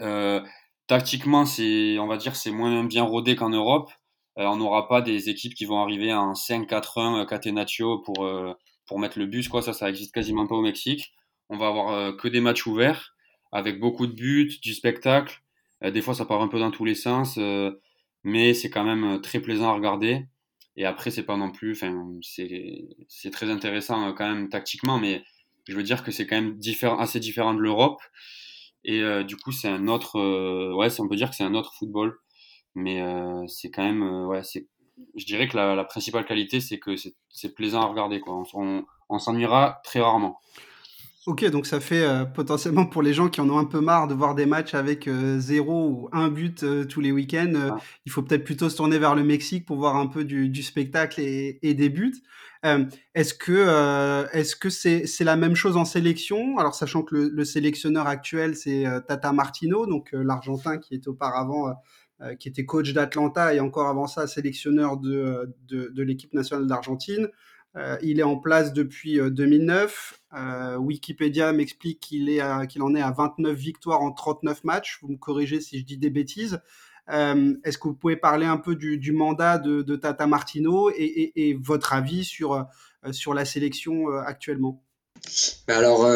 euh, 0.00 0.42
tactiquement, 0.86 1.46
c'est, 1.46 1.98
on 1.98 2.06
va 2.06 2.18
dire, 2.18 2.36
c'est 2.36 2.50
moins 2.50 2.84
bien 2.84 3.04
rodé 3.04 3.34
qu'en 3.34 3.48
Europe. 3.48 3.90
on 4.36 4.56
n'aura 4.56 4.86
pas 4.86 5.00
des 5.00 5.30
équipes 5.30 5.54
qui 5.54 5.64
vont 5.64 5.80
arriver 5.80 6.12
en 6.12 6.34
5-4-1 6.34 7.26
Catenaccio 7.26 8.00
pour, 8.00 8.28
pour 8.86 8.98
mettre 8.98 9.18
le 9.18 9.26
bus, 9.26 9.48
quoi. 9.48 9.62
Ça, 9.62 9.72
ça 9.72 9.88
existe 9.88 10.12
quasiment 10.12 10.46
pas 10.46 10.56
au 10.56 10.62
Mexique. 10.62 11.12
On 11.48 11.56
va 11.56 11.68
avoir 11.68 12.16
que 12.18 12.28
des 12.28 12.40
matchs 12.40 12.66
ouverts 12.66 13.14
avec 13.50 13.80
beaucoup 13.80 14.06
de 14.06 14.12
buts, 14.12 14.58
du 14.62 14.74
spectacle. 14.74 15.42
Des 15.82 16.02
fois, 16.02 16.14
ça 16.14 16.24
part 16.24 16.42
un 16.42 16.48
peu 16.48 16.58
dans 16.58 16.70
tous 16.70 16.84
les 16.84 16.94
sens, 16.94 17.38
mais 18.24 18.54
c'est 18.54 18.70
quand 18.70 18.84
même 18.84 19.20
très 19.20 19.40
plaisant 19.40 19.70
à 19.70 19.74
regarder. 19.74 20.26
Et 20.76 20.84
après, 20.86 21.10
c'est 21.10 21.24
pas 21.24 21.36
non 21.36 21.50
plus, 21.50 21.72
enfin, 21.72 22.10
c'est 22.22 23.30
très 23.30 23.50
intéressant 23.50 24.08
euh, 24.08 24.12
quand 24.12 24.28
même 24.28 24.48
tactiquement, 24.48 24.98
mais 24.98 25.22
je 25.68 25.76
veux 25.76 25.82
dire 25.82 26.02
que 26.04 26.10
c'est 26.10 26.26
quand 26.26 26.40
même 26.40 26.58
assez 26.98 27.20
différent 27.20 27.54
de 27.54 27.60
l'Europe. 27.60 28.00
Et 28.84 29.02
euh, 29.02 29.22
du 29.24 29.36
coup, 29.36 29.52
c'est 29.52 29.68
un 29.68 29.88
autre, 29.88 30.18
euh, 30.18 30.72
ouais, 30.74 30.88
on 31.00 31.08
peut 31.08 31.16
dire 31.16 31.30
que 31.30 31.36
c'est 31.36 31.44
un 31.44 31.54
autre 31.54 31.74
football, 31.74 32.18
mais 32.74 33.02
c'est 33.48 33.70
quand 33.70 33.82
même, 33.82 34.02
ouais, 34.26 34.42
c'est, 34.42 34.68
je 35.16 35.26
dirais 35.26 35.48
que 35.48 35.56
la, 35.56 35.84
principale 35.84 36.24
qualité, 36.24 36.60
c'est 36.60 36.78
que 36.78 36.94
c'est 37.28 37.54
plaisant 37.54 37.82
à 37.82 37.86
regarder, 37.86 38.20
quoi. 38.20 38.42
On, 38.54 38.84
on 39.10 39.18
s'ennuiera 39.18 39.80
très 39.84 40.00
rarement. 40.00 40.40
Ok, 41.30 41.48
donc 41.48 41.64
ça 41.64 41.78
fait 41.78 42.02
euh, 42.02 42.24
potentiellement 42.24 42.86
pour 42.86 43.02
les 43.02 43.14
gens 43.14 43.28
qui 43.28 43.40
en 43.40 43.48
ont 43.50 43.58
un 43.58 43.64
peu 43.64 43.80
marre 43.80 44.08
de 44.08 44.14
voir 44.14 44.34
des 44.34 44.46
matchs 44.46 44.74
avec 44.74 45.06
euh, 45.06 45.38
zéro 45.38 45.86
ou 45.86 46.08
un 46.10 46.28
but 46.28 46.64
euh, 46.64 46.84
tous 46.84 47.00
les 47.00 47.12
week-ends, 47.12 47.78
il 48.04 48.10
faut 48.10 48.22
peut-être 48.22 48.42
plutôt 48.42 48.68
se 48.68 48.76
tourner 48.76 48.98
vers 48.98 49.14
le 49.14 49.22
Mexique 49.22 49.64
pour 49.64 49.76
voir 49.76 49.94
un 49.94 50.08
peu 50.08 50.24
du, 50.24 50.62
spectacle 50.64 51.20
et, 51.20 51.74
des 51.74 51.88
buts. 51.88 52.16
est-ce 53.14 53.32
que 53.32 54.26
est-ce 54.32 54.56
que 54.56 54.70
c'est 54.70 55.06
c'est 55.06 55.22
la 55.22 55.36
même 55.36 55.54
chose 55.54 55.76
en 55.76 55.84
sélection? 55.84 56.58
Alors 56.58 56.74
sachant 56.74 57.02
que 57.04 57.14
le, 57.14 57.44
sélectionneur 57.44 58.08
actuel 58.08 58.56
c'est 58.56 58.84
Tata 59.06 59.32
Martino, 59.32 59.86
donc 59.86 60.08
l'Argentin 60.10 60.78
qui 60.78 60.96
était 60.96 61.08
auparavant 61.08 61.72
qui 62.40 62.48
était 62.48 62.64
coach 62.64 62.92
d'Atlanta 62.92 63.54
et 63.54 63.60
encore 63.60 63.86
avant 63.86 64.08
ça 64.08 64.26
sélectionneur 64.26 64.96
de, 64.96 65.54
de 65.68 66.02
l'équipe 66.02 66.34
nationale 66.34 66.66
d'Argentine. 66.66 67.28
Euh, 67.76 67.96
il 68.02 68.18
est 68.18 68.24
en 68.24 68.36
place 68.36 68.72
depuis 68.72 69.18
2009. 69.20 70.14
Euh, 70.32 70.36
euh, 70.38 70.76
Wikipédia 70.76 71.52
m'explique 71.52 72.00
qu'il 72.00 72.26
qu'il 72.68 72.82
en 72.82 72.94
est 72.94 73.02
à 73.02 73.10
29 73.10 73.56
victoires 73.56 74.02
en 74.02 74.12
39 74.12 74.64
matchs. 74.64 74.98
Vous 75.02 75.08
me 75.08 75.16
corrigez 75.16 75.60
si 75.60 75.78
je 75.78 75.84
dis 75.84 75.98
des 75.98 76.10
bêtises. 76.10 76.60
Est-ce 77.08 77.76
que 77.76 77.88
vous 77.88 77.94
pouvez 77.94 78.16
parler 78.16 78.46
un 78.46 78.56
peu 78.56 78.76
du, 78.76 79.12
mandat 79.12 79.58
de, 79.58 79.96
Tata 79.96 80.28
Martino 80.28 80.90
et, 80.96 81.58
votre 81.60 81.92
avis 81.92 82.24
sur, 82.24 82.64
sur 83.10 83.34
la 83.34 83.44
sélection 83.44 84.08
actuellement? 84.18 84.80
Bah 85.66 85.78
Alors, 85.78 86.08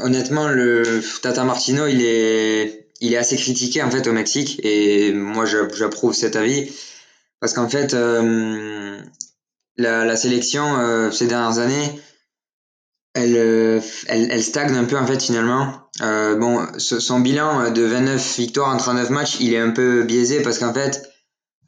honnêtement, 0.00 0.48
le 0.48 1.00
Tata 1.22 1.44
Martino, 1.44 1.86
il 1.86 2.02
est, 2.02 2.90
il 3.00 3.14
est 3.14 3.16
assez 3.16 3.36
critiqué 3.36 3.82
en 3.82 3.90
fait 3.90 4.06
au 4.06 4.12
Mexique 4.12 4.60
et 4.62 5.14
moi 5.14 5.46
j'approuve 5.46 6.12
cet 6.12 6.36
avis 6.36 6.70
parce 7.40 7.54
qu'en 7.54 7.70
fait, 7.70 7.94
la, 9.76 10.04
la 10.04 10.16
sélection 10.16 10.76
euh, 10.78 11.10
ces 11.10 11.26
dernières 11.26 11.58
années, 11.58 12.00
elle, 13.14 13.36
euh, 13.36 13.80
elle, 14.08 14.28
elle, 14.30 14.42
stagne 14.42 14.76
un 14.76 14.84
peu 14.84 14.96
en 14.96 15.06
fait 15.06 15.22
finalement. 15.22 15.72
Euh, 16.02 16.36
bon, 16.36 16.66
son 16.78 17.20
bilan 17.20 17.70
de 17.70 17.82
29 17.82 18.38
victoires 18.38 18.74
en 18.74 18.76
39 18.76 19.10
matchs, 19.10 19.36
il 19.40 19.52
est 19.54 19.58
un 19.58 19.70
peu 19.70 20.02
biaisé 20.02 20.42
parce 20.42 20.58
qu'en 20.58 20.74
fait, 20.74 21.08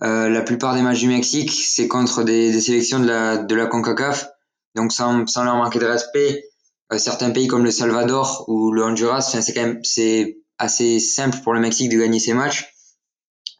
euh, 0.02 0.28
la 0.28 0.42
plupart 0.42 0.74
des 0.74 0.82
matchs 0.82 1.00
du 1.00 1.09
Mexique, 1.09 1.52
c'est 1.52 1.88
contre 1.88 2.22
des, 2.22 2.52
des, 2.52 2.61
sélections 2.61 2.98
de 2.98 3.07
la, 3.07 3.38
de 3.38 3.54
la 3.54 3.66
CONCACAF. 3.66 4.28
Donc 4.74 4.92
sans, 4.92 5.26
sans 5.26 5.44
leur 5.44 5.57
manquer 5.57 5.78
de 5.78 5.86
respect, 5.86 6.44
euh, 6.92 6.98
certains 6.98 7.30
pays 7.30 7.46
comme 7.46 7.64
le 7.64 7.70
Salvador 7.70 8.44
ou 8.48 8.72
le 8.72 8.84
Honduras, 8.84 9.22
c'est 9.22 9.52
quand 9.54 9.62
même 9.62 9.80
c'est 9.84 10.38
assez 10.59 11.00
simple 11.00 11.38
pour 11.42 11.54
le 11.54 11.61
Mexique 11.61 11.90
de 11.90 11.98
gagner 11.98 12.18
ces 12.18 12.34
matchs. 12.34 12.72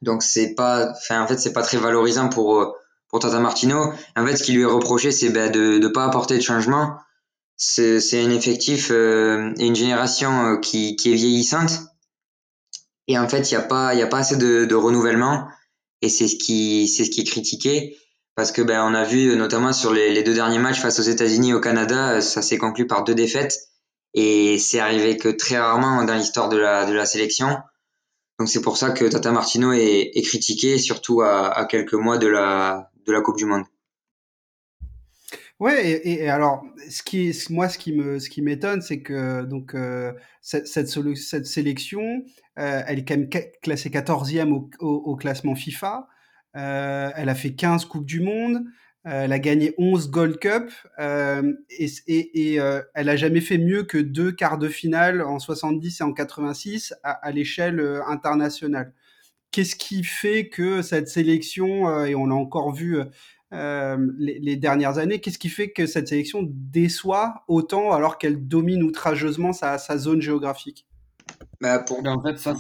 Donc 0.03 0.23
c'est 0.23 0.55
pas, 0.55 0.93
en 1.11 1.27
fait 1.27 1.39
c'est 1.39 1.53
pas 1.53 1.63
très 1.63 1.79
valorisant 1.79 2.29
pour 2.29 2.77
Tata 3.19 3.39
Martino. 3.41 3.93
En 4.17 4.27
fait, 4.27 4.37
ce 4.37 4.43
qui 4.43 4.53
lui 4.53 4.63
est 4.63 4.67
reproché, 4.67 5.13
c'est 5.13 5.31
ben, 5.31 5.51
de 5.51 5.79
ne 5.79 5.89
pas 5.89 6.05
apporter 6.05 6.37
de 6.37 6.43
changement. 6.43 6.99
C'est 7.57 8.23
un 8.23 8.31
effectif 8.31 8.91
euh, 8.91 9.53
et 9.59 9.67
une 9.67 9.77
génération 9.77 10.47
euh, 10.47 10.57
qui, 10.59 10.97
qui 10.97 11.13
est 11.13 11.17
vieillissante. 11.17 11.71
Et 13.09 13.19
en 13.19 13.29
fait, 13.29 13.51
il 13.51 13.55
n'y 13.55 13.63
a, 13.63 13.67
pas, 13.67 13.89
a 13.89 14.07
pas 14.07 14.19
assez 14.19 14.37
de, 14.37 14.75
renouvellement. 14.75 15.49
Et 16.03 16.09
c'est 16.09 16.29
ce, 16.29 16.37
qui, 16.37 16.89
ce 16.89 17.03
qui 17.05 17.23
est 17.23 17.25
critiqué. 17.25 17.97
Parce 18.35 18.53
que 18.53 18.61
ben, 18.61 18.83
on 18.83 18.95
a 18.95 19.05
vu 19.05 19.35
notamment 19.37 19.73
sur 19.73 19.93
les, 19.95 20.23
deux 20.23 20.35
derniers 20.35 20.59
matchs 20.59 20.81
face 20.81 20.99
aux 20.99 21.03
États-Unis 21.03 21.51
et 21.51 21.55
au 21.55 21.61
Canada, 21.61 22.21
ça 22.21 22.43
s'est 22.43 22.59
conclu 22.59 22.87
par 22.87 23.05
deux 23.05 23.15
défaites. 23.15 23.59
Et 24.13 24.59
c'est 24.59 24.79
arrivé 24.79 25.17
que 25.17 25.29
très 25.29 25.59
rarement 25.59 26.05
dans 26.05 26.15
l'histoire 26.15 26.49
de 26.49 26.59
la, 26.59 26.85
de 26.85 26.93
la 26.93 27.07
sélection. 27.07 27.57
Donc 28.39 28.49
c'est 28.49 28.61
pour 28.61 28.77
ça 28.77 28.91
que 28.91 29.05
Tata 29.07 29.33
Martino 29.33 29.73
est, 29.73 30.23
critiqué, 30.23 30.79
surtout 30.79 31.23
à, 31.23 31.67
quelques 31.71 31.95
mois 31.95 32.19
de 32.19 32.27
la, 32.27 32.91
de 33.07 33.13
la 33.13 33.21
Coupe 33.21 33.37
du 33.37 33.47
Monde. 33.47 33.65
Ouais, 35.59 36.03
et, 36.05 36.29
alors, 36.29 36.67
ce 36.91 37.03
qui, 37.03 37.33
moi, 37.49 37.71
ce 37.71 37.79
qui 37.79 37.93
me, 37.95 38.19
ce 38.19 38.29
qui 38.29 38.43
m'étonne, 38.43 38.83
c'est 38.83 39.01
que 39.01 39.43
donc 39.43 39.75
euh, 39.75 40.13
cette, 40.43 40.67
cette, 40.67 41.47
sélection, 41.47 42.25
euh, 42.59 42.83
elle 42.87 42.99
est 42.99 43.05
quand 43.07 43.17
même 43.17 43.31
classée 43.63 43.89
14e 43.89 44.69
au, 44.81 45.17
classement 45.17 45.55
FIFA. 45.55 46.09
Euh, 46.57 47.11
elle 47.17 47.31
a 47.31 47.35
fait 47.35 47.55
15 47.55 47.87
Coupes 47.87 48.05
du 48.05 48.21
Monde. 48.21 48.65
elle 49.05 49.33
a 49.33 49.39
gagné 49.39 49.75
11 49.79 50.11
Gold 50.11 50.39
Cup 50.39 50.71
et, 50.99 51.89
et, 52.07 52.55
elle 52.95 53.09
a 53.09 53.17
jamais 53.17 53.41
fait 53.41 53.59
mieux 53.59 53.85
que 53.85 53.99
deux 53.99 54.33
quarts 54.33 54.59
de 54.59 54.69
finale 54.69 55.23
en 55.23 55.39
70 55.39 56.01
et 56.01 56.05
en 56.05 56.13
86 56.13 56.95
à, 57.03 57.13
à 57.13 57.31
l'échelle 57.31 57.81
internationale 58.09 58.93
qu'est-ce 59.51 59.77
qui 59.77 60.05
fait 60.05 60.49
que 60.49 60.83
cette 60.83 61.09
sélection, 61.09 61.89
euh, 61.89 62.05
et 62.05 62.15
on 62.15 62.27
l'a 62.27 62.35
encore 62.35 62.73
vu 62.73 62.99
euh, 63.53 64.13
les, 64.19 64.57
dernières 64.57 64.99
années, 64.99 65.21
qu'est-ce 65.21 65.39
qui 65.39 65.49
fait 65.49 65.71
que 65.71 65.87
cette 65.87 66.09
sélection 66.09 66.47
déçoit 66.47 67.45
autant 67.49 67.93
alors 67.93 68.19
qu'elle 68.19 68.47
domine 68.47 68.83
outrageusement 68.83 69.53
sa, 69.53 69.79
zone 69.97 70.21
géographique? 70.21 70.87
Bah, 71.61 71.83
En 71.91 72.23
fait, 72.23 72.39
ça, 72.39 72.55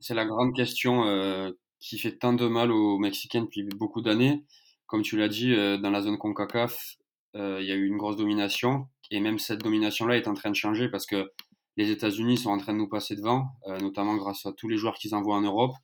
c'est 0.00 0.14
la, 0.14 0.24
grande 0.24 0.54
question 0.54 1.04
euh, 1.04 1.50
qui 1.80 1.98
fait 1.98 2.16
tant 2.16 2.32
de 2.32 2.46
mal 2.46 2.70
aux 2.70 2.98
Mexicains 2.98 3.42
depuis 3.42 3.64
beaucoup 3.76 4.00
d'années. 4.00 4.44
Comme 4.86 5.02
tu 5.02 5.18
l'as 5.18 5.28
dit, 5.28 5.54
dans 5.54 5.90
la 5.90 6.00
zone 6.00 6.16
CONCACAF, 6.16 6.96
il 7.34 7.64
y 7.66 7.72
a 7.72 7.74
eu 7.74 7.86
une 7.86 7.98
grosse 7.98 8.16
domination, 8.16 8.88
et 9.10 9.20
même 9.20 9.38
cette 9.38 9.60
domination-là 9.60 10.16
est 10.16 10.28
en 10.28 10.34
train 10.34 10.48
de 10.48 10.54
changer 10.54 10.88
parce 10.88 11.04
que 11.04 11.30
les 11.76 11.90
États-Unis 11.90 12.38
sont 12.38 12.48
en 12.48 12.56
train 12.56 12.72
de 12.72 12.78
nous 12.78 12.88
passer 12.88 13.16
devant, 13.16 13.48
notamment 13.82 14.16
grâce 14.16 14.46
à 14.46 14.52
tous 14.52 14.66
les 14.66 14.78
joueurs 14.78 14.94
qu'ils 14.94 15.14
envoient 15.14 15.36
en 15.36 15.42
Europe. 15.42 15.74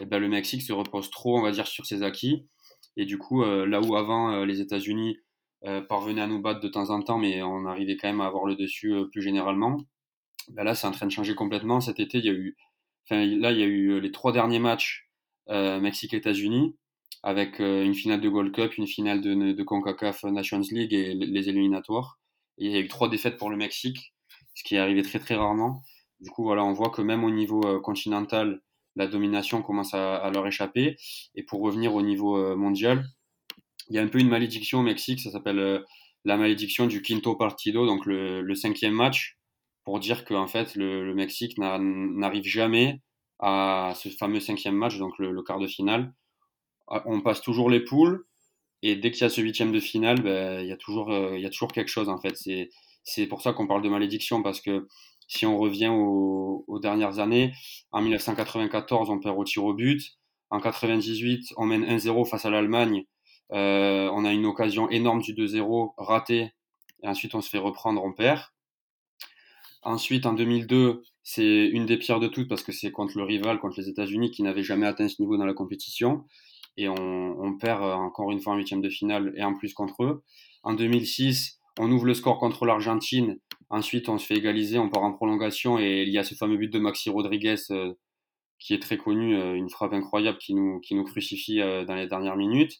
Eh 0.00 0.06
ben, 0.06 0.18
le 0.18 0.28
Mexique 0.28 0.62
se 0.62 0.72
repose 0.72 1.10
trop, 1.10 1.38
on 1.38 1.42
va 1.42 1.50
dire, 1.50 1.66
sur 1.66 1.86
ses 1.86 2.02
acquis. 2.02 2.46
Et 2.96 3.04
du 3.04 3.18
coup, 3.18 3.42
euh, 3.42 3.66
là 3.66 3.80
où 3.80 3.96
avant 3.96 4.32
euh, 4.32 4.44
les 4.44 4.60
États-Unis 4.60 5.18
euh, 5.64 5.80
parvenaient 5.80 6.20
à 6.20 6.26
nous 6.26 6.40
battre 6.40 6.60
de 6.60 6.68
temps 6.68 6.90
en 6.90 7.02
temps, 7.02 7.18
mais 7.18 7.42
on 7.42 7.66
arrivait 7.66 7.96
quand 7.96 8.08
même 8.08 8.20
à 8.20 8.26
avoir 8.26 8.44
le 8.44 8.56
dessus 8.56 8.94
plus 9.12 9.22
généralement, 9.22 9.76
ben 10.48 10.64
là, 10.64 10.74
c'est 10.74 10.86
en 10.86 10.92
train 10.92 11.06
de 11.06 11.12
changer 11.12 11.34
complètement. 11.34 11.80
Cet 11.80 12.00
été, 12.00 12.18
il 12.18 12.24
y 12.24 12.28
a 12.28 12.32
eu, 12.32 12.56
enfin, 13.04 13.24
là, 13.24 13.52
il 13.52 13.58
y 13.58 13.62
a 13.62 13.66
eu 13.66 14.00
les 14.00 14.10
trois 14.10 14.32
derniers 14.32 14.58
matchs 14.58 15.08
Mexique-États-Unis 15.48 16.76
avec 17.22 17.58
une 17.58 17.94
finale 17.94 18.20
de 18.20 18.28
Gold 18.28 18.52
Cup, 18.54 18.76
une 18.76 18.86
finale 18.86 19.22
de, 19.22 19.62
CONCACAF 19.62 20.24
Nations 20.24 20.60
League 20.70 20.92
et 20.92 21.14
les 21.14 21.48
éliminatoires. 21.48 22.18
Il 22.58 22.70
y 22.70 22.76
a 22.76 22.80
eu 22.80 22.88
trois 22.88 23.08
défaites 23.08 23.38
pour 23.38 23.50
le 23.50 23.56
Mexique, 23.56 24.14
ce 24.54 24.62
qui 24.62 24.74
est 24.74 24.78
arrivé 24.78 25.02
très 25.02 25.18
très 25.18 25.36
rarement. 25.36 25.82
Du 26.20 26.30
coup, 26.30 26.42
voilà, 26.44 26.64
on 26.64 26.72
voit 26.72 26.90
que 26.90 27.02
même 27.02 27.24
au 27.24 27.30
niveau 27.30 27.80
continental, 27.80 28.60
la 28.98 29.06
domination 29.06 29.62
commence 29.62 29.94
à, 29.94 30.30
leur 30.34 30.46
échapper. 30.46 30.96
Et 31.34 31.44
pour 31.44 31.62
revenir 31.62 31.94
au 31.94 32.02
niveau 32.02 32.36
euh, 32.36 32.56
mondial, 32.56 33.06
il 33.88 33.96
y 33.96 33.98
a 33.98 34.02
un 34.02 34.08
peu 34.08 34.18
une 34.18 34.28
malédiction 34.28 34.80
au 34.80 34.82
Mexique, 34.82 35.20
ça 35.20 35.30
s'appelle 35.30 35.60
euh, 35.60 35.78
la 36.24 36.36
malédiction 36.36 36.86
du 36.86 37.00
quinto 37.00 37.36
partido, 37.36 37.86
donc 37.86 38.04
le, 38.04 38.54
cinquième 38.54 38.92
match, 38.92 39.38
pour 39.84 40.00
dire 40.00 40.24
que 40.24 40.34
en 40.34 40.48
fait 40.48 40.74
le, 40.74 41.14
Mexique 41.14 41.56
n'arrive 41.58 42.44
jamais 42.44 43.00
à 43.38 43.94
ce 43.96 44.08
fameux 44.10 44.40
cinquième 44.40 44.74
match, 44.74 44.98
donc 44.98 45.12
le, 45.18 45.42
quart 45.42 45.60
de 45.60 45.68
finale. 45.68 46.12
Ah, 46.88 47.02
on 47.06 47.20
passe 47.20 47.40
toujours 47.40 47.70
les 47.70 47.80
poules, 47.80 48.26
et 48.82 48.96
dès 48.96 49.12
qu'il 49.12 49.22
y 49.22 49.24
a 49.24 49.30
ce 49.30 49.40
huitième 49.40 49.72
de 49.72 49.80
finale, 49.80 50.20
ben, 50.20 50.60
il, 50.60 50.68
y 50.68 50.72
a 50.72 50.76
toujours, 50.76 51.12
euh, 51.12 51.38
y 51.38 51.46
a 51.46 51.50
toujours 51.50 51.72
quelque 51.72 51.88
chose 51.88 52.08
en 52.08 52.18
fait. 52.18 52.36
C'est 53.04 53.26
pour 53.28 53.40
ça 53.42 53.52
qu'on 53.52 53.68
parle 53.68 53.82
de 53.82 53.88
malédiction, 53.88 54.42
parce 54.42 54.60
que 54.60 54.86
si 55.28 55.44
on 55.46 55.58
revient 55.58 55.92
aux, 55.92 56.78
dernières 56.80 57.18
années, 57.18 57.52
en 57.92 58.00
1994, 58.00 59.10
on 59.10 59.18
perd 59.18 59.38
au 59.38 59.44
tir 59.44 59.64
au 59.64 59.74
but. 59.74 60.18
En 60.50 60.60
98, 60.60 61.52
on 61.56 61.66
mène 61.66 61.84
1-0 61.84 62.26
face 62.26 62.44
à 62.44 62.50
l'Allemagne. 62.50 63.04
Euh, 63.52 64.10
on 64.12 64.24
a 64.24 64.32
une 64.32 64.46
occasion 64.46 64.88
énorme 64.88 65.20
du 65.20 65.34
2-0 65.34 65.92
ratée. 65.98 66.52
Et 67.02 67.08
ensuite, 67.08 67.34
on 67.34 67.42
se 67.42 67.50
fait 67.50 67.58
reprendre, 67.58 68.02
on 68.02 68.12
perd. 68.12 68.40
Ensuite, 69.82 70.24
en 70.24 70.32
2002, 70.32 71.02
c'est 71.22 71.66
une 71.66 71.84
des 71.84 71.98
pires 71.98 72.20
de 72.20 72.28
toutes 72.28 72.48
parce 72.48 72.62
que 72.62 72.72
c'est 72.72 72.90
contre 72.90 73.18
le 73.18 73.24
rival, 73.24 73.58
contre 73.58 73.78
les 73.78 73.88
États-Unis, 73.88 74.30
qui 74.30 74.42
n'avaient 74.42 74.62
jamais 74.62 74.86
atteint 74.86 75.08
ce 75.08 75.20
niveau 75.20 75.36
dans 75.36 75.46
la 75.46 75.54
compétition. 75.54 76.24
Et 76.78 76.88
on, 76.88 76.94
on, 76.94 77.58
perd 77.58 77.82
encore 77.82 78.30
une 78.30 78.40
fois 78.40 78.54
en 78.54 78.56
huitième 78.56 78.80
de 78.80 78.88
finale 78.88 79.32
et 79.36 79.44
en 79.44 79.54
plus 79.54 79.74
contre 79.74 80.04
eux. 80.04 80.22
En 80.62 80.74
2006, 80.74 81.60
on 81.78 81.90
ouvre 81.90 82.06
le 82.06 82.14
score 82.14 82.38
contre 82.38 82.64
l'Argentine 82.64 83.38
Ensuite, 83.70 84.08
on 84.08 84.18
se 84.18 84.26
fait 84.26 84.36
égaliser, 84.36 84.78
on 84.78 84.88
part 84.88 85.02
en 85.02 85.12
prolongation 85.12 85.78
et 85.78 86.02
il 86.02 86.08
y 86.08 86.18
a 86.18 86.24
ce 86.24 86.34
fameux 86.34 86.56
but 86.56 86.72
de 86.72 86.78
Maxi 86.78 87.10
Rodriguez 87.10 87.56
euh, 87.70 87.92
qui 88.58 88.74
est 88.74 88.82
très 88.82 88.96
connu, 88.96 89.36
une 89.56 89.70
frappe 89.70 89.92
incroyable 89.92 90.38
qui 90.38 90.52
nous, 90.54 90.80
qui 90.80 90.96
nous 90.96 91.04
crucifie 91.04 91.58
dans 91.58 91.94
les 91.94 92.08
dernières 92.08 92.34
minutes. 92.34 92.78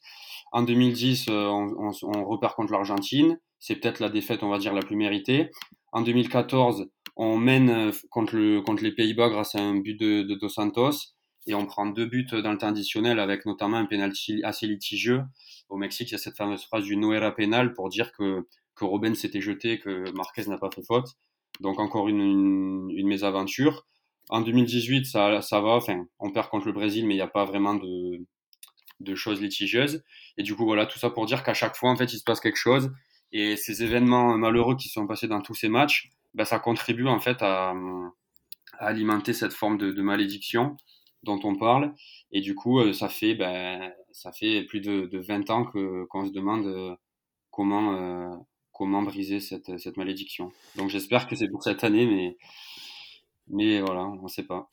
En 0.51 0.63
2010, 0.63 1.29
on, 1.29 1.93
on, 2.03 2.25
repart 2.25 2.57
contre 2.57 2.73
l'Argentine. 2.73 3.39
C'est 3.61 3.77
peut-être 3.77 4.01
la 4.01 4.09
défaite, 4.09 4.43
on 4.43 4.49
va 4.49 4.59
dire, 4.59 4.75
la 4.75 4.83
plus 4.83 4.97
méritée. 4.97 5.51
En 5.93 6.03
2014, 6.03 6.91
on 7.17 7.37
mène 7.37 7.93
contre, 8.11 8.37
le, 8.37 8.61
contre 8.61 8.83
les 8.83 8.93
Pays-Bas 8.93 9.29
grâce 9.29 9.55
à 9.55 9.61
un 9.61 9.77
but 9.77 9.99
de, 9.99 10.23
de, 10.23 10.35
Dos 10.35 10.49
Santos 10.49 11.15
et 11.47 11.55
on 11.55 11.67
prend 11.67 11.87
deux 11.87 12.07
buts 12.07 12.27
dans 12.31 12.53
le 12.53 12.59
temps 12.59 12.69
additionnel 12.69 13.19
avec 13.19 13.45
notamment 13.47 13.79
un 13.79 13.87
penalty 13.87 14.41
assez 14.45 14.67
litigieux. 14.67 15.23
Au 15.69 15.77
Mexique, 15.77 16.11
il 16.11 16.13
y 16.13 16.15
a 16.15 16.19
cette 16.19 16.37
fameuse 16.37 16.65
phrase 16.65 16.85
du 16.85 16.97
no 16.97 17.13
era 17.13 17.33
penal 17.33 17.73
pour 17.73 17.89
dire 17.89 18.13
que, 18.13 18.47
que 18.79 18.85
Robben 18.85 19.15
s'était 19.15 19.41
jeté, 19.41 19.79
que 19.79 20.11
Marquez 20.13 20.47
n'a 20.47 20.59
pas 20.59 20.71
fait 20.71 20.85
faute. 20.87 21.09
Donc 21.61 21.81
encore 21.81 22.09
une, 22.09 22.91
une, 22.91 23.09
mésaventure. 23.09 23.87
En 24.31 24.41
2018, 24.41 25.07
ça, 25.07 25.43
ça 25.43 25.61
va. 25.61 25.71
Enfin, 25.71 26.07
on 26.19 26.31
perd 26.31 26.49
contre 26.49 26.67
le 26.67 26.73
Brésil, 26.73 27.07
mais 27.07 27.15
il 27.15 27.19
n'y 27.19 27.23
a 27.23 27.29
pas 27.29 27.45
vraiment 27.45 27.75
de, 27.75 29.15
choses 29.15 29.41
litigieuses. 29.41 30.05
Et 30.37 30.43
du 30.43 30.55
coup, 30.55 30.65
voilà, 30.65 30.87
tout 30.87 30.99
ça 30.99 31.11
pour 31.11 31.27
dire 31.27 31.43
qu'à 31.43 31.55
chaque 31.55 31.77
fois, 31.77 31.91
en 31.91 31.97
fait, 31.97 32.13
il 32.13 32.19
se 32.19 32.25
passe 32.25 32.41
quelque 32.41 32.57
chose. 32.57 32.93
Et 33.33 33.57
ces 33.57 33.83
événements 33.83 34.37
malheureux 34.39 34.77
qui 34.77 34.89
sont 34.89 35.07
passés 35.07 35.29
dans 35.29 35.41
tous 35.41 35.55
ces 35.55 35.69
matchs, 35.69 36.11
ben, 36.35 36.45
ça 36.45 36.59
contribue 36.59 37.09
en 37.09 37.21
fait 37.21 37.43
à, 37.43 37.75
à 38.79 38.87
alimenter 38.87 39.33
cette 39.33 39.53
forme 39.53 39.79
de, 39.79 40.03
malédiction 40.03 40.77
dont 41.25 41.41
on 41.45 41.57
parle. 41.57 41.95
Et 42.33 42.41
du 42.41 42.55
coup, 42.55 42.81
euh, 42.81 42.93
ça 42.93 43.09
fait, 43.09 43.35
ben, 43.35 43.93
ça 44.13 44.33
fait 44.33 44.65
plus 44.65 44.81
de, 44.81 45.07
de 45.07 45.19
20 45.19 45.51
ans 45.51 45.65
que, 45.65 46.05
qu'on 46.07 46.27
se 46.27 46.33
demande 46.33 46.67
euh, 46.67 46.95
comment, 47.51 47.95
euh, 47.95 48.37
comment 48.79 49.03
briser 49.03 49.41
cette, 49.41 49.97
malédiction. 49.97 50.53
Donc 50.77 50.89
j'espère 50.89 51.27
que 51.27 51.35
c'est 51.35 51.49
pour 51.49 51.65
cette 51.65 51.83
année, 51.85 52.07
mais 52.07 52.37
mais 53.51 53.81
voilà, 53.81 54.05
on 54.07 54.23
ne 54.23 54.29
sait 54.29 54.45
pas. 54.45 54.71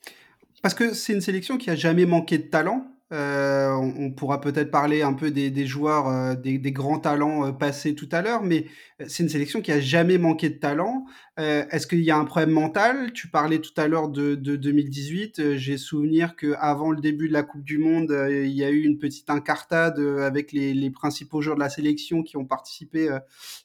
Parce 0.62 0.74
que 0.74 0.94
c'est 0.94 1.12
une 1.12 1.20
sélection 1.20 1.58
qui 1.58 1.70
a 1.70 1.74
jamais 1.74 2.06
manqué 2.06 2.38
de 2.38 2.44
talent. 2.44 2.86
Euh, 3.12 3.70
on, 3.70 4.06
on, 4.06 4.10
pourra 4.10 4.40
peut-être 4.40 4.72
parler 4.72 5.02
un 5.02 5.12
peu 5.12 5.30
des, 5.30 5.48
des 5.50 5.64
joueurs, 5.64 6.08
euh, 6.08 6.34
des, 6.34 6.58
des, 6.58 6.72
grands 6.72 6.98
talents 6.98 7.46
euh, 7.46 7.52
passés 7.52 7.94
tout 7.94 8.08
à 8.10 8.20
l'heure, 8.20 8.42
mais 8.42 8.66
euh, 9.00 9.04
c'est 9.06 9.22
une 9.22 9.28
sélection 9.28 9.60
qui 9.60 9.70
a 9.70 9.78
jamais 9.78 10.18
manqué 10.18 10.50
de 10.50 10.56
talent. 10.56 11.04
Euh, 11.38 11.64
est-ce 11.70 11.86
qu'il 11.86 12.00
y 12.00 12.10
a 12.10 12.16
un 12.16 12.24
problème 12.24 12.50
mental? 12.50 13.12
Tu 13.12 13.28
parlais 13.28 13.60
tout 13.60 13.72
à 13.76 13.86
l'heure 13.86 14.08
de, 14.08 14.34
de, 14.34 14.56
2018. 14.56 15.38
Euh, 15.38 15.56
j'ai 15.56 15.78
souvenir 15.78 16.34
que 16.34 16.56
avant 16.58 16.90
le 16.90 17.00
début 17.00 17.28
de 17.28 17.32
la 17.32 17.44
Coupe 17.44 17.62
du 17.62 17.78
Monde, 17.78 18.10
il 18.28 18.50
y 18.50 18.64
a 18.64 18.70
eu 18.70 18.82
une 18.82 18.98
petite 18.98 19.30
incartade 19.30 20.00
avec 20.00 20.50
les, 20.50 20.74
les, 20.74 20.90
principaux 20.90 21.40
joueurs 21.40 21.56
de 21.56 21.60
la 21.60 21.68
sélection 21.68 22.24
qui 22.24 22.36
ont 22.36 22.44
participé, 22.44 23.08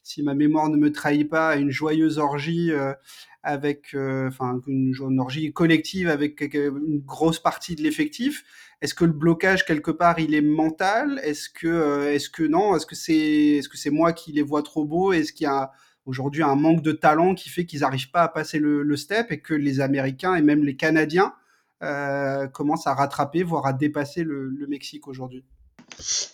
si 0.04 0.22
ma 0.22 0.34
mémoire 0.34 0.68
ne 0.68 0.76
me 0.76 0.92
trahit 0.92 1.28
pas, 1.28 1.48
à 1.50 1.56
une 1.56 1.70
joyeuse 1.70 2.18
orgie 2.18 2.70
avec 3.42 3.94
euh, 3.94 4.28
enfin 4.28 4.60
une, 4.66 4.94
une, 4.94 5.20
orgie 5.20 5.52
collective 5.52 6.08
avec 6.08 6.40
une 6.42 7.00
grosse 7.00 7.40
partie 7.40 7.74
de 7.74 7.82
l'effectif. 7.82 8.44
Est-ce 8.80 8.94
que 8.94 9.04
le 9.04 9.12
blocage 9.12 9.64
quelque 9.64 9.90
part 9.90 10.18
il 10.18 10.34
est 10.34 10.42
mental? 10.42 11.20
Est-ce 11.24 11.48
que 11.48 11.66
euh, 11.66 12.12
est-ce 12.12 12.30
que 12.30 12.42
non? 12.42 12.76
Est-ce 12.76 12.86
que 12.86 12.94
c'est 12.94 13.58
est-ce 13.58 13.68
que 13.68 13.90
moi 13.90 14.12
qui 14.12 14.32
les 14.32 14.42
vois 14.42 14.62
trop 14.62 14.84
beaux? 14.84 15.12
Est-ce 15.12 15.32
qu'il 15.32 15.44
y 15.44 15.48
a 15.48 15.72
aujourd'hui 16.06 16.42
un 16.42 16.56
manque 16.56 16.82
de 16.82 16.92
talent 16.92 17.34
qui 17.34 17.48
fait 17.48 17.64
qu'ils 17.64 17.80
n'arrivent 17.80 18.10
pas 18.10 18.22
à 18.22 18.28
passer 18.28 18.58
le, 18.58 18.96
step 18.96 19.30
et 19.30 19.40
que 19.40 19.54
les 19.54 19.80
Américains 19.80 20.34
et 20.34 20.42
même 20.42 20.64
les 20.64 20.76
Canadiens 20.76 21.32
euh, 21.82 22.46
commencent 22.48 22.86
à 22.86 22.94
rattraper, 22.94 23.42
voire 23.42 23.66
à 23.66 23.72
dépasser 23.72 24.24
le, 24.24 24.48
le 24.48 24.66
Mexique 24.66 25.08
aujourd'hui? 25.08 25.44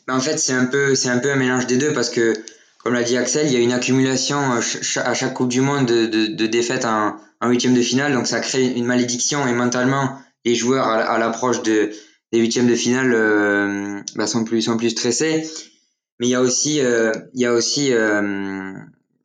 Ben 0.06 0.16
En 0.16 0.20
fait, 0.20 0.38
c'est 0.38 0.52
un 0.52 0.66
peu 0.66 0.94
c'est 0.94 1.08
un 1.08 1.18
peu 1.18 1.32
un 1.32 1.36
mélange 1.36 1.66
des 1.66 1.78
deux 1.78 1.92
parce 1.92 2.10
que 2.10 2.34
comme 2.78 2.94
l'a 2.94 3.02
dit 3.02 3.16
Axel, 3.16 3.46
il 3.46 3.52
y 3.52 3.56
a 3.56 3.60
une 3.60 3.72
accumulation 3.72 4.38
euh, 4.54 5.00
à 5.00 5.14
chaque 5.14 5.34
Coupe 5.34 5.48
du 5.48 5.60
Monde 5.60 5.86
de, 5.86 6.06
de, 6.06 6.26
de 6.26 6.46
défaites 6.46 6.84
en, 6.84 7.16
en 7.40 7.48
huitième 7.48 7.74
de 7.74 7.82
finale, 7.82 8.12
donc 8.12 8.26
ça 8.26 8.40
crée 8.40 8.66
une 8.66 8.84
malédiction 8.84 9.46
et 9.46 9.52
mentalement 9.52 10.18
les 10.44 10.54
joueurs 10.54 10.86
à, 10.86 11.18
l'approche 11.18 11.62
de, 11.62 11.90
des 12.32 12.38
huitièmes 12.38 12.68
de 12.68 12.74
finale 12.74 13.12
euh, 13.12 14.00
bah 14.16 14.26
sont 14.26 14.44
plus 14.44 14.62
sont 14.62 14.76
plus 14.76 14.90
stressés. 14.90 15.48
Mais 16.18 16.26
il 16.26 16.30
y 16.30 16.34
a 16.34 16.40
aussi 16.40 16.80
euh, 16.80 17.12
il 17.34 17.40
y 17.40 17.46
a 17.46 17.52
aussi 17.52 17.92
euh, 17.92 18.72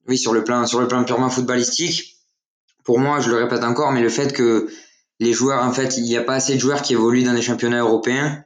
oui 0.07 0.17
sur 0.17 0.33
le 0.33 0.43
plan 0.43 0.65
sur 0.65 0.81
le 0.81 0.87
plan 0.87 1.03
purement 1.03 1.29
footballistique. 1.29 2.17
Pour 2.83 2.99
moi, 2.99 3.21
je 3.21 3.29
le 3.29 3.37
répète 3.37 3.63
encore, 3.63 3.93
mais 3.93 4.01
le 4.01 4.09
fait 4.09 4.33
que 4.33 4.67
les 5.19 5.31
joueurs 5.31 5.63
en 5.63 5.71
fait 5.71 5.97
il 5.97 6.03
n'y 6.03 6.17
a 6.17 6.23
pas 6.23 6.35
assez 6.35 6.55
de 6.55 6.59
joueurs 6.59 6.81
qui 6.81 6.93
évoluent 6.93 7.23
dans 7.23 7.33
les 7.33 7.41
championnats 7.41 7.79
européens 7.81 8.43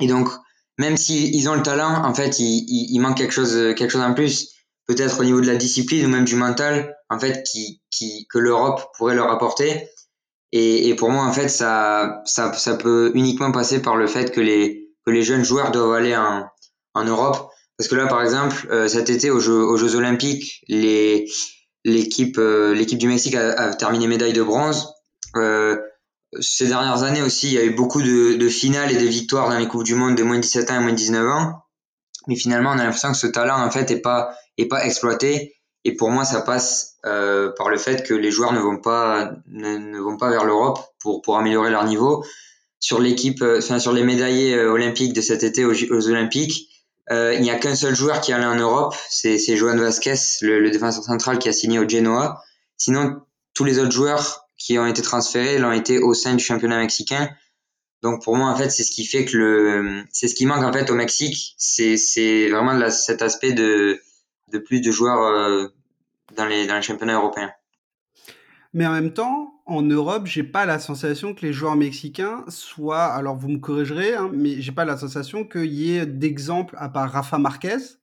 et 0.00 0.06
donc 0.06 0.28
même 0.78 0.96
s'ils 0.96 1.34
ils 1.34 1.48
ont 1.48 1.54
le 1.54 1.62
talent, 1.62 2.04
en 2.04 2.14
fait, 2.14 2.38
il, 2.38 2.64
il, 2.68 2.94
il, 2.94 3.00
manque 3.00 3.16
quelque 3.16 3.32
chose, 3.32 3.52
quelque 3.76 3.90
chose 3.90 4.02
en 4.02 4.14
plus. 4.14 4.48
Peut-être 4.86 5.20
au 5.20 5.24
niveau 5.24 5.40
de 5.40 5.46
la 5.46 5.56
discipline 5.56 6.06
ou 6.06 6.08
même 6.08 6.24
du 6.24 6.36
mental, 6.36 6.96
en 7.10 7.18
fait, 7.18 7.42
qui, 7.42 7.82
qui, 7.90 8.26
que 8.30 8.38
l'Europe 8.38 8.80
pourrait 8.96 9.14
leur 9.14 9.30
apporter. 9.30 9.88
Et, 10.52 10.88
et, 10.88 10.94
pour 10.94 11.10
moi, 11.10 11.24
en 11.24 11.32
fait, 11.32 11.48
ça, 11.48 12.22
ça, 12.24 12.52
ça 12.54 12.74
peut 12.74 13.12
uniquement 13.14 13.52
passer 13.52 13.82
par 13.82 13.96
le 13.96 14.06
fait 14.06 14.32
que 14.32 14.40
les, 14.40 14.88
que 15.04 15.10
les 15.10 15.22
jeunes 15.22 15.44
joueurs 15.44 15.72
doivent 15.72 15.92
aller 15.92 16.16
en, 16.16 16.46
en 16.94 17.04
Europe. 17.04 17.50
Parce 17.76 17.88
que 17.88 17.94
là, 17.94 18.06
par 18.06 18.22
exemple, 18.22 18.66
euh, 18.70 18.88
cet 18.88 19.10
été 19.10 19.30
aux 19.30 19.40
Jeux, 19.40 19.62
aux 19.62 19.76
Jeux 19.76 19.94
Olympiques, 19.94 20.64
l'équipe, 20.68 22.38
euh, 22.38 22.74
l'équipe 22.74 22.98
du 22.98 23.08
Mexique 23.08 23.34
a, 23.34 23.52
a, 23.52 23.74
terminé 23.74 24.06
médaille 24.06 24.32
de 24.32 24.42
bronze. 24.42 24.88
Euh, 25.36 25.76
ces 26.40 26.66
dernières 26.66 27.02
années 27.02 27.22
aussi, 27.22 27.48
il 27.48 27.54
y 27.54 27.58
a 27.58 27.64
eu 27.64 27.74
beaucoup 27.74 28.02
de, 28.02 28.34
de, 28.34 28.48
finales 28.48 28.92
et 28.92 28.96
de 28.96 29.06
victoires 29.06 29.48
dans 29.48 29.58
les 29.58 29.66
Coupes 29.66 29.84
du 29.84 29.94
Monde 29.94 30.16
de 30.16 30.22
moins 30.22 30.36
de 30.36 30.42
17 30.42 30.70
ans 30.70 30.76
et 30.76 30.80
moins 30.80 30.92
de 30.92 30.96
19 30.96 31.26
ans. 31.26 31.62
Mais 32.26 32.36
finalement, 32.36 32.70
on 32.70 32.78
a 32.78 32.84
l'impression 32.84 33.10
que 33.10 33.16
ce 33.16 33.26
talent, 33.26 33.64
en 33.64 33.70
fait, 33.70 33.90
est 33.90 34.00
pas, 34.00 34.34
est 34.58 34.66
pas 34.66 34.84
exploité. 34.84 35.54
Et 35.84 35.94
pour 35.94 36.10
moi, 36.10 36.24
ça 36.24 36.42
passe 36.42 36.96
euh, 37.06 37.50
par 37.56 37.70
le 37.70 37.78
fait 37.78 38.06
que 38.06 38.12
les 38.12 38.30
joueurs 38.30 38.52
ne 38.52 38.60
vont 38.60 38.76
pas, 38.78 39.32
ne, 39.46 39.78
ne 39.78 39.98
vont 39.98 40.18
pas 40.18 40.28
vers 40.28 40.44
l'Europe 40.44 40.80
pour, 41.00 41.22
pour 41.22 41.38
améliorer 41.38 41.70
leur 41.70 41.84
niveau. 41.84 42.24
Sur 42.80 43.00
l'équipe, 43.00 43.40
euh, 43.42 43.58
enfin, 43.58 43.78
sur 43.78 43.92
les 43.92 44.04
médaillés 44.04 44.54
euh, 44.54 44.70
olympiques 44.70 45.14
de 45.14 45.22
cet 45.22 45.42
été 45.42 45.64
aux, 45.64 45.72
aux 45.72 46.08
Olympiques, 46.08 46.68
euh, 47.10 47.32
il 47.34 47.40
n'y 47.40 47.50
a 47.50 47.56
qu'un 47.56 47.74
seul 47.74 47.94
joueur 47.94 48.20
qui 48.20 48.32
est 48.32 48.34
allé 48.34 48.44
en 48.44 48.56
Europe, 48.56 48.94
c'est 49.08 49.38
Joan 49.56 49.80
Vasquez, 49.80 50.14
le, 50.42 50.60
le 50.60 50.70
défenseur 50.70 51.02
central 51.02 51.38
qui 51.38 51.48
a 51.48 51.52
signé 51.52 51.78
au 51.78 51.88
Genoa. 51.88 52.42
Sinon, 52.76 53.22
tous 53.54 53.64
les 53.64 53.78
autres 53.78 53.92
joueurs 53.92 54.47
qui 54.58 54.78
ont 54.78 54.86
été 54.86 55.00
transférés 55.02 55.58
l'ont 55.58 55.72
été 55.72 55.98
au 55.98 56.12
sein 56.12 56.34
du 56.34 56.44
championnat 56.44 56.78
mexicain. 56.78 57.30
Donc 58.02 58.22
pour 58.22 58.36
moi 58.36 58.50
en 58.50 58.56
fait 58.56 58.70
c'est 58.70 58.82
ce 58.82 58.90
qui 58.90 59.06
fait 59.06 59.24
que 59.24 59.36
le 59.36 60.04
c'est 60.10 60.28
ce 60.28 60.34
qui 60.34 60.46
manque 60.46 60.64
en 60.64 60.72
fait 60.72 60.90
au 60.90 60.94
Mexique 60.94 61.54
c'est 61.56 61.96
c'est 61.96 62.48
vraiment 62.48 62.72
la, 62.72 62.90
cet 62.90 63.22
aspect 63.22 63.52
de 63.52 64.00
de 64.52 64.58
plus 64.58 64.80
de 64.80 64.90
joueurs 64.90 65.22
euh, 65.22 65.68
dans 66.36 66.46
les 66.46 66.66
dans 66.66 66.76
les 66.76 66.82
championnats 66.82 67.16
européens. 67.16 67.50
Mais 68.74 68.86
en 68.86 68.92
même 68.92 69.14
temps, 69.14 69.54
en 69.64 69.82
Europe, 69.82 70.26
j'ai 70.26 70.42
pas 70.42 70.66
la 70.66 70.78
sensation 70.78 71.34
que 71.34 71.44
les 71.44 71.54
joueurs 71.54 71.74
mexicains 71.74 72.44
soient, 72.48 73.06
alors 73.06 73.34
vous 73.34 73.48
me 73.48 73.58
corrigerez, 73.58 74.14
hein, 74.14 74.30
mais 74.32 74.60
j'ai 74.60 74.72
pas 74.72 74.84
la 74.84 74.98
sensation 74.98 75.44
qu'il 75.44 75.72
y 75.72 75.96
ait 75.96 76.04
d'exemples 76.04 76.76
à 76.78 76.90
part 76.90 77.10
Rafa 77.10 77.38
Marquez, 77.38 77.97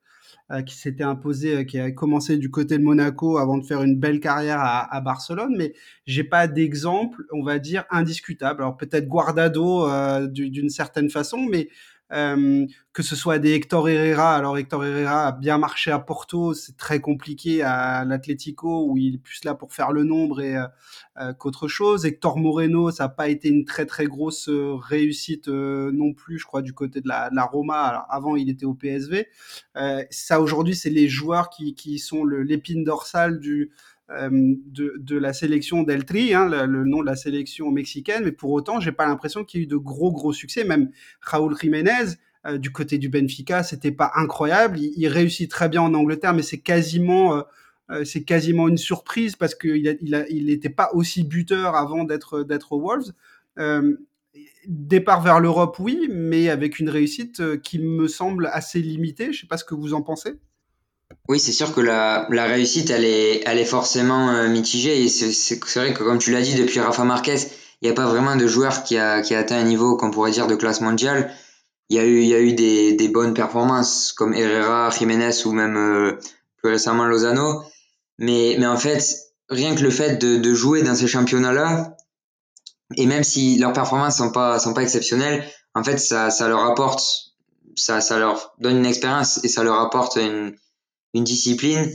qui 0.65 0.75
s'était 0.75 1.03
imposé, 1.03 1.57
euh, 1.57 1.63
qui 1.63 1.79
a 1.79 1.91
commencé 1.91 2.37
du 2.37 2.51
côté 2.51 2.77
de 2.77 2.83
Monaco 2.83 3.37
avant 3.37 3.57
de 3.57 3.65
faire 3.65 3.81
une 3.81 3.95
belle 3.97 4.19
carrière 4.19 4.59
à, 4.59 4.95
à 4.95 5.01
Barcelone, 5.01 5.55
mais 5.57 5.73
j'ai 6.05 6.23
pas 6.23 6.47
d'exemple, 6.47 7.23
on 7.31 7.43
va 7.43 7.57
dire, 7.57 7.85
indiscutable. 7.89 8.61
Alors 8.61 8.77
peut-être 8.77 9.07
Guardado 9.07 9.87
euh, 9.87 10.27
d'une 10.27 10.69
certaine 10.69 11.09
façon, 11.09 11.47
mais 11.49 11.69
euh, 12.11 12.65
que 12.93 13.03
ce 13.03 13.15
soit 13.15 13.39
des 13.39 13.53
Hector 13.53 13.89
Herrera. 13.89 14.35
Alors 14.35 14.57
Hector 14.57 14.85
Herrera 14.85 15.27
a 15.27 15.31
bien 15.31 15.57
marché 15.57 15.91
à 15.91 15.99
Porto, 15.99 16.53
c'est 16.53 16.77
très 16.77 17.01
compliqué 17.01 17.61
à 17.61 18.05
l'Atlético 18.05 18.85
où 18.87 18.97
il 18.97 19.15
est 19.15 19.17
plus 19.17 19.43
là 19.43 19.55
pour 19.55 19.73
faire 19.73 19.91
le 19.91 20.03
nombre 20.03 20.41
et 20.41 20.55
euh, 20.55 20.67
euh 21.19 21.33
qu'autre 21.33 21.67
chose. 21.67 22.05
Hector 22.05 22.37
Moreno, 22.37 22.91
ça 22.91 23.05
n'a 23.05 23.09
pas 23.09 23.27
été 23.27 23.49
une 23.49 23.65
très 23.65 23.85
très 23.85 24.05
grosse 24.05 24.49
euh, 24.49 24.75
réussite 24.75 25.47
euh, 25.47 25.91
non 25.93 26.13
plus, 26.13 26.37
je 26.39 26.45
crois, 26.45 26.61
du 26.61 26.73
côté 26.73 27.01
de 27.01 27.07
la, 27.07 27.29
de 27.29 27.35
la 27.35 27.43
Roma. 27.43 27.81
Alors, 27.81 28.05
avant, 28.09 28.35
il 28.35 28.49
était 28.49 28.65
au 28.65 28.73
PSV. 28.73 29.27
ça 30.09 30.41
aujourd'hui, 30.41 30.75
c'est 30.75 30.89
les 30.89 31.09
joueurs 31.09 31.49
qui, 31.49 31.75
qui 31.75 31.99
sont 31.99 32.25
l'épine 32.25 32.83
dorsale 32.83 33.39
du 33.39 33.63
euh, 33.63 33.69
de, 34.09 34.93
de, 34.99 35.17
la 35.17 35.33
sélection 35.33 35.81
d'Eltri, 35.81 36.33
hein, 36.33 36.47
le, 36.47 36.85
nom 36.85 37.01
de 37.01 37.07
la 37.07 37.15
sélection 37.15 37.71
mexicaine, 37.71 38.23
mais 38.23 38.31
pour 38.31 38.51
autant, 38.51 38.79
j'ai 38.79 38.91
pas 38.91 39.07
l'impression 39.07 39.43
qu'il 39.43 39.59
y 39.59 39.63
ait 39.63 39.65
eu 39.65 39.67
de 39.67 39.77
gros 39.77 40.11
gros 40.11 40.31
succès. 40.31 40.63
Même 40.63 40.91
Raúl 41.21 41.57
Jiménez, 41.59 42.15
euh, 42.45 42.57
du 42.57 42.71
côté 42.71 42.97
du 42.97 43.09
Benfica, 43.09 43.63
c'était 43.63 43.91
pas 43.91 44.11
incroyable. 44.15 44.79
Il, 44.79 45.07
réussit 45.07 45.49
très 45.49 45.69
bien 45.69 45.81
en 45.81 45.93
Angleterre, 45.93 46.33
mais 46.33 46.43
c'est 46.43 46.59
quasiment 46.59 47.43
euh, 47.91 48.03
c'est 48.03 48.23
quasiment 48.23 48.67
une 48.67 48.77
surprise 48.77 49.35
parce 49.35 49.55
qu'il 49.55 49.97
il, 50.01 50.15
a, 50.15 50.27
il 50.29 50.47
n'était 50.47 50.69
pas 50.69 50.89
aussi 50.93 51.23
buteur 51.23 51.75
avant 51.75 52.03
d'être 52.03 52.43
d'être 52.43 52.77
Wolves. 52.77 53.13
Euh, 53.57 53.95
départ 54.67 55.21
vers 55.21 55.39
l'Europe, 55.39 55.77
oui, 55.79 56.09
mais 56.11 56.49
avec 56.49 56.79
une 56.79 56.89
réussite 56.89 57.61
qui 57.61 57.79
me 57.79 58.07
semble 58.07 58.49
assez 58.51 58.81
limitée. 58.81 59.31
Je 59.33 59.41
sais 59.41 59.47
pas 59.47 59.57
ce 59.57 59.63
que 59.63 59.75
vous 59.75 59.93
en 59.93 60.01
pensez. 60.01 60.33
Oui, 61.27 61.39
c'est 61.39 61.51
sûr 61.51 61.73
que 61.73 61.81
la, 61.81 62.27
la 62.29 62.45
réussite, 62.45 62.89
elle 62.91 63.03
est, 63.05 63.41
elle 63.45 63.57
est 63.57 63.65
forcément 63.65 64.29
euh, 64.29 64.47
mitigée. 64.47 65.03
Et 65.03 65.09
c'est 65.09 65.75
vrai 65.75 65.93
que, 65.93 66.03
comme 66.03 66.19
tu 66.19 66.31
l'as 66.31 66.41
dit, 66.41 66.53
depuis 66.55 66.79
Rafa 66.79 67.03
Marquez, 67.03 67.37
il 67.81 67.85
n'y 67.85 67.89
a 67.89 67.93
pas 67.93 68.05
vraiment 68.05 68.35
de 68.35 68.47
joueur 68.47 68.83
qui 68.83 68.97
a, 68.97 69.21
qui 69.21 69.33
a 69.33 69.39
atteint 69.39 69.57
un 69.57 69.63
niveau 69.63 69.97
qu'on 69.97 70.11
pourrait 70.11 70.31
dire 70.31 70.47
de 70.47 70.55
classe 70.55 70.81
mondiale. 70.81 71.31
Il 71.89 71.97
y 71.97 71.99
a 71.99 72.05
eu, 72.05 72.21
il 72.21 72.27
y 72.27 72.33
a 72.35 72.39
eu 72.39 72.53
des, 72.53 72.93
des 72.93 73.07
bonnes 73.07 73.33
performances 73.33 74.13
comme 74.13 74.33
Herrera, 74.33 74.89
Jiménez 74.91 75.45
ou 75.45 75.51
même 75.51 75.75
euh, 75.77 76.19
plus 76.57 76.71
récemment 76.71 77.05
Lozano. 77.05 77.63
Mais, 78.19 78.55
mais 78.59 78.67
en 78.67 78.77
fait, 78.77 79.03
rien 79.49 79.75
que 79.75 79.81
le 79.81 79.89
fait 79.91 80.17
de, 80.17 80.37
de 80.37 80.53
jouer 80.53 80.83
dans 80.83 80.95
ces 80.95 81.07
championnats-là, 81.07 81.95
Et 82.95 83.05
même 83.07 83.23
si 83.23 83.57
leurs 83.57 83.73
performances 83.73 84.17
sont 84.17 84.31
pas 84.31 84.59
sont 84.59 84.73
pas 84.73 84.83
exceptionnelles, 84.83 85.43
en 85.73 85.83
fait, 85.83 85.97
ça, 85.97 86.29
ça 86.29 86.47
leur 86.47 86.63
apporte, 86.65 87.03
ça, 87.75 87.99
ça 88.01 88.19
leur 88.19 88.53
donne 88.59 88.77
une 88.77 88.85
expérience 88.85 89.43
et 89.43 89.47
ça 89.47 89.63
leur 89.63 89.79
apporte 89.79 90.17
une, 90.17 90.55
une 91.15 91.23
discipline 91.23 91.91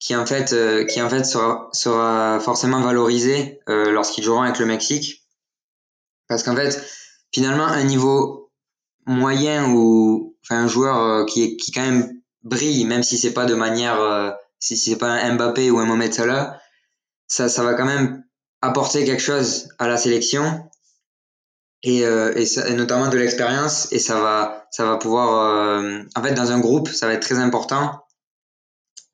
qui 0.00 0.16
en 0.16 0.26
fait, 0.26 0.52
euh, 0.52 0.84
qui 0.84 1.00
en 1.00 1.08
fait 1.08 1.24
sera, 1.24 1.68
sera 1.72 2.40
forcément 2.40 2.80
valorisée 2.80 3.60
euh, 3.68 3.90
lorsqu'ils 3.92 4.24
joueront 4.24 4.42
avec 4.42 4.58
le 4.58 4.66
Mexique. 4.66 5.24
Parce 6.28 6.42
qu'en 6.42 6.56
fait, 6.56 6.82
finalement, 7.32 7.66
un 7.66 7.84
niveau 7.84 8.50
moyen 9.06 9.70
ou 9.70 10.36
un 10.50 10.66
joueur 10.66 10.98
euh, 10.98 11.24
qui 11.26 11.56
qui 11.58 11.72
quand 11.72 11.82
même 11.82 12.20
brille, 12.42 12.84
même 12.86 13.02
si 13.02 13.18
c'est 13.18 13.34
pas 13.34 13.44
de 13.44 13.54
manière, 13.54 14.00
euh, 14.00 14.30
si 14.58 14.76
c'est 14.76 14.96
pas 14.96 15.08
un 15.08 15.34
Mbappé 15.34 15.70
ou 15.70 15.78
un 15.78 15.84
Mohamed 15.84 16.12
Salah, 16.12 16.58
ça, 17.26 17.48
ça 17.48 17.62
va 17.62 17.74
quand 17.74 17.86
même 17.86 18.24
apporter 18.62 19.04
quelque 19.04 19.22
chose 19.22 19.68
à 19.78 19.88
la 19.88 19.96
sélection. 19.96 20.68
Et, 21.86 21.98
et, 21.98 22.72
notamment 22.72 23.08
de 23.08 23.18
l'expérience. 23.18 23.92
Et 23.92 23.98
ça 23.98 24.18
va 24.18 24.66
ça 24.70 24.86
va 24.86 24.96
pouvoir 24.96 25.82
en 26.16 26.22
fait 26.22 26.32
dans 26.32 26.50
un 26.50 26.58
groupe 26.58 26.88
ça 26.88 27.06
va 27.06 27.12
être 27.12 27.20
très 27.20 27.38
important 27.38 28.03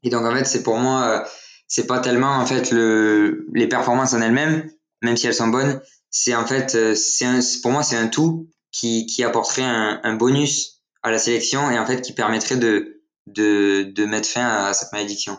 et 0.03 0.11
donc 0.11 0.25
en 0.25 0.35
fait 0.35 0.45
c'est 0.45 0.63
pour 0.63 0.79
moi 0.79 1.03
euh, 1.05 1.29
c'est 1.67 1.87
pas 1.87 2.01
tellement 2.01 2.37
en 2.37 2.47
fait 2.47 2.71
le 2.71 3.47
les 3.55 3.69
performances 3.69 4.15
en 4.15 4.21
elles-mêmes 4.21 4.71
même 5.03 5.17
si 5.17 5.27
elles 5.27 5.35
sont 5.35 5.49
bonnes 5.49 5.81
c'est 6.11 6.35
en 6.35 6.47
fait 6.47 6.75
euh, 6.75 6.95
c'est 6.95 7.27
pour 7.63 7.73
moi 7.73 7.83
c'est 7.83 7.97
un 7.97 8.09
tout 8.09 8.49
qui 8.73 9.07
qui 9.07 9.25
apporterait 9.25 9.65
un, 9.65 10.15
bonus 10.15 10.83
à 11.03 11.11
la 11.11 11.19
sélection 11.19 11.71
et 11.71 11.79
en 11.79 11.87
fait 11.87 12.01
qui 12.03 12.13
permettrait 12.13 12.57
de 12.57 13.03
de 13.27 13.83
de 13.95 14.05
mettre 14.05 14.29
fin 14.29 14.47
à, 14.47 14.73
cette 14.73 14.93
malédiction 14.93 15.39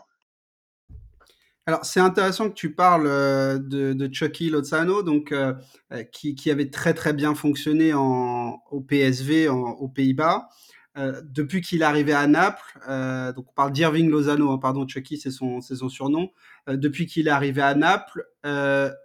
alors, 1.68 1.86
c'est 1.86 2.00
intéressant 2.00 2.50
que 2.50 2.56
tu 2.56 2.74
parles 2.74 3.06
euh, 3.06 3.60
de, 3.60 3.94
de, 3.94 4.12
Chucky 4.12 4.50
Lozano, 4.50 5.04
donc 5.04 5.32
qui, 6.12 6.34
qui, 6.34 6.50
avait 6.50 6.72
très 6.72 6.96
très 6.96 7.14
bien 7.14 7.36
fonctionné 7.36 7.94
en, 7.94 8.60
au 8.72 8.82
PSV 8.82 9.48
en, 9.48 9.70
aux 9.74 9.88
Pays-Bas. 9.88 10.50
Euh, 10.98 11.22
depuis 11.24 11.62
qu'il 11.62 11.82
est 11.82 11.86
arrivé 11.86 12.12
à 12.12 12.28
Naples, 12.28 12.80
euh, 12.90 13.32
donc 13.32 13.46
on 13.50 13.54
parle 13.54 13.72
d'Irving 13.72 14.10
Lozano, 14.10 14.52
hein, 14.52 14.58
pardon, 14.58 14.86
Chucky, 14.86 15.18
c'est 15.18 15.32
son, 15.32 15.62
son 15.62 15.90
surnom. 15.90 16.32
Euh, 16.68 16.76
depuis 16.76 17.06
qu'il 17.06 17.28
est 17.28 17.32
arrivé 17.32 17.62
à 17.62 17.76
Naples, 17.76 18.28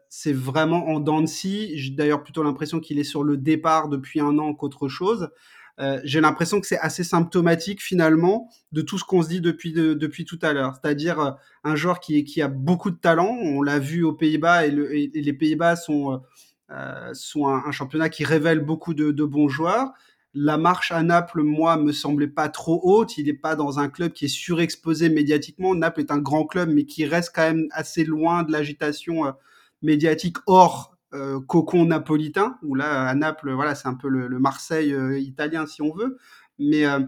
c'est 0.09 0.33
vraiment 0.33 0.89
en 0.89 0.99
dents. 0.99 1.25
J'ai 1.27 1.91
d'ailleurs 1.91 2.23
plutôt 2.23 2.43
l'impression 2.43 2.81
qu'il 2.81 2.99
est 2.99 3.05
sur 3.05 3.23
le 3.23 3.37
départ 3.37 3.89
depuis 3.89 4.21
un 4.21 4.39
an 4.39 4.55
qu'autre 4.55 4.89
chose. 4.89 5.31
Euh, 5.79 6.01
j'ai 6.05 6.21
l'impression 6.21 6.61
que 6.61 6.67
c'est 6.67 6.79
assez 6.79 7.05
symptomatique 7.05 7.83
finalement 7.83 8.49
de 8.73 8.81
tout 8.81 8.99
ce 8.99 9.05
qu'on 9.05 9.23
se 9.23 9.29
dit 9.29 9.41
depuis, 9.41 9.73
de, 9.73 9.93
depuis 9.95 10.25
tout 10.25 10.39
à 10.43 10.53
l'heure. 10.53 10.75
C'est-à-dire 10.81 11.21
euh, 11.21 11.31
un 11.65 11.77
joueur 11.77 12.01
qui, 12.01 12.25
qui 12.25 12.41
a 12.41 12.49
beaucoup 12.49 12.91
de 12.91 12.97
talent, 12.97 13.29
on 13.29 13.63
l'a 13.63 13.79
vu 13.79 14.03
aux 14.03 14.15
Pays-Bas 14.15 14.67
et, 14.67 14.71
le, 14.71 14.95
et, 14.97 15.11
les 15.15 15.33
Pays-Bas 15.33 15.77
sont, 15.77 16.23
euh, 16.71 17.11
sont 17.13 17.49
un, 17.49 17.63
un, 17.67 17.73
championnat 17.73 18.09
qui 18.09 18.25
révèle 18.25 18.61
beaucoup 18.61 18.95
de, 18.95 19.11
de, 19.11 19.25
bons 19.25 19.49
joueurs. 19.49 19.93
La 20.39 20.59
marche 20.59 20.93
à 20.93 21.03
Naples, 21.03 21.43
moi, 21.43 21.79
me 21.79 21.93
semblait 21.93 22.29
pas 22.29 22.51
trop 22.51 22.79
haute. 22.83 23.17
Il 23.17 23.25
n'est 23.25 23.33
pas 23.33 23.57
dans 23.57 23.79
un 23.79 23.89
club 23.89 24.13
qui 24.13 24.27
est 24.27 24.29
surexposé 24.29 25.09
médiatiquement. 25.09 25.75
Naples 25.75 26.01
est 26.01 26.11
un 26.11 26.19
grand 26.19 26.45
club, 26.45 26.69
mais 26.69 26.85
qui 26.85 27.07
reste 27.07 27.33
quand 27.35 27.41
même 27.41 27.69
assez 27.71 28.05
loin 28.05 28.43
de 28.43 28.53
l'agitation 28.53 29.33
médiatique 29.81 30.37
hors 30.47 30.95
euh, 31.15 31.41
cocon 31.41 31.87
napolitain, 31.87 32.59
où 32.63 32.75
là, 32.75 33.09
à 33.09 33.15
Naples, 33.15 33.51
voilà, 33.53 33.75
c'est 33.75 33.89
un 33.89 33.95
peu 33.95 34.09
le, 34.09 34.27
le 34.27 34.39
Marseille 34.39 34.93
euh, 34.93 35.19
italien, 35.19 35.65
si 35.65 35.81
on 35.81 35.95
veut. 35.95 36.19
Mais 36.59 36.87
euh, 36.87 37.01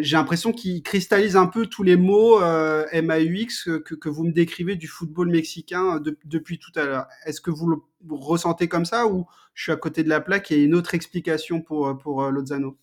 j'ai 0.00 0.16
l'impression 0.16 0.52
qu'il 0.52 0.82
cristallise 0.82 1.36
un 1.36 1.46
peu 1.46 1.66
tous 1.66 1.82
les 1.82 1.96
mots 1.96 2.40
euh, 2.42 2.84
MAUX 2.92 3.64
que, 3.64 3.94
que, 3.94 4.08
vous 4.08 4.24
me 4.24 4.32
décrivez 4.32 4.74
du 4.76 4.88
football 4.88 5.30
mexicain 5.30 6.00
de, 6.00 6.18
depuis 6.24 6.58
tout 6.58 6.72
à 6.74 6.84
l'heure. 6.84 7.06
Est-ce 7.24 7.40
que 7.40 7.50
vous 7.50 7.68
le 7.68 7.76
ressentez 8.08 8.68
comme 8.68 8.84
ça 8.84 9.06
ou 9.06 9.26
je 9.54 9.64
suis 9.64 9.72
à 9.72 9.76
côté 9.76 10.02
de 10.02 10.08
la 10.08 10.20
plaque 10.20 10.50
et 10.50 10.62
une 10.62 10.74
autre 10.74 10.94
explication 10.94 11.62
pour, 11.62 11.96
pour 11.98 12.30
Lozano? 12.30 12.76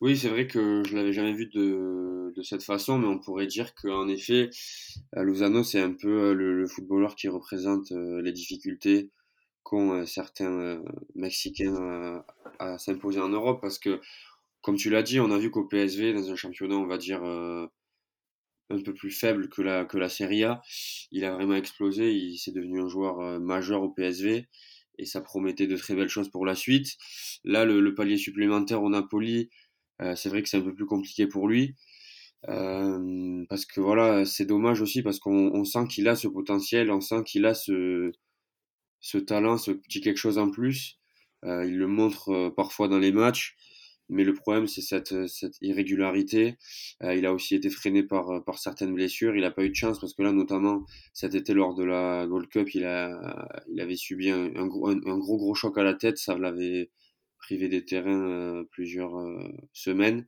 Oui, 0.00 0.16
c'est 0.16 0.28
vrai 0.28 0.46
que 0.46 0.82
je 0.86 0.94
l'avais 0.94 1.14
jamais 1.14 1.32
vu 1.32 1.46
de, 1.46 2.32
de 2.36 2.42
cette 2.42 2.62
façon, 2.62 2.98
mais 2.98 3.06
on 3.06 3.18
pourrait 3.18 3.46
dire 3.46 3.74
qu'en 3.74 4.08
effet, 4.08 4.50
Lozano, 5.14 5.62
c'est 5.62 5.80
un 5.80 5.92
peu 5.92 6.34
le, 6.34 6.54
le, 6.54 6.66
footballeur 6.66 7.16
qui 7.16 7.28
représente 7.28 7.90
les 7.92 8.32
difficultés 8.32 9.10
qu'ont 9.62 10.04
certains 10.04 10.82
Mexicains 11.14 11.74
à, 11.74 12.26
à 12.58 12.78
s'imposer 12.78 13.20
en 13.20 13.30
Europe, 13.30 13.60
parce 13.62 13.78
que, 13.78 14.00
comme 14.66 14.76
tu 14.76 14.90
l'as 14.90 15.04
dit, 15.04 15.20
on 15.20 15.30
a 15.30 15.38
vu 15.38 15.52
qu'au 15.52 15.64
PSV, 15.64 16.12
dans 16.12 16.28
un 16.32 16.34
championnat, 16.34 16.74
on 16.74 16.86
va 16.86 16.98
dire, 16.98 17.22
un 17.22 18.82
peu 18.82 18.92
plus 18.92 19.12
faible 19.12 19.48
que 19.48 19.62
la, 19.62 19.84
que 19.84 19.96
la 19.96 20.08
Serie 20.08 20.42
A, 20.42 20.60
il 21.12 21.24
a 21.24 21.32
vraiment 21.32 21.54
explosé, 21.54 22.12
il 22.12 22.36
s'est 22.36 22.50
devenu 22.50 22.80
un 22.82 22.88
joueur 22.88 23.40
majeur 23.40 23.82
au 23.82 23.90
PSV, 23.90 24.48
et 24.98 25.04
ça 25.04 25.20
promettait 25.20 25.66
de 25.68 25.76
très 25.76 25.94
belles 25.94 26.08
choses 26.08 26.30
pour 26.30 26.44
la 26.44 26.54
suite. 26.54 26.96
Là, 27.44 27.64
le, 27.64 27.94
palier 27.94 28.16
supplémentaire 28.16 28.82
au 28.82 28.90
Napoli, 28.90 29.50
euh, 30.02 30.16
c'est 30.16 30.28
vrai 30.28 30.42
que 30.42 30.48
c'est 30.48 30.56
un 30.56 30.62
peu 30.62 30.74
plus 30.74 30.86
compliqué 30.86 31.26
pour 31.26 31.48
lui. 31.48 31.74
Euh, 32.48 33.44
parce 33.48 33.66
que 33.66 33.80
voilà, 33.80 34.24
c'est 34.24 34.46
dommage 34.46 34.80
aussi 34.80 35.02
parce 35.02 35.18
qu'on 35.18 35.50
on 35.54 35.64
sent 35.64 35.86
qu'il 35.88 36.08
a 36.08 36.16
ce 36.16 36.28
potentiel, 36.28 36.90
on 36.90 37.00
sent 37.00 37.24
qu'il 37.24 37.46
a 37.46 37.54
ce, 37.54 38.12
ce 39.00 39.18
talent, 39.18 39.58
ce 39.58 39.72
petit 39.72 40.00
quelque 40.00 40.18
chose 40.18 40.38
en 40.38 40.50
plus. 40.50 40.98
Euh, 41.44 41.64
il 41.66 41.76
le 41.76 41.86
montre 41.86 42.30
euh, 42.30 42.50
parfois 42.50 42.88
dans 42.88 42.98
les 42.98 43.12
matchs, 43.12 43.56
mais 44.08 44.24
le 44.24 44.34
problème 44.34 44.66
c'est 44.66 44.82
cette, 44.82 45.26
cette 45.28 45.56
irrégularité. 45.60 46.56
Euh, 47.02 47.14
il 47.14 47.26
a 47.26 47.32
aussi 47.32 47.54
été 47.54 47.70
freiné 47.70 48.02
par, 48.02 48.44
par 48.44 48.58
certaines 48.58 48.94
blessures. 48.94 49.34
Il 49.36 49.42
n'a 49.42 49.50
pas 49.50 49.64
eu 49.64 49.70
de 49.70 49.74
chance 49.74 49.98
parce 50.00 50.14
que 50.14 50.22
là, 50.22 50.32
notamment 50.32 50.84
cet 51.12 51.34
été 51.34 51.54
lors 51.54 51.74
de 51.74 51.84
la 51.84 52.26
Gold 52.26 52.48
Cup, 52.48 52.74
il, 52.74 52.84
a, 52.84 53.48
il 53.68 53.80
avait 53.80 53.96
subi 53.96 54.30
un, 54.30 54.54
un, 54.56 54.64
un, 54.64 55.18
gros 55.18 55.36
gros 55.36 55.54
choc 55.54 55.76
à 55.78 55.82
la 55.82 55.94
tête. 55.94 56.18
Ça 56.18 56.36
l'avait 56.38 56.90
privé 57.38 57.68
des 57.68 57.84
terrains 57.84 58.28
euh, 58.28 58.64
plusieurs 58.70 59.16
euh, 59.18 59.38
semaines. 59.72 60.26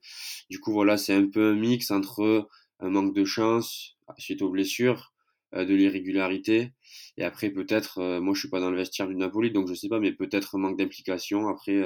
Du 0.51 0.61
coup, 0.61 0.72
voilà, 0.72 0.97
c'est 0.97 1.14
un 1.14 1.26
peu 1.26 1.51
un 1.51 1.55
mix 1.55 1.91
entre 1.91 2.49
un 2.81 2.91
manque 2.91 3.14
de 3.14 3.24
chance 3.24 3.97
suite 4.18 4.41
aux 4.43 4.51
blessures, 4.51 5.12
euh, 5.55 5.64
de 5.64 5.74
l'irrégularité, 5.74 6.72
et 7.16 7.24
après 7.24 7.51
peut-être, 7.51 8.20
moi 8.20 8.35
je 8.35 8.41
suis 8.41 8.49
pas 8.49 8.61
dans 8.61 8.70
le 8.70 8.76
vestiaire 8.76 9.09
du 9.09 9.16
Napoli, 9.16 9.51
donc 9.51 9.68
je 9.68 9.74
sais 9.74 9.89
pas, 9.89 9.99
mais 9.99 10.12
peut-être 10.12 10.55
un 10.55 10.59
manque 10.59 10.79
d'implication 10.79 11.49
après 11.49 11.83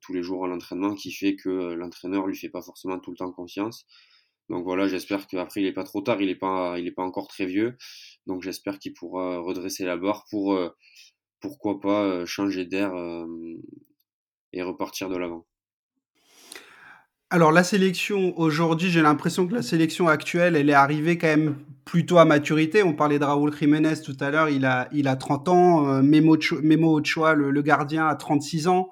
tous 0.00 0.12
les 0.12 0.22
jours 0.22 0.44
à 0.44 0.48
l'entraînement 0.48 0.94
qui 0.94 1.12
fait 1.12 1.36
que 1.36 1.74
l'entraîneur 1.74 2.26
lui 2.26 2.36
fait 2.36 2.48
pas 2.48 2.62
forcément 2.62 2.98
tout 2.98 3.10
le 3.10 3.16
temps 3.16 3.32
confiance. 3.32 3.86
Donc 4.48 4.64
voilà, 4.64 4.86
j'espère 4.86 5.26
qu'après 5.26 5.60
il 5.60 5.66
est 5.66 5.72
pas 5.72 5.84
trop 5.84 6.00
tard, 6.02 6.22
il 6.22 6.28
est 6.28 6.36
pas, 6.36 6.78
il 6.78 6.86
est 6.86 6.92
pas 6.92 7.02
encore 7.02 7.26
très 7.26 7.46
vieux, 7.46 7.76
donc 8.26 8.42
j'espère 8.42 8.78
qu'il 8.78 8.94
pourra 8.94 9.40
redresser 9.40 9.84
la 9.84 9.96
barre 9.96 10.24
pour 10.30 10.56
pourquoi 11.40 11.80
pas 11.80 12.24
changer 12.26 12.64
d'air 12.64 12.92
et 14.52 14.62
repartir 14.62 15.08
de 15.08 15.16
l'avant. 15.16 15.46
Alors 17.28 17.50
la 17.50 17.64
sélection 17.64 18.38
aujourd'hui, 18.38 18.88
j'ai 18.88 19.02
l'impression 19.02 19.48
que 19.48 19.54
la 19.54 19.62
sélection 19.62 20.06
actuelle, 20.06 20.54
elle 20.54 20.70
est 20.70 20.74
arrivée 20.74 21.18
quand 21.18 21.26
même 21.26 21.56
plutôt 21.84 22.18
à 22.18 22.24
maturité. 22.24 22.84
On 22.84 22.92
parlait 22.92 23.18
de 23.18 23.24
Raúl 23.24 23.52
Jiménez 23.52 24.00
tout 24.04 24.16
à 24.20 24.30
l'heure, 24.30 24.48
il 24.48 24.64
a, 24.64 24.88
il 24.92 25.08
a 25.08 25.16
30 25.16 25.48
ans. 25.48 26.02
Memo, 26.02 26.36
Ochoa, 26.36 27.34
le, 27.34 27.62
gardien, 27.62 28.06
a 28.06 28.14
36 28.14 28.68
ans. 28.68 28.90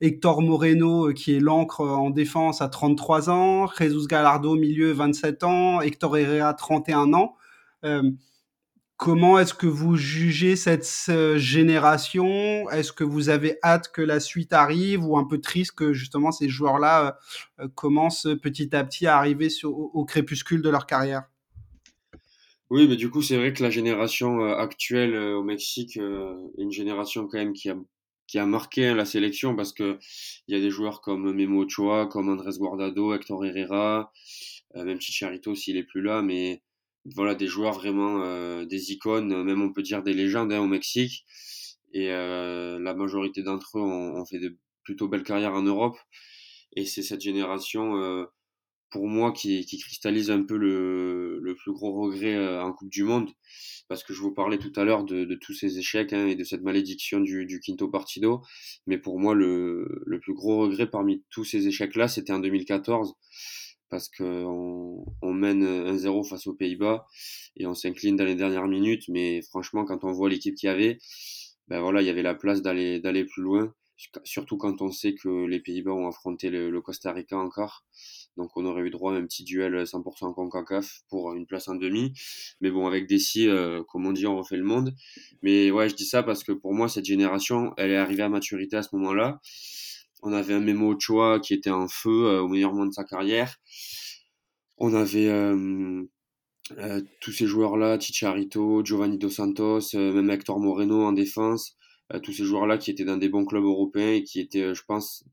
Hector 0.00 0.42
Moreno, 0.42 1.12
qui 1.12 1.36
est 1.36 1.40
l'encre 1.40 1.80
en 1.80 2.10
défense, 2.10 2.60
a 2.60 2.68
33 2.68 3.30
ans. 3.30 3.66
Jesus 3.78 4.06
Gallardo, 4.06 4.54
milieu, 4.54 4.92
27 4.92 5.44
ans. 5.44 5.80
Hector 5.80 6.16
Herrera, 6.16 6.54
31 6.54 7.12
ans. 7.14 7.36
Euh, 7.84 8.10
Comment 8.96 9.38
est-ce 9.38 9.52
que 9.52 9.66
vous 9.66 9.96
jugez 9.96 10.56
cette 10.56 10.88
génération? 11.36 12.70
Est-ce 12.70 12.92
que 12.92 13.04
vous 13.04 13.28
avez 13.28 13.58
hâte 13.62 13.92
que 13.92 14.00
la 14.00 14.20
suite 14.20 14.54
arrive 14.54 15.04
ou 15.04 15.18
un 15.18 15.24
peu 15.24 15.38
triste 15.38 15.72
que 15.72 15.92
justement 15.92 16.32
ces 16.32 16.48
joueurs-là 16.48 17.18
euh, 17.60 17.68
commencent 17.74 18.26
petit 18.42 18.74
à 18.74 18.82
petit 18.84 19.06
à 19.06 19.18
arriver 19.18 19.50
sur, 19.50 19.76
au, 19.76 20.04
crépuscule 20.06 20.62
de 20.62 20.70
leur 20.70 20.86
carrière? 20.86 21.24
Oui, 22.70 22.88
mais 22.88 22.96
du 22.96 23.10
coup, 23.10 23.20
c'est 23.20 23.36
vrai 23.36 23.52
que 23.52 23.62
la 23.62 23.68
génération 23.68 24.40
euh, 24.40 24.56
actuelle 24.56 25.14
euh, 25.14 25.36
au 25.36 25.42
Mexique 25.42 25.98
est 25.98 26.62
une 26.62 26.72
génération 26.72 27.28
quand 27.28 27.38
même 27.38 27.52
qui 27.52 27.68
a, 27.68 27.76
qui 28.26 28.38
a 28.38 28.46
marqué 28.46 28.94
la 28.94 29.04
sélection 29.04 29.54
parce 29.54 29.72
que 29.72 29.98
il 30.48 30.54
y 30.54 30.58
a 30.58 30.60
des 30.60 30.70
joueurs 30.70 31.00
comme 31.00 31.32
Memo 31.32 31.64
Ochoa, 31.64 32.06
comme 32.06 32.28
Andrés 32.28 32.58
Guardado, 32.58 33.14
Hector 33.14 33.44
Herrera, 33.44 34.12
même 34.74 35.00
Chicharito 35.00 35.54
s'il 35.54 35.76
est 35.76 35.84
plus 35.84 36.02
là, 36.02 36.22
mais 36.22 36.62
voilà 37.14 37.34
des 37.34 37.46
joueurs 37.46 37.74
vraiment 37.74 38.22
euh, 38.22 38.64
des 38.64 38.92
icônes, 38.92 39.42
même 39.44 39.62
on 39.62 39.72
peut 39.72 39.82
dire 39.82 40.02
des 40.02 40.14
légendes 40.14 40.52
hein, 40.52 40.60
au 40.60 40.66
Mexique. 40.66 41.24
Et 41.92 42.10
euh, 42.10 42.78
la 42.80 42.94
majorité 42.94 43.42
d'entre 43.42 43.78
eux 43.78 43.82
ont, 43.82 44.16
ont, 44.16 44.26
fait 44.26 44.38
de 44.38 44.56
plutôt 44.82 45.08
belles 45.08 45.22
carrières 45.22 45.54
en 45.54 45.62
Europe. 45.62 45.96
Et 46.74 46.84
c'est 46.84 47.02
cette 47.02 47.20
génération, 47.20 47.96
euh, 47.96 48.26
pour 48.90 49.08
moi, 49.08 49.32
qui, 49.32 49.64
cristallise 49.66 50.30
un 50.30 50.42
peu 50.42 50.56
le, 50.56 51.38
le 51.40 51.54
plus 51.54 51.72
gros 51.72 51.92
regret 51.92 52.34
euh, 52.34 52.62
en 52.62 52.72
Coupe 52.72 52.90
du 52.90 53.04
Monde. 53.04 53.30
Parce 53.88 54.02
que 54.02 54.12
je 54.12 54.20
vous 54.20 54.32
parlais 54.32 54.58
tout 54.58 54.72
à 54.76 54.84
l'heure 54.84 55.04
de, 55.04 55.34
tous 55.40 55.54
ces 55.54 55.78
échecs 55.78 56.12
hein, 56.12 56.26
et 56.26 56.34
de 56.34 56.44
cette 56.44 56.62
malédiction 56.62 57.20
du, 57.20 57.60
Quinto 57.64 57.88
Partido. 57.88 58.42
Mais 58.86 58.98
pour 58.98 59.20
moi, 59.20 59.34
le, 59.34 60.02
le 60.04 60.20
plus 60.20 60.34
gros 60.34 60.58
regret 60.62 60.88
parmi 60.88 61.24
tous 61.30 61.44
ces 61.44 61.68
échecs-là, 61.68 62.08
c'était 62.08 62.32
en 62.32 62.40
2014 62.40 63.14
parce 63.88 64.08
qu'on 64.08 65.04
on 65.22 65.32
mène 65.32 65.64
1-0 65.64 66.28
face 66.28 66.46
aux 66.46 66.54
Pays-Bas 66.54 67.06
et 67.56 67.66
on 67.66 67.74
s'incline 67.74 68.16
dans 68.16 68.24
les 68.24 68.34
dernières 68.34 68.66
minutes. 68.66 69.04
Mais 69.08 69.42
franchement, 69.42 69.84
quand 69.84 70.04
on 70.04 70.12
voit 70.12 70.28
l'équipe 70.28 70.54
qu'il 70.54 70.68
y 70.68 70.70
avait, 70.70 70.98
ben 71.68 71.80
voilà, 71.80 72.02
il 72.02 72.06
y 72.06 72.10
avait 72.10 72.22
la 72.22 72.34
place 72.34 72.62
d'aller 72.62 73.00
d'aller 73.00 73.24
plus 73.24 73.42
loin, 73.42 73.72
surtout 74.24 74.56
quand 74.56 74.82
on 74.82 74.90
sait 74.90 75.14
que 75.14 75.46
les 75.46 75.60
Pays-Bas 75.60 75.92
ont 75.92 76.08
affronté 76.08 76.50
le, 76.50 76.80
Costa 76.80 77.12
Rica 77.12 77.36
encore. 77.36 77.84
Donc 78.36 78.50
on 78.56 78.64
aurait 78.64 78.82
eu 78.82 78.90
droit 78.90 79.12
à 79.12 79.16
un 79.16 79.24
petit 79.24 79.44
duel 79.44 79.84
100% 79.84 80.34
CONCACAF 80.34 81.02
pour 81.08 81.34
une 81.34 81.46
place 81.46 81.68
en 81.68 81.74
demi. 81.74 82.12
Mais 82.60 82.70
bon, 82.70 82.86
avec 82.86 83.06
Dessy, 83.06 83.48
euh, 83.48 83.82
comme 83.84 84.06
on 84.06 84.12
dit, 84.12 84.26
on 84.26 84.36
refait 84.36 84.56
le 84.56 84.64
monde. 84.64 84.94
Mais 85.42 85.70
ouais, 85.70 85.88
je 85.88 85.94
dis 85.94 86.06
ça 86.06 86.22
parce 86.22 86.44
que 86.44 86.52
pour 86.52 86.74
moi, 86.74 86.88
cette 86.88 87.04
génération, 87.04 87.72
elle 87.76 87.90
est 87.90 87.96
arrivée 87.96 88.22
à 88.22 88.28
maturité 88.28 88.76
à 88.76 88.82
ce 88.82 88.94
moment-là. 88.96 89.40
On 90.22 90.32
avait 90.32 90.54
un 90.54 90.60
Memo 90.60 90.94
Ochoa 90.94 91.40
qui 91.40 91.54
était 91.54 91.70
en 91.70 91.88
feu 91.88 92.26
euh, 92.26 92.40
au 92.42 92.48
meilleur 92.48 92.72
moment 92.72 92.86
de 92.86 92.92
sa 92.92 93.04
carrière. 93.04 93.56
On 94.78 94.94
avait 94.94 95.28
euh, 95.28 96.04
euh, 96.78 97.00
tous 97.20 97.32
ces 97.32 97.46
joueurs-là, 97.46 97.98
Chicharito, 98.00 98.84
Giovanni 98.84 99.18
Dos 99.18 99.30
Santos, 99.30 99.94
euh, 99.94 100.12
même 100.12 100.30
Hector 100.30 100.58
Moreno 100.58 101.04
en 101.04 101.12
défense, 101.12 101.76
euh, 102.12 102.18
tous 102.18 102.32
ces 102.32 102.44
joueurs-là 102.44 102.76
qui 102.76 102.90
étaient 102.90 103.04
dans 103.04 103.16
des 103.16 103.28
bons 103.28 103.44
clubs 103.44 103.62
européens 103.64 104.14
et 104.14 104.24
qui 104.24 104.40
étaient, 104.40 104.74
je 104.74 104.82
pense, 104.84 105.24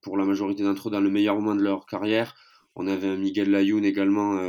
pour 0.00 0.16
la 0.16 0.24
majorité 0.24 0.62
d'entre 0.62 0.88
eux, 0.88 0.90
dans 0.90 1.00
le 1.00 1.10
meilleur 1.10 1.36
moment 1.36 1.54
de 1.54 1.62
leur 1.62 1.86
carrière. 1.86 2.34
On 2.76 2.86
avait 2.86 3.08
un 3.08 3.16
Miguel 3.16 3.50
Layun 3.50 3.82
également 3.82 4.40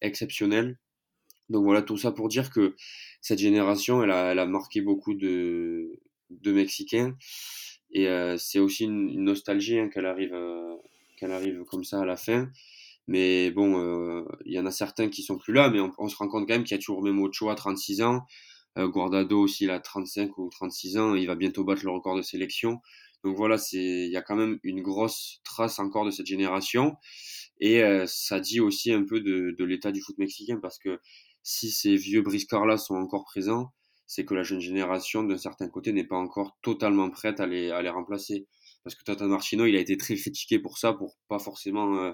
exceptionnel. 0.00 0.78
Donc 1.50 1.64
voilà, 1.64 1.82
tout 1.82 1.96
ça 1.96 2.12
pour 2.12 2.28
dire 2.28 2.50
que 2.50 2.76
cette 3.20 3.38
génération, 3.38 4.02
elle 4.02 4.10
a, 4.10 4.32
elle 4.32 4.38
a 4.38 4.46
marqué 4.46 4.80
beaucoup 4.80 5.14
de, 5.14 5.98
de 6.30 6.52
Mexicains. 6.52 7.16
Et 7.90 8.06
c'est 8.38 8.60
aussi 8.60 8.84
une, 8.84 9.24
nostalgie 9.24 9.78
hein, 9.78 9.88
qu'elle 9.88 10.06
arrive, 10.06 10.36
qu'elle 11.16 11.32
arrive 11.32 11.64
comme 11.64 11.84
ça 11.84 12.00
à 12.00 12.04
la 12.04 12.16
fin. 12.16 12.48
Mais 13.08 13.50
bon, 13.50 13.80
euh, 13.80 14.22
il 14.44 14.52
y 14.52 14.60
en 14.60 14.66
a 14.66 14.70
certains 14.70 15.08
qui 15.08 15.22
sont 15.22 15.38
plus 15.38 15.54
là, 15.54 15.70
mais 15.70 15.80
on, 15.80 16.08
se 16.08 16.16
rend 16.16 16.28
compte 16.28 16.46
quand 16.46 16.54
même 16.54 16.64
qu'il 16.64 16.76
y 16.76 16.78
a 16.78 16.78
toujours 16.78 17.02
même 17.02 17.18
Ochoa, 17.18 17.54
36 17.54 18.02
ans. 18.02 18.26
Euh, 18.76 18.86
Guardado 18.86 19.40
aussi, 19.40 19.64
il 19.64 19.70
a 19.70 19.80
35 19.80 20.36
ou 20.36 20.50
36 20.50 20.98
ans. 20.98 21.14
Il 21.14 21.26
va 21.26 21.34
bientôt 21.34 21.64
battre 21.64 21.84
le 21.84 21.90
record 21.90 22.16
de 22.16 22.22
sélection. 22.22 22.80
Donc 23.24 23.36
voilà, 23.36 23.58
c'est 23.58 23.78
il 23.78 24.10
y 24.10 24.16
a 24.16 24.22
quand 24.22 24.36
même 24.36 24.58
une 24.62 24.82
grosse 24.82 25.40
trace 25.44 25.78
encore 25.78 26.04
de 26.04 26.10
cette 26.10 26.26
génération. 26.26 26.96
Et 27.60 27.82
euh, 27.82 28.04
ça 28.06 28.40
dit 28.40 28.60
aussi 28.60 28.92
un 28.92 29.04
peu 29.04 29.20
de, 29.20 29.54
de 29.58 29.64
l'état 29.64 29.92
du 29.92 30.00
foot 30.00 30.16
mexicain 30.18 30.58
parce 30.62 30.78
que 30.78 31.00
si 31.42 31.70
ces 31.70 31.96
vieux 31.96 32.22
briscards-là 32.22 32.76
sont 32.76 32.94
encore 32.94 33.24
présents, 33.24 33.72
c'est 34.06 34.24
que 34.24 34.34
la 34.34 34.42
jeune 34.42 34.60
génération, 34.60 35.22
d'un 35.22 35.36
certain 35.38 35.68
côté, 35.68 35.92
n'est 35.92 36.06
pas 36.06 36.16
encore 36.16 36.58
totalement 36.62 37.10
prête 37.10 37.40
à 37.40 37.46
les, 37.46 37.70
à 37.70 37.82
les 37.82 37.90
remplacer 37.90 38.46
parce 38.84 38.94
que 38.94 39.04
Tata 39.04 39.26
Martino, 39.26 39.66
il 39.66 39.76
a 39.76 39.80
été 39.80 39.96
très 39.96 40.14
critiqué 40.14 40.58
pour 40.58 40.78
ça, 40.78 40.94
pour 40.94 41.18
pas 41.28 41.38
forcément 41.38 41.98
euh, 41.98 42.12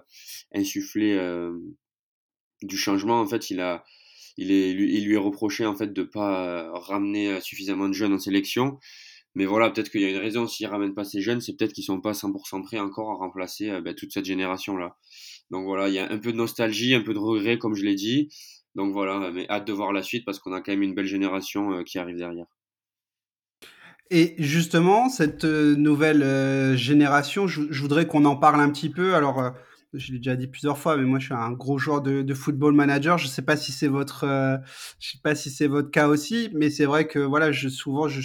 insuffler 0.53 1.13
euh, 1.15 1.57
du 2.63 2.77
changement. 2.77 3.21
En 3.21 3.27
fait, 3.27 3.51
il 3.51 3.61
a, 3.61 3.85
il, 4.37 4.51
est, 4.51 4.71
il 4.73 5.05
lui 5.07 5.15
est 5.15 5.19
reproché 5.19 5.67
en 5.67 5.77
fait 5.77 5.93
de 5.93 6.03
pas 6.03 6.49
euh, 6.49 6.73
ramener 6.73 7.41
suffisamment 7.41 7.89
de 7.89 7.95
jeunes 7.95 8.15
en 8.15 8.19
sélection. 8.19 8.81
Mais 9.35 9.47
voilà, 9.47 9.71
peut-être 9.71 9.91
qu'il 9.91 10.01
y 10.01 10.05
a 10.05 10.11
une 10.11 10.19
raison 10.19 10.47
s'il 10.47 10.67
ramène 10.67 10.95
pas 10.95 11.05
ces 11.05 11.21
jeunes, 11.21 11.41
c'est 11.41 11.57
peut-être 11.57 11.73
qu'ils 11.73 11.85
sont 11.85 12.01
pas 12.01 12.13
100% 12.13 12.63
prêts 12.63 12.79
encore 12.79 13.11
à 13.11 13.15
remplacer 13.15 13.81
ben, 13.81 13.95
toute 13.95 14.13
cette 14.13 14.25
génération 14.25 14.77
là. 14.77 14.97
Donc 15.51 15.65
voilà, 15.65 15.89
il 15.89 15.95
y 15.95 15.99
a 15.99 16.11
un 16.11 16.19
peu 16.19 16.33
de 16.33 16.37
nostalgie, 16.37 16.95
un 16.95 17.03
peu 17.03 17.15
de 17.15 17.19
regret 17.19 17.59
comme 17.59 17.75
je 17.75 17.85
l'ai 17.85 17.95
dit. 17.95 18.29
Donc 18.75 18.93
voilà, 18.93 19.31
mais 19.33 19.49
hâte 19.49 19.67
de 19.67 19.73
voir 19.73 19.93
la 19.93 20.03
suite 20.03 20.25
parce 20.25 20.39
qu'on 20.39 20.53
a 20.53 20.61
quand 20.61 20.73
même 20.73 20.83
une 20.83 20.95
belle 20.95 21.07
génération 21.07 21.83
qui 21.85 21.99
arrive 21.99 22.17
derrière. 22.17 22.47
Et 24.11 24.35
justement, 24.39 25.09
cette 25.09 25.45
euh, 25.45 25.75
nouvelle 25.77 26.23
euh, 26.23 26.77
génération, 26.77 27.47
je, 27.47 27.63
voudrais 27.81 28.07
qu'on 28.07 28.27
en 28.27 28.37
parle 28.37 28.61
un 28.61 28.71
petit 28.71 28.91
peu. 28.91 29.15
Alors, 29.15 29.41
euh, 29.41 29.51
je 29.95 30.13
l'ai 30.13 30.19
déjà 30.19 30.37
dit 30.37 30.47
plusieurs 30.47 30.77
fois, 30.77 30.97
mais 30.97 31.05
moi, 31.05 31.19
je 31.19 31.27
suis 31.27 31.35
un 31.35 31.53
gros 31.53 31.79
joueur 31.79 32.03
de, 32.03 32.35
football 32.35 32.75
manager. 32.75 33.17
Je 33.17 33.27
ne 33.27 33.31
sais 33.31 33.43
pas 33.43 33.57
si 33.57 33.73
c'est 33.73 33.89
votre, 33.89 34.25
je 35.01 35.11
sais 35.11 35.19
pas 35.23 35.35
si 35.35 35.51
c'est 35.51 35.69
votre 35.69 35.91
cas 35.91 36.09
aussi, 36.09 36.51
mais 36.53 36.69
c'est 36.69 36.85
vrai 36.85 37.07
que 37.07 37.19
voilà, 37.19 37.53
je 37.53 37.69
souvent, 37.69 38.09
je 38.09 38.21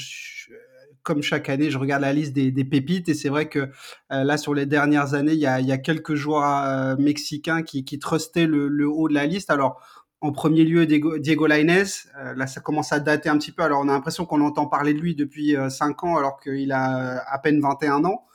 comme 1.10 1.24
chaque 1.24 1.49
année, 1.49 1.72
je 1.72 1.80
regarde 1.80 2.03
la 2.03 2.14
liste 2.14 2.34
des, 2.34 2.64
pépites 2.64 3.10
et 3.10 3.16
c'est 3.16 3.30
vrai 3.30 3.49
que 3.49 3.70
là, 4.12 4.38
sur 4.38 4.53
les 4.53 4.68
dernières 4.68 5.16
années, 5.16 5.34
il 5.34 5.39
y 5.39 5.47
a, 5.47 5.78
quelques 5.80 6.14
joueurs 6.14 6.99
mexicains 6.99 7.64
qui, 7.64 7.84
qui 7.84 7.97
trustaient 7.97 8.45
le, 8.45 8.88
haut 8.88 9.10
de 9.10 9.16
la 9.16 9.26
liste. 9.26 9.49
Alors, 9.49 9.82
en 10.22 10.32
premier 10.32 10.64
lieu, 10.64 10.86
Diego, 10.86 11.47
Lainez. 11.47 11.84
Euh, 12.18 12.34
là, 12.36 12.47
ça 12.47 12.62
commence 12.62 12.91
à 12.91 12.99
dater 12.99 13.30
un 13.30 13.38
petit 13.38 13.51
peu. 13.51 13.64
Alors, 13.64 13.82
on 13.82 13.88
a 13.88 13.93
l'impression 13.93 14.26
qu'on 14.26 14.41
entend 14.41 14.68
parler 14.68 14.93
de 14.93 14.99
lui 14.99 15.16
depuis 15.16 15.55
euh, 15.55 15.70
5 15.70 16.03
ans, 16.03 16.18
alors 16.18 16.39
qu'il 16.39 16.72
a 16.72 17.16
euh, 17.16 17.20
à 17.28 17.39
peine 17.39 17.62
21 17.62 18.03
ans. 18.03 18.26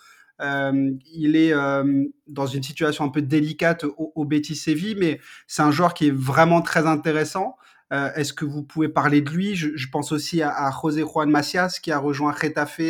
Euh, 0.40 0.90
il 1.12 1.36
est 1.36 1.52
euh, 1.52 2.04
dans 2.26 2.46
une 2.46 2.62
situation 2.62 3.04
un 3.04 3.08
peu 3.08 3.22
délicate 3.22 3.84
au, 3.84 4.12
au 4.14 4.24
Betis 4.24 4.56
Séville, 4.56 4.96
mais 4.98 5.20
c'est 5.46 5.62
un 5.62 5.70
joueur 5.70 5.94
qui 5.94 6.08
est 6.08 6.14
vraiment 6.14 6.60
très 6.60 6.86
intéressant. 6.86 7.56
Est-ce 7.90 8.32
que 8.32 8.44
vous 8.44 8.64
pouvez 8.64 8.88
parler 8.88 9.20
de 9.20 9.30
lui? 9.30 9.54
Je, 9.54 9.86
pense 9.92 10.10
aussi 10.10 10.42
à, 10.42 10.70
José 10.82 11.02
Juan 11.02 11.30
Macias 11.30 11.78
qui 11.80 11.92
a 11.92 11.98
rejoint 11.98 12.32
Retafe 12.32 12.80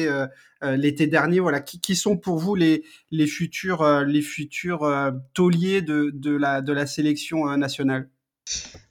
l'été 0.62 1.07
dernier. 1.07 1.40
Voilà, 1.40 1.61
qui, 1.61 1.95
sont 1.95 2.16
pour 2.16 2.38
vous 2.38 2.55
les, 2.55 2.84
les 3.11 3.26
futurs, 3.26 4.05
les 4.07 4.22
futurs 4.22 5.12
tauliers 5.34 5.82
de, 5.82 6.11
de, 6.14 6.34
la, 6.34 6.62
de 6.62 6.72
la 6.72 6.86
sélection 6.86 7.55
nationale? 7.59 8.09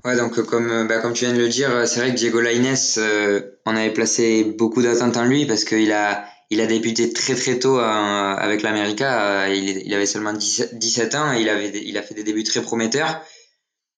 Ouais, 0.06 0.18
donc 0.18 0.38
euh, 0.38 0.44
comme, 0.44 0.70
euh, 0.70 0.86
bah, 0.86 1.00
comme 1.00 1.14
tu 1.14 1.26
viens 1.26 1.34
de 1.34 1.40
le 1.40 1.48
dire, 1.48 1.70
euh, 1.72 1.86
c'est 1.86 2.00
vrai 2.00 2.12
que 2.12 2.16
Diego 2.16 2.42
Lainez, 2.42 2.74
on 3.66 3.76
avait 3.76 3.94
placé 3.94 4.44
beaucoup 4.44 4.82
d'attentes 4.82 5.18
en 5.18 5.26
lui 5.26 5.46
parce 5.46 5.64
qu'il 5.64 5.92
a, 5.92 6.26
il 6.50 6.60
a 6.60 6.66
débuté 6.66 7.14
très 7.14 7.36
très 7.36 7.60
tôt 7.60 7.80
avec 7.80 8.62
l'América. 8.62 9.50
il, 9.50 9.94
avait 9.94 10.06
seulement 10.06 10.34
17, 10.34 11.16
ans 11.16 11.34
et 11.34 11.42
il, 11.42 11.50
avait, 11.50 11.72
il 11.86 11.98
a 11.98 12.02
fait 12.02 12.14
des 12.14 12.24
débuts 12.24 12.44
très 12.44 12.62
prometteurs. 12.62 13.22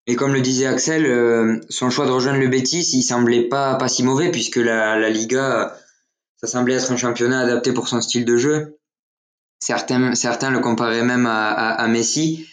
Et 0.07 0.15
comme 0.15 0.33
le 0.33 0.41
disait 0.41 0.67
Axel, 0.67 1.61
son 1.69 1.89
choix 1.89 2.05
de 2.05 2.11
rejoindre 2.11 2.39
le 2.39 2.47
Betis, 2.47 2.87
il 2.93 3.01
semblait 3.01 3.47
pas, 3.47 3.75
pas 3.75 3.87
si 3.87 4.03
mauvais 4.03 4.29
puisque 4.29 4.57
la, 4.57 4.99
la 4.99 5.09
Liga, 5.09 5.75
ça 6.35 6.47
semblait 6.47 6.75
être 6.75 6.91
un 6.91 6.97
championnat 6.97 7.39
adapté 7.39 7.73
pour 7.73 7.87
son 7.87 8.01
style 8.01 8.23
de 8.25 8.37
jeu. 8.37 8.77
Certains, 9.59 10.13
certains 10.13 10.51
le 10.51 10.59
comparaient 10.59 11.03
même 11.03 11.25
à, 11.25 11.49
à, 11.49 11.83
à 11.83 11.87
Messi. 11.87 12.47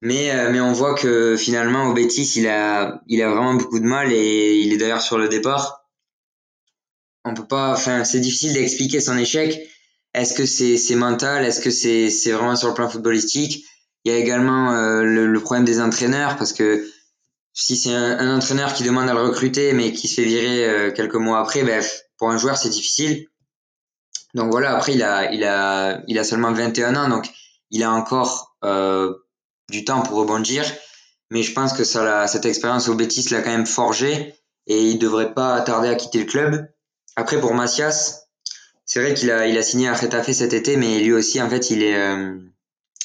Mais, 0.00 0.30
euh, 0.30 0.50
mais 0.50 0.60
on 0.60 0.72
voit 0.72 0.94
que 0.94 1.36
finalement, 1.36 1.88
au 1.88 1.92
Betis, 1.92 2.32
il 2.36 2.46
a, 2.46 3.02
il 3.08 3.20
a 3.20 3.28
vraiment 3.28 3.54
beaucoup 3.54 3.80
de 3.80 3.84
mal 3.84 4.12
et 4.12 4.54
il 4.60 4.72
est 4.72 4.76
d'ailleurs 4.76 5.02
sur 5.02 5.18
le 5.18 5.28
départ. 5.28 5.84
On 7.24 7.34
peut 7.34 7.46
pas, 7.46 7.72
enfin, 7.72 8.04
c'est 8.04 8.20
difficile 8.20 8.54
d'expliquer 8.54 9.00
son 9.00 9.18
échec. 9.18 9.60
Est-ce 10.14 10.34
que 10.34 10.46
c'est, 10.46 10.78
c'est 10.78 10.94
mental? 10.94 11.44
Est-ce 11.44 11.60
que 11.60 11.70
c'est, 11.70 12.10
c'est 12.10 12.30
vraiment 12.30 12.56
sur 12.56 12.68
le 12.68 12.74
plan 12.74 12.88
footballistique? 12.88 13.66
Il 14.08 14.12
y 14.12 14.14
a 14.14 14.20
également 14.20 14.72
euh, 14.72 15.02
le, 15.02 15.38
problème 15.38 15.66
des 15.66 15.82
entraîneurs 15.82 16.38
parce 16.38 16.54
que 16.54 16.82
si 17.52 17.76
c'est 17.76 17.92
un, 17.92 18.34
entraîneur 18.34 18.72
qui 18.72 18.82
demande 18.82 19.06
à 19.06 19.12
le 19.12 19.20
recruter 19.20 19.74
mais 19.74 19.92
qui 19.92 20.08
se 20.08 20.14
fait 20.14 20.24
virer 20.24 20.64
euh, 20.64 20.90
quelques 20.90 21.16
mois 21.16 21.40
après, 21.40 21.62
ben, 21.62 21.84
pour 22.16 22.30
un 22.30 22.38
joueur, 22.38 22.56
c'est 22.56 22.70
difficile. 22.70 23.26
Donc 24.32 24.50
voilà, 24.50 24.74
après, 24.74 24.94
il 24.94 25.02
a, 25.02 25.30
il 25.30 25.44
a, 25.44 26.00
il 26.08 26.18
a 26.18 26.24
seulement 26.24 26.52
21 26.52 26.96
ans, 26.96 27.08
donc 27.10 27.28
il 27.70 27.82
a 27.82 27.92
encore, 27.92 28.56
euh, 28.64 29.12
du 29.68 29.84
temps 29.84 30.00
pour 30.00 30.16
rebondir. 30.16 30.64
Mais 31.30 31.42
je 31.42 31.52
pense 31.52 31.74
que 31.74 31.84
cette 31.84 32.46
expérience 32.46 32.88
au 32.88 32.94
Betis 32.94 33.28
l'a 33.30 33.42
quand 33.42 33.50
même 33.50 33.66
forgé 33.66 34.34
et 34.66 34.88
il 34.88 34.98
devrait 34.98 35.34
pas 35.34 35.60
tarder 35.60 35.88
à 35.90 35.96
quitter 35.96 36.20
le 36.20 36.24
club. 36.24 36.66
Après, 37.14 37.38
pour 37.38 37.52
Macias, 37.52 38.22
c'est 38.86 39.02
vrai 39.02 39.12
qu'il 39.12 39.30
a, 39.30 39.46
il 39.46 39.58
a 39.58 39.62
signé 39.62 39.86
à 39.86 39.92
Retafe 39.92 40.32
cet 40.32 40.54
été, 40.54 40.78
mais 40.78 41.00
lui 41.00 41.12
aussi, 41.12 41.42
en 41.42 41.50
fait, 41.50 41.68
il 41.68 41.82
est, 41.82 41.98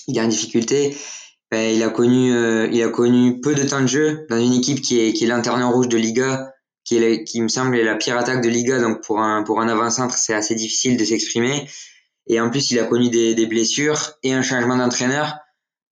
il 0.08 0.18
est 0.18 0.22
en 0.22 0.28
difficulté. 0.28 0.96
Ben, 1.52 1.76
il 1.76 1.84
a 1.84 1.90
connu, 1.90 2.34
euh, 2.34 2.68
il 2.72 2.82
a 2.82 2.90
connu 2.90 3.40
peu 3.40 3.54
de 3.54 3.64
temps 3.64 3.82
de 3.82 3.88
jeu 3.88 4.26
dans 4.30 4.40
une 4.40 4.54
équipe 4.54 4.82
qui 4.82 5.00
est, 5.00 5.14
qui 5.14 5.26
est 5.26 5.28
lanterne 5.28 5.64
rouge 5.64 5.88
de 5.88 5.98
Liga, 5.98 6.52
qui 6.84 6.98
est, 6.98 7.24
qui 7.24 7.42
me 7.42 7.48
semble 7.48 7.78
est 7.78 7.84
la 7.84 7.96
pire 7.96 8.18
attaque 8.18 8.42
de 8.42 8.50
Liga. 8.50 8.80
Donc 8.80 9.04
pour 9.04 9.20
un, 9.20 9.44
pour 9.44 9.62
un 9.62 9.68
avant-centre, 9.68 10.18
c'est 10.18 10.34
assez 10.34 10.56
difficile 10.56 10.98
de 10.98 11.06
s'exprimer. 11.06 11.70
Et 12.26 12.40
en 12.40 12.50
plus, 12.50 12.72
il 12.72 12.80
a 12.80 12.86
connu 12.86 13.10
des, 13.10 13.36
des 13.36 13.46
blessures 13.46 14.14
et 14.24 14.34
un 14.34 14.42
changement 14.42 14.78
d'entraîneur. 14.78 15.36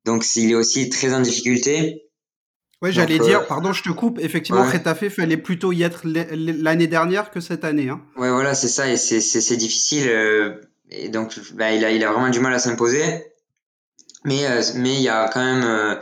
Donc 0.05 0.25
il 0.35 0.51
est 0.51 0.55
aussi 0.55 0.89
très 0.89 1.13
en 1.13 1.19
difficulté. 1.19 2.07
Oui, 2.81 2.91
j'allais 2.91 3.19
dire, 3.19 3.41
euh, 3.41 3.45
pardon, 3.45 3.73
je 3.73 3.83
te 3.83 3.89
coupe. 3.89 4.17
Effectivement, 4.19 4.63
ouais. 4.63 4.71
Retafe 4.71 5.09
fallait 5.09 5.37
plutôt 5.37 5.71
y 5.71 5.83
être 5.83 6.01
l'année 6.03 6.87
dernière 6.87 7.29
que 7.29 7.39
cette 7.39 7.63
année. 7.63 7.89
Hein. 7.89 8.01
Ouais, 8.17 8.31
voilà, 8.31 8.55
c'est 8.55 8.67
ça, 8.67 8.89
et 8.91 8.97
c'est 8.97 9.57
difficile. 9.57 10.07
Euh, 10.07 10.55
et 10.89 11.09
donc, 11.09 11.39
bah, 11.53 11.71
il, 11.73 11.85
a, 11.85 11.91
il 11.91 12.03
a 12.03 12.11
vraiment 12.11 12.29
du 12.29 12.39
mal 12.39 12.51
à 12.51 12.57
s'imposer. 12.57 13.03
Mais 14.25 14.45
euh, 14.45 14.61
mais 14.75 14.95
il 14.95 15.01
y 15.01 15.09
a 15.09 15.29
quand 15.29 15.43
même 15.43 15.99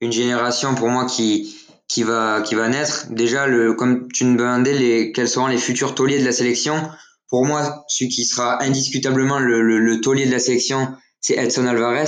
une 0.00 0.12
génération 0.12 0.74
pour 0.74 0.88
moi 0.88 1.06
qui 1.06 1.54
qui 1.88 2.02
va 2.02 2.42
qui 2.42 2.54
va 2.54 2.68
naître. 2.68 3.06
Déjà, 3.10 3.46
le 3.46 3.74
comme 3.74 4.10
tu 4.12 4.24
me 4.24 4.36
demandais 4.36 4.74
les 4.74 5.12
quels 5.12 5.28
seront 5.28 5.46
les 5.46 5.58
futurs 5.58 5.94
tauliers 5.94 6.20
de 6.20 6.24
la 6.24 6.32
sélection. 6.32 6.88
Pour 7.28 7.44
moi, 7.44 7.84
celui 7.88 8.10
qui 8.10 8.24
sera 8.24 8.62
indiscutablement 8.62 9.38
le, 9.38 9.60
le, 9.60 9.78
le 9.78 10.00
taulier 10.00 10.24
de 10.24 10.30
la 10.30 10.38
sélection, 10.38 10.88
c'est 11.20 11.34
Edson 11.34 11.66
Alvarez 11.66 12.06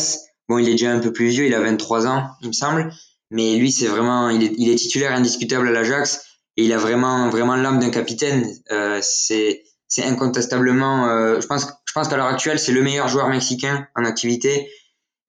Bon, 0.50 0.58
il 0.58 0.68
est 0.68 0.72
déjà 0.72 0.90
un 0.90 0.98
peu 0.98 1.12
plus 1.12 1.28
vieux, 1.28 1.46
il 1.46 1.54
a 1.54 1.60
23 1.60 2.08
ans, 2.08 2.28
il 2.40 2.48
me 2.48 2.52
semble. 2.52 2.92
Mais 3.30 3.54
lui, 3.54 3.70
c'est 3.70 3.86
vraiment, 3.86 4.30
il 4.30 4.42
est, 4.42 4.52
il 4.58 4.68
est 4.68 4.74
titulaire 4.74 5.12
indiscutable 5.12 5.68
à 5.68 5.70
l'Ajax 5.70 6.24
et 6.56 6.64
il 6.64 6.72
a 6.72 6.76
vraiment, 6.76 7.30
vraiment 7.30 7.54
l'âme 7.54 7.78
d'un 7.78 7.90
capitaine. 7.90 8.52
Euh, 8.72 8.98
c'est, 9.00 9.62
c'est 9.86 10.02
incontestablement, 10.02 11.06
euh, 11.06 11.40
je 11.40 11.46
pense, 11.46 11.68
je 11.84 11.92
pense 11.92 12.08
qu'à 12.08 12.16
l'heure 12.16 12.26
actuelle, 12.26 12.58
c'est 12.58 12.72
le 12.72 12.82
meilleur 12.82 13.06
joueur 13.06 13.28
mexicain 13.28 13.86
en 13.94 14.04
activité. 14.04 14.68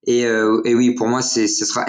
Et, 0.06 0.26
euh, 0.26 0.60
et 0.64 0.74
oui, 0.74 0.94
pour 0.94 1.06
moi, 1.06 1.22
ce 1.22 1.46
sera 1.46 1.86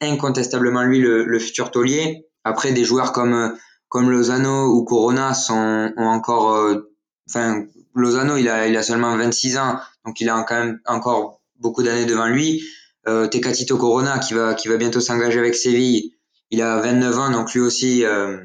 incontestablement 0.00 0.82
lui 0.84 1.00
le, 1.00 1.24
le 1.24 1.38
futur 1.38 1.70
taulier. 1.70 2.26
Après, 2.44 2.72
des 2.72 2.84
joueurs 2.84 3.12
comme, 3.12 3.56
comme 3.88 4.10
Lozano 4.10 4.68
ou 4.74 4.84
Corona 4.84 5.34
sont, 5.34 5.92
ont 5.96 6.06
encore 6.06 6.54
euh, 6.54 6.92
enfin, 7.28 7.64
Lozano, 7.94 8.36
il 8.36 8.48
a, 8.48 8.68
il 8.68 8.76
a 8.76 8.82
seulement 8.82 9.16
26 9.16 9.58
ans, 9.58 9.78
donc 10.04 10.20
il 10.20 10.28
a 10.28 10.42
quand 10.44 10.54
même 10.54 10.80
encore 10.86 11.40
beaucoup 11.56 11.82
d'années 11.82 12.06
devant 12.06 12.26
lui. 12.26 12.62
Euh, 13.08 13.26
Tecatito 13.26 13.76
Corona, 13.76 14.18
qui 14.18 14.34
va, 14.34 14.54
qui 14.54 14.68
va 14.68 14.76
bientôt 14.76 15.00
s'engager 15.00 15.38
avec 15.38 15.54
Séville, 15.54 16.14
il 16.50 16.62
a 16.62 16.78
29 16.78 17.18
ans, 17.18 17.30
donc 17.30 17.52
lui 17.52 17.60
aussi, 17.60 18.04
euh, 18.04 18.38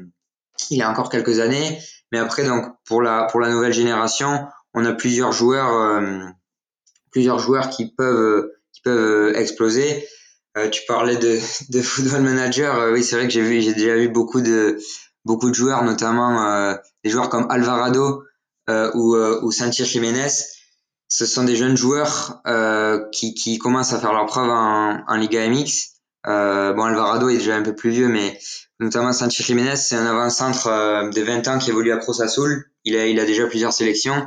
il 0.70 0.82
a 0.82 0.90
encore 0.90 1.10
quelques 1.10 1.40
années. 1.40 1.78
Mais 2.12 2.18
après, 2.18 2.44
donc, 2.44 2.66
pour 2.86 3.02
la, 3.02 3.24
pour 3.24 3.40
la 3.40 3.50
nouvelle 3.50 3.72
génération, 3.72 4.46
on 4.74 4.84
a 4.84 4.92
plusieurs 4.92 5.32
joueurs, 5.32 5.72
euh, 5.74 6.20
plusieurs 7.10 7.38
joueurs 7.38 7.70
qui 7.70 7.90
peuvent, 7.90 8.50
peuvent 8.84 9.34
exploser. 9.34 10.06
Euh, 10.56 10.70
tu 10.70 10.82
parlais 10.86 11.16
de, 11.16 11.38
de 11.70 11.82
football 11.82 12.22
manager. 12.22 12.78
Euh, 12.78 12.92
oui, 12.92 13.02
c'est 13.02 13.16
vrai 13.16 13.26
que 13.26 13.32
j'ai 13.32 13.42
vu, 13.42 13.60
j'ai 13.60 13.74
déjà 13.74 13.96
vu 13.96 14.08
beaucoup 14.08 14.40
de, 14.40 14.78
beaucoup 15.24 15.50
de 15.50 15.54
joueurs, 15.54 15.82
notamment 15.82 16.46
euh, 16.46 16.74
des 17.02 17.10
joueurs 17.10 17.28
comme 17.28 17.46
Alvarado 17.50 18.22
ou, 18.68 19.14
ou 19.16 19.52
Santi 19.52 19.84
Jiménez. 19.84 20.30
Ce 21.08 21.26
sont 21.26 21.44
des 21.44 21.54
jeunes 21.54 21.76
joueurs 21.76 22.40
qui, 23.12 23.34
qui 23.34 23.58
commencent 23.58 23.92
à 23.92 24.00
faire 24.00 24.14
leur 24.14 24.24
preuve 24.26 24.48
en, 24.48 25.04
en 25.06 25.16
Liga 25.16 25.46
MX. 25.48 26.00
bon, 26.24 26.82
Alvarado 26.82 27.28
est 27.28 27.36
déjà 27.36 27.56
un 27.56 27.62
peu 27.62 27.74
plus 27.74 27.90
vieux, 27.90 28.08
mais 28.08 28.38
notamment 28.80 29.12
Santi 29.12 29.42
Jiménez, 29.42 29.76
c'est 29.76 29.96
un 29.96 30.06
avant-centre 30.06 31.10
de 31.10 31.22
20 31.22 31.46
ans 31.48 31.58
qui 31.58 31.70
évolue 31.70 31.92
à 31.92 31.98
Pro 31.98 32.14
Il 32.84 32.96
a, 32.96 33.06
il 33.06 33.20
a 33.20 33.26
déjà 33.26 33.46
plusieurs 33.46 33.74
sélections. 33.74 34.26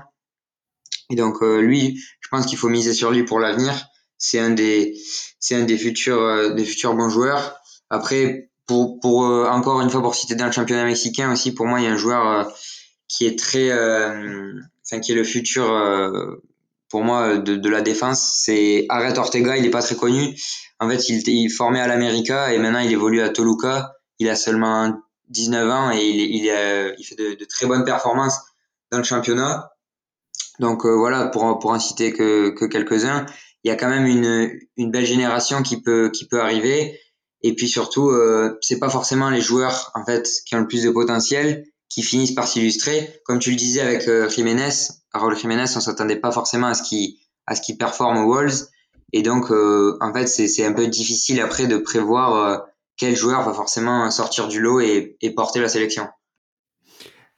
Et 1.10 1.16
donc 1.16 1.41
lui, 1.41 1.99
je 2.20 2.28
pense 2.30 2.45
qu'il 2.45 2.60
faut 2.60 2.70
miser 2.70 2.93
sur 2.93 3.10
lui 3.10 3.24
pour 3.24 3.39
l'avenir. 3.39 3.74
C'est 4.18 4.39
un 4.39 4.49
des, 4.49 4.95
c'est 5.39 5.55
un 5.55 5.63
des 5.63 5.78
futurs, 5.78 6.22
euh, 6.22 6.49
des 6.53 6.65
futurs 6.65 6.95
bons 6.95 7.09
joueurs. 7.09 7.59
Après, 7.89 8.49
pour, 8.65 8.99
pour 8.99 9.26
euh, 9.26 9.47
encore 9.47 9.82
une 9.82 9.89
fois 9.89 10.01
pour 10.01 10.15
citer 10.15 10.36
dans 10.36 10.45
le 10.45 10.51
championnat 10.51 10.84
mexicain 10.84 11.32
aussi, 11.32 11.53
pour 11.53 11.68
moi 11.68 11.80
il 11.80 11.86
y 11.86 11.88
a 11.88 11.91
un 11.91 11.97
joueur 11.97 12.28
euh, 12.28 12.43
qui 13.07 13.26
est 13.26 13.39
très, 13.39 13.72
enfin 13.72 14.99
qui 14.99 15.13
est 15.13 15.15
le 15.15 15.24
futur 15.24 15.65
pour 16.89 17.03
moi 17.03 17.38
de, 17.38 17.55
de 17.55 17.70
la 17.70 17.82
défense, 17.82 18.34
c'est 18.36 18.86
Aret 18.89 19.18
Ortega. 19.18 19.55
Il 19.55 19.65
est 19.65 19.70
pas 19.70 19.82
très 19.82 19.95
connu. 19.95 20.36
En 20.80 20.89
fait, 20.89 21.07
il, 21.07 21.26
il 21.26 21.49
formé 21.49 21.80
à 21.80 21.88
l'América 21.88 22.53
et 22.53 22.57
maintenant 22.57 22.80
il 22.80 22.91
évolue 22.91 23.22
à 23.22 23.30
Toluca. 23.30 23.93
Il 24.20 24.28
a 24.28 24.36
seulement 24.36 24.93
19 25.30 25.70
ans 25.70 25.91
et 25.91 26.05
il, 26.05 26.20
il, 26.36 26.95
il 26.97 27.03
fait 27.05 27.15
de, 27.15 27.36
de, 27.36 27.45
très 27.45 27.65
bonnes 27.65 27.86
performances 27.86 28.41
dans 28.91 28.97
le 28.97 29.05
championnat. 29.05 29.72
Donc 30.59 30.86
voilà, 30.86 31.28
pour, 31.28 31.59
pour 31.59 31.72
en 31.72 31.80
citer 31.80 32.11
que, 32.11 32.49
que 32.49 32.65
quelques-uns 32.65 33.26
il 33.68 33.70
y 33.70 33.74
a 33.74 33.76
quand 33.76 33.89
même 33.89 34.05
une, 34.05 34.91
belle 34.91 35.05
génération 35.05 35.61
qui 35.61 35.82
peut 35.82 36.11
arriver. 36.39 36.97
Et 37.41 37.53
puis 37.53 37.68
surtout, 37.68 38.09
euh, 38.09 38.57
c'est 38.61 38.80
pas 38.80 38.89
forcément 38.89 39.30
les 39.30 39.41
joueurs 39.41 39.91
en 39.93 40.05
fait 40.05 40.28
qui 40.45 40.55
ont 40.55 40.59
le 40.59 40.68
plus 40.68 40.84
de 40.84 40.89
potentiel 40.89 41.65
qui 41.89 42.01
finissent 42.01 42.34
par 42.34 42.47
s'illustrer. 42.47 43.22
Comme 43.26 43.39
tu 43.39 43.51
le 43.51 43.55
disais 43.55 43.82
avec 43.82 44.07
euh, 44.07 44.30
Jiménez, 44.30 44.70
Raúl 45.13 45.38
Jiménez, 45.38 45.65
on 45.76 45.80
s'attendait 45.80 46.15
pas 46.18 46.32
forcément 46.32 46.68
à 46.68 46.74
ce 46.74 46.84
qu'il 47.61 47.78
performe 47.78 48.18
aux 48.18 48.34
Wolves. 48.34 48.68
Et 49.13 49.22
donc, 49.22 49.51
euh, 49.51 49.97
en 50.01 50.13
fait, 50.13 50.28
c'est 50.28 50.65
un 50.65 50.74
peu 50.74 50.88
difficile 50.88 51.41
après 51.41 51.68
de 51.68 51.78
prévoir 51.78 52.36
euh, 52.36 52.57
quel 52.97 53.15
joueur 53.15 53.43
va 53.43 53.53
forcément 53.53 54.09
sortir 54.11 54.47
du 54.47 54.59
lot 54.59 54.80
et 54.80 55.34
porter 55.36 55.59
la 55.59 55.70
sélection. 55.70 56.07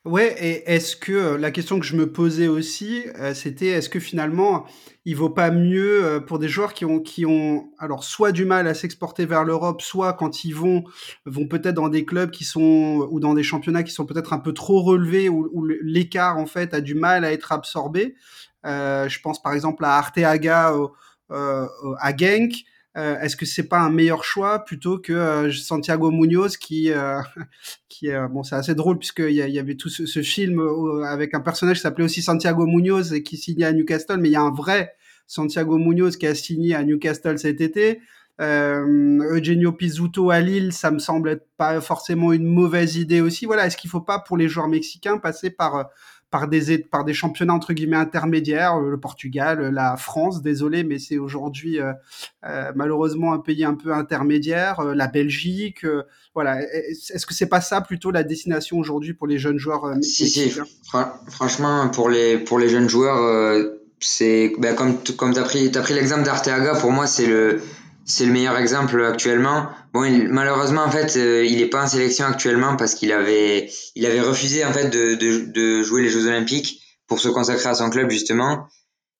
Ouais, 0.06 0.34
et 0.40 0.72
est-ce 0.72 0.96
que 0.96 1.12
euh, 1.12 1.38
la 1.38 1.52
question 1.52 1.78
que 1.78 1.86
je 1.86 1.98
me 1.98 2.10
posais 2.10 2.48
aussi, 2.48 3.04
euh, 3.18 3.34
c'était 3.34 3.68
est-ce 3.68 3.90
que 3.90 4.00
finalement 4.00 4.66
il 5.04 5.18
vaut 5.18 5.30
pas 5.30 5.52
mieux 5.52 6.06
euh, 6.06 6.20
pour 6.22 6.40
des 6.40 6.48
joueurs 6.48 6.74
qui 6.74 6.86
ont 6.86 7.02
qui 7.02 7.26
ont 7.26 7.70
alors 7.80 8.06
soit 8.06 8.32
du 8.32 8.46
mal 8.46 8.68
à 8.68 8.74
s'exporter 8.74 9.26
vers 9.26 9.44
l'Europe, 9.44 9.82
soit 9.82 10.14
quand 10.14 10.46
ils 10.46 10.54
vont 10.56 10.86
vont 11.26 11.48
peut-être 11.50 11.76
dans 11.76 11.90
des 11.90 12.06
clubs 12.06 12.32
qui 12.32 12.46
sont 12.46 13.10
ou 13.12 13.20
dans 13.20 13.34
des 13.34 13.44
championnats 13.44 13.84
qui 13.84 13.92
sont 13.92 14.06
peut-être 14.06 14.32
un 14.32 14.40
peu 14.40 14.54
trop 14.54 14.82
relevés 14.84 15.28
où, 15.28 15.66
l'écart 15.82 16.38
en 16.38 16.46
fait 16.46 16.74
a 16.74 16.80
du 16.80 16.96
mal 16.96 17.26
à 17.26 17.34
être 17.34 17.52
absorbé. 17.52 18.16
je 18.64 19.20
pense 19.22 19.42
par 19.42 19.54
exemple 19.54 19.84
à 19.84 19.98
Arteaga 19.98 20.74
à 21.30 22.18
Genk. 22.18 22.54
Euh, 22.98 23.20
est-ce 23.20 23.36
que 23.36 23.46
c'est 23.46 23.68
pas 23.68 23.80
un 23.80 23.92
meilleur 23.92 24.24
choix 24.24 24.66
plutôt 24.66 24.98
que 24.98 25.14
euh, 25.14 25.52
Santiago 25.52 26.10
Munoz 26.10 26.58
qui, 26.58 26.92
euh, 26.92 27.22
qui 27.90 28.10
bon, 28.32 28.44
c'est 28.44 28.56
assez 28.56 28.74
drôle 28.74 28.98
puisqu'il 28.98 29.30
y, 29.32 29.52
y 29.52 29.60
avait 29.60 29.76
tout 29.76 29.90
ce, 29.90 30.22
film 30.22 30.62
avec 31.06 31.34
un 31.34 31.40
personnage 31.40 31.78
qui 31.78 31.84
s'appelait 31.84 32.06
aussi 32.06 32.22
Santiago 32.22 32.66
Munoz 32.66 33.14
et 33.14 33.24
qui 33.24 33.38
signait 33.38 33.66
à 33.66 33.74
Newcastle, 33.74 34.18
mais 34.18 34.30
il 34.30 34.34
y 34.34 34.38
a 34.38 34.42
un 34.42 34.52
vrai 34.52 34.96
Santiago 35.28 35.78
Munoz 35.78 36.18
qui 36.18 36.26
a 36.26 36.34
signé 36.34 36.76
à 36.76 36.84
Newcastle 36.84 37.38
cet 37.38 37.62
été. 37.62 38.02
Eugenio 38.42 39.74
Pizzuto 39.74 40.32
à 40.32 40.40
Lille, 40.40 40.72
ça 40.72 40.92
me 40.92 41.00
semble 41.00 41.30
être 41.30 41.46
pas 41.58 41.82
forcément 41.82 42.32
une 42.32 42.46
mauvaise 42.46 42.96
idée 42.96 43.20
aussi. 43.20 43.46
Voilà, 43.46 43.68
est-ce 43.68 43.76
qu'il 43.76 43.90
faut 43.90 44.00
pas 44.00 44.20
pour 44.20 44.38
les 44.38 44.48
joueurs 44.48 44.70
mexicains 44.70 45.18
passer 45.18 45.50
par 45.50 45.90
par 46.32 46.48
des, 46.48 46.78
par 46.78 47.06
des 47.06 47.14
championnats 47.14 47.54
entre 47.54 47.74
guillemets 47.74 47.98
intermédiaires, 47.98 48.76
euh, 48.76 48.92
le 48.92 49.00
Portugal, 49.00 49.62
euh, 49.62 49.72
la 49.72 49.98
France, 49.98 50.42
désolé, 50.42 50.84
mais 50.84 51.00
c'est 51.00 51.18
aujourd'hui 51.18 51.80
euh, 51.80 51.94
malheureusement 52.76 53.34
un 53.34 53.40
pays 53.40 53.64
un 53.64 53.74
peu 53.74 53.94
intermédiaire, 53.94 54.82
la 54.84 55.08
Belgique, 55.08 55.86
voilà. 56.36 56.62
Est-ce 56.62 57.26
que 57.26 57.34
c'est 57.34 57.50
pas 57.50 57.62
ça 57.62 57.82
plutôt 57.82 58.12
la 58.12 58.24
destination 58.24 58.78
aujourd'hui 58.78 59.14
pour 59.14 59.28
les 59.28 59.40
jeunes 59.40 59.58
joueurs 59.58 59.94
Si, 60.02 60.30
si. 60.30 60.54
franchement, 61.28 61.90
pour 61.90 62.10
les 62.10 62.38
pour 62.38 62.60
les 62.60 62.70
jeunes 62.70 62.90
joueurs, 62.90 63.66
c'est 64.00 64.54
ben, 64.60 64.76
comme 64.76 64.98
comme 65.18 65.34
t'as 65.34 65.44
pris 65.44 65.72
as 65.76 65.82
pris 65.82 65.94
l'exemple 65.94 66.24
d'Arteaga, 66.24 66.76
pour 66.76 66.92
moi 66.92 67.08
c'est 67.08 67.26
le 67.26 67.62
c'est 68.10 68.26
le 68.26 68.32
meilleur 68.32 68.58
exemple 68.58 69.02
actuellement. 69.06 69.70
Bon, 69.94 70.10
malheureusement, 70.30 70.82
en 70.82 70.90
fait, 70.90 71.16
euh, 71.16 71.46
il 71.46 71.62
est 71.62 71.70
pas 71.70 71.84
en 71.84 71.88
sélection 71.88 72.26
actuellement 72.26 72.76
parce 72.76 72.96
qu'il 72.96 73.12
avait, 73.12 73.70
il 73.96 74.06
avait 74.06 74.22
refusé 74.22 74.66
en 74.66 74.74
fait 74.74 74.90
de, 74.90 75.14
de, 75.14 75.46
de, 75.52 75.84
jouer 75.84 76.02
les 76.02 76.10
Jeux 76.10 76.26
Olympiques 76.26 76.82
pour 77.08 77.20
se 77.20 77.30
consacrer 77.30 77.70
à 77.70 77.76
son 77.76 77.92
club 77.92 78.10
justement. 78.10 78.68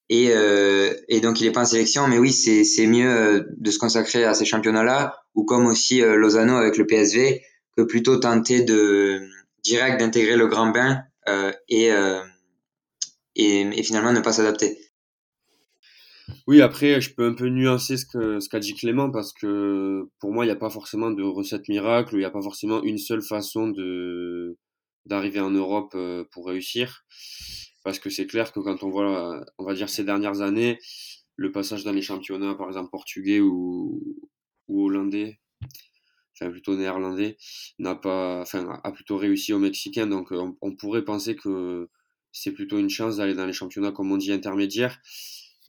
Et, 0.10 0.32
euh, 0.32 0.92
et 1.08 1.22
donc, 1.22 1.40
il 1.40 1.46
est 1.46 1.52
pas 1.52 1.62
en 1.62 1.66
sélection. 1.66 2.08
Mais 2.08 2.18
oui, 2.18 2.34
c'est, 2.34 2.88
mieux 2.88 3.10
euh, 3.10 3.44
de 3.58 3.70
se 3.70 3.78
consacrer 3.78 4.26
à 4.26 4.34
ces 4.34 4.46
championnats-là 4.46 5.22
ou 5.36 5.46
comme 5.46 5.68
aussi 5.68 6.02
euh, 6.02 6.16
Lozano 6.16 6.56
avec 6.56 6.78
le 6.78 6.88
PSV 6.88 7.44
que 7.78 7.84
plutôt 7.84 8.18
tenter 8.18 8.62
de 8.62 9.22
direct 9.64 10.00
d'intégrer 10.00 10.36
le 10.36 10.48
grand 10.48 10.68
bain 10.68 11.04
et, 11.68 11.92
et, 13.36 13.62
et 13.62 13.84
finalement 13.84 14.12
ne 14.12 14.20
pas 14.20 14.34
s'adapter. 14.34 14.80
Oui, 16.50 16.62
après, 16.62 17.00
je 17.00 17.14
peux 17.14 17.28
un 17.28 17.36
peu 17.36 17.48
nuancer 17.48 17.96
ce 17.96 18.08
que 18.08 18.40
ce 18.40 18.50
qu'a 18.50 18.58
dit 18.60 18.74
Clément 18.74 19.12
parce 19.12 19.34
que 19.34 20.10
pour 20.20 20.32
moi, 20.34 20.46
il 20.46 20.48
n'y 20.48 20.52
a 20.52 20.56
pas 20.56 20.72
forcément 20.72 21.12
de 21.12 21.22
recette 21.22 21.70
miracle, 21.70 22.16
il 22.16 22.20
n'y 22.20 22.26
a 22.26 22.32
pas 22.32 22.42
forcément 22.42 22.82
une 22.82 22.98
seule 22.98 23.22
façon 23.22 23.68
de 23.68 24.58
d'arriver 25.06 25.42
en 25.42 25.52
Europe 25.52 25.92
euh, 25.94 26.24
pour 26.32 26.48
réussir. 26.48 27.06
Parce 27.84 28.00
que 28.00 28.10
c'est 28.10 28.26
clair 28.26 28.52
que 28.52 28.60
quand 28.62 28.82
on 28.82 28.90
voit, 28.90 29.46
on 29.60 29.64
va 29.64 29.76
dire 29.76 29.90
ces 29.90 30.04
dernières 30.04 30.42
années, 30.42 30.80
le 31.36 31.52
passage 31.52 31.84
dans 31.84 31.92
les 31.92 32.02
championnats, 32.02 32.56
par 32.56 32.68
exemple 32.68 32.90
portugais 32.90 33.40
ou, 33.42 34.02
ou 34.68 34.86
hollandais, 34.88 35.40
enfin 36.36 36.50
plutôt 36.52 36.76
néerlandais, 36.76 37.38
n'a 37.78 37.94
pas, 37.94 38.42
enfin 38.42 38.80
a 38.84 38.92
plutôt 38.92 39.18
réussi 39.18 39.54
aux 39.54 39.60
Mexicains. 39.60 40.08
Donc 40.08 40.30
on, 40.32 40.58
on 40.62 40.76
pourrait 40.76 41.06
penser 41.06 41.36
que 41.36 41.90
c'est 42.32 42.54
plutôt 42.54 42.80
une 42.80 42.90
chance 42.90 43.18
d'aller 43.18 43.36
dans 43.36 43.46
les 43.46 43.54
championnats 43.54 43.92
comme 43.92 44.12
on 44.12 44.18
dit 44.18 44.32
intermédiaires. 44.32 45.00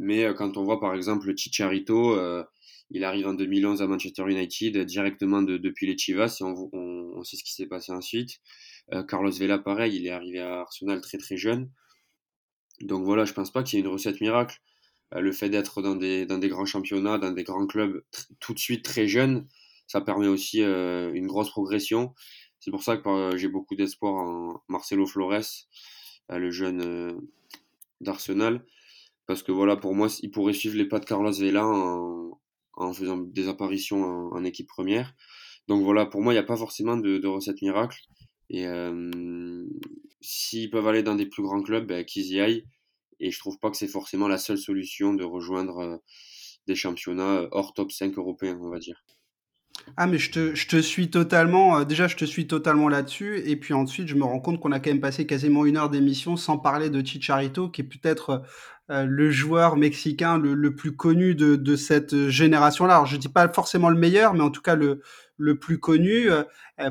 Mais 0.00 0.24
euh, 0.24 0.32
quand 0.32 0.56
on 0.56 0.64
voit 0.64 0.80
par 0.80 0.94
exemple 0.94 1.36
Chicharito, 1.36 2.16
euh, 2.16 2.42
il 2.90 3.04
arrive 3.04 3.26
en 3.26 3.34
2011 3.34 3.82
à 3.82 3.86
Manchester 3.86 4.24
United 4.26 4.78
directement 4.86 5.42
depuis 5.42 5.86
les 5.86 5.96
Chivas 5.96 6.38
et 6.40 6.44
on, 6.44 7.22
sait 7.22 7.36
ce 7.36 7.44
qui 7.44 7.52
s'est 7.52 7.66
passé 7.66 7.92
ensuite. 7.92 8.40
Euh, 8.94 9.02
Carlos 9.02 9.30
Vela, 9.30 9.58
pareil, 9.58 9.96
il 9.96 10.06
est 10.06 10.10
arrivé 10.10 10.40
à 10.40 10.60
Arsenal 10.60 11.02
très 11.02 11.18
très 11.18 11.36
jeune. 11.36 11.70
Donc 12.80 13.04
voilà, 13.04 13.26
je 13.26 13.34
pense 13.34 13.52
pas 13.52 13.62
qu'il 13.62 13.78
y 13.78 13.82
ait 13.82 13.84
une 13.84 13.92
recette 13.92 14.22
miracle. 14.22 14.58
le 15.12 15.32
fait 15.32 15.50
d'être 15.50 15.82
dans 15.82 15.96
des, 15.96 16.24
dans 16.24 16.38
des 16.38 16.48
grands 16.48 16.64
championnats, 16.64 17.18
dans 17.18 17.32
des 17.32 17.44
grands 17.44 17.66
clubs 17.66 18.02
tout 18.40 18.54
de 18.54 18.58
suite 18.58 18.82
très 18.82 19.06
jeune, 19.06 19.46
ça 19.86 20.00
permet 20.00 20.28
aussi 20.28 20.62
une 20.62 21.26
grosse 21.26 21.50
progression. 21.50 22.14
C'est 22.58 22.70
pour 22.70 22.82
ça 22.82 22.96
que 22.96 23.36
j'ai 23.36 23.48
beaucoup 23.48 23.76
d'espoir 23.76 24.14
en 24.14 24.62
Marcelo 24.68 25.06
Flores, 25.06 25.68
le 26.30 26.50
jeune 26.50 27.20
d'Arsenal 28.00 28.64
parce 29.30 29.44
que 29.44 29.52
voilà, 29.52 29.76
pour 29.76 29.94
moi, 29.94 30.08
il 30.24 30.32
pourrait 30.32 30.52
suivre 30.52 30.76
les 30.76 30.88
pas 30.88 30.98
de 30.98 31.04
Carlos 31.04 31.30
Vela 31.30 31.64
en, 31.64 32.92
faisant 32.92 33.16
des 33.16 33.46
apparitions 33.46 34.02
en, 34.02 34.42
équipe 34.42 34.66
première. 34.66 35.14
Donc 35.68 35.84
voilà, 35.84 36.04
pour 36.04 36.20
moi, 36.20 36.32
il 36.32 36.36
n'y 36.36 36.40
a 36.40 36.42
pas 36.42 36.56
forcément 36.56 36.96
de, 36.96 37.24
recette 37.28 37.62
miracle. 37.62 37.96
Et 38.48 38.66
euh, 38.66 39.64
s'ils 40.20 40.68
peuvent 40.68 40.88
aller 40.88 41.04
dans 41.04 41.14
des 41.14 41.26
plus 41.26 41.44
grands 41.44 41.62
clubs, 41.62 41.86
ben, 41.86 42.04
qu'ils 42.04 42.26
y 42.32 42.40
aillent. 42.40 42.64
Et 43.20 43.30
je 43.30 43.38
trouve 43.38 43.56
pas 43.60 43.70
que 43.70 43.76
c'est 43.76 43.86
forcément 43.86 44.26
la 44.26 44.36
seule 44.36 44.58
solution 44.58 45.14
de 45.14 45.22
rejoindre 45.22 45.78
euh, 45.78 45.96
des 46.66 46.74
championnats 46.74 47.46
hors 47.52 47.72
top 47.72 47.92
5 47.92 48.18
européens, 48.18 48.58
on 48.60 48.68
va 48.68 48.80
dire. 48.80 49.04
Ah 49.96 50.06
mais 50.06 50.18
je 50.18 50.30
te, 50.30 50.54
je 50.54 50.68
te 50.68 50.80
suis 50.80 51.10
totalement, 51.10 51.78
euh, 51.78 51.84
déjà 51.84 52.08
je 52.08 52.16
te 52.16 52.24
suis 52.24 52.46
totalement 52.46 52.88
là-dessus, 52.88 53.38
et 53.44 53.56
puis 53.56 53.74
ensuite 53.74 54.08
je 54.08 54.14
me 54.14 54.24
rends 54.24 54.40
compte 54.40 54.60
qu'on 54.60 54.72
a 54.72 54.80
quand 54.80 54.90
même 54.90 55.00
passé 55.00 55.26
quasiment 55.26 55.64
une 55.66 55.76
heure 55.76 55.90
d'émission 55.90 56.36
sans 56.36 56.58
parler 56.58 56.90
de 56.90 57.04
Chicharito, 57.04 57.68
qui 57.68 57.82
est 57.82 57.84
peut-être 57.84 58.42
euh, 58.90 59.04
le 59.04 59.30
joueur 59.30 59.76
mexicain 59.76 60.38
le, 60.38 60.54
le 60.54 60.74
plus 60.74 60.96
connu 60.96 61.34
de, 61.34 61.56
de 61.56 61.76
cette 61.76 62.28
génération-là. 62.28 62.94
Alors 62.94 63.06
je 63.06 63.16
dis 63.16 63.28
pas 63.28 63.48
forcément 63.48 63.90
le 63.90 63.98
meilleur, 63.98 64.34
mais 64.34 64.42
en 64.42 64.50
tout 64.50 64.62
cas 64.62 64.74
le, 64.74 65.02
le 65.36 65.58
plus 65.58 65.78
connu. 65.78 66.28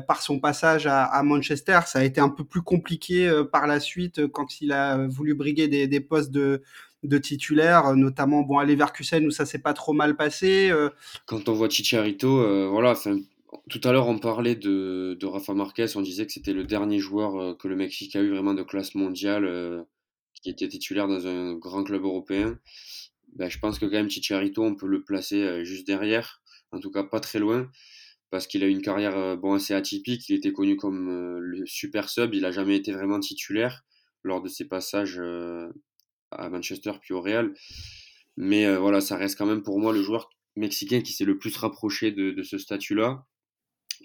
par 0.06 0.22
son 0.22 0.38
passage 0.40 0.86
à, 0.86 1.22
Manchester, 1.24 1.80
ça 1.86 2.00
a 2.00 2.04
été 2.04 2.20
un 2.20 2.28
peu 2.28 2.44
plus 2.44 2.62
compliqué 2.62 3.30
par 3.52 3.66
la 3.66 3.80
suite 3.80 4.26
quand 4.28 4.60
il 4.60 4.72
a 4.72 5.06
voulu 5.08 5.34
briguer 5.34 5.68
des, 5.68 5.88
des 5.88 6.00
postes 6.00 6.30
de, 6.30 6.62
de 7.02 7.18
titulaire, 7.18 7.94
notamment 7.96 8.42
bon 8.42 8.58
à 8.58 8.64
Leverkusen 8.64 9.26
où 9.26 9.30
ça 9.30 9.46
s'est 9.46 9.58
pas 9.60 9.72
trop 9.72 9.92
mal 9.92 10.16
passé. 10.16 10.70
Quand 11.26 11.48
on 11.48 11.52
voit 11.52 11.68
Chicharito, 11.68 12.70
voilà, 12.70 12.94
tout 13.70 13.80
à 13.84 13.92
l'heure, 13.92 14.08
on 14.08 14.18
parlait 14.18 14.54
de, 14.54 15.18
Rafa 15.22 15.54
Marquez, 15.54 15.86
on 15.96 16.02
disait 16.02 16.26
que 16.26 16.32
c'était 16.32 16.52
le 16.52 16.64
dernier 16.64 16.98
joueur 16.98 17.56
que 17.56 17.68
le 17.68 17.76
Mexique 17.76 18.16
a 18.16 18.20
eu 18.20 18.30
vraiment 18.30 18.54
de 18.54 18.62
classe 18.62 18.94
mondiale 18.94 19.86
qui 20.42 20.50
était 20.50 20.68
titulaire 20.68 21.08
dans 21.08 21.26
un 21.26 21.54
grand 21.54 21.84
club 21.84 22.04
européen. 22.04 22.58
Ben, 23.34 23.48
je 23.48 23.58
pense 23.58 23.78
que 23.78 23.86
quand 23.86 23.92
même 23.92 24.10
Chicharito, 24.10 24.62
on 24.62 24.74
peut 24.74 24.88
le 24.88 25.02
placer 25.02 25.42
euh, 25.42 25.64
juste 25.64 25.86
derrière, 25.86 26.42
en 26.72 26.80
tout 26.80 26.90
cas 26.90 27.04
pas 27.04 27.20
très 27.20 27.38
loin, 27.38 27.70
parce 28.30 28.46
qu'il 28.46 28.64
a 28.64 28.66
une 28.66 28.82
carrière 28.82 29.16
euh, 29.16 29.36
bon, 29.36 29.54
assez 29.54 29.74
atypique. 29.74 30.28
Il 30.28 30.36
était 30.36 30.52
connu 30.52 30.76
comme 30.76 31.08
euh, 31.08 31.38
le 31.40 31.64
super 31.66 32.08
sub, 32.08 32.34
il 32.34 32.42
n'a 32.42 32.50
jamais 32.50 32.76
été 32.76 32.92
vraiment 32.92 33.20
titulaire 33.20 33.84
lors 34.22 34.42
de 34.42 34.48
ses 34.48 34.66
passages 34.66 35.20
à 36.30 36.48
Manchester 36.48 36.92
puis 37.00 37.14
au 37.14 37.20
Real. 37.20 37.54
Mais 38.36 38.74
voilà, 38.76 39.00
ça 39.00 39.16
reste 39.16 39.36
quand 39.36 39.46
même 39.46 39.62
pour 39.62 39.78
moi 39.80 39.92
le 39.92 40.02
joueur 40.02 40.30
mexicain 40.56 41.00
qui 41.00 41.12
s'est 41.12 41.24
le 41.24 41.38
plus 41.38 41.56
rapproché 41.56 42.12
de, 42.12 42.42
ce 42.42 42.58
statut-là. 42.58 43.26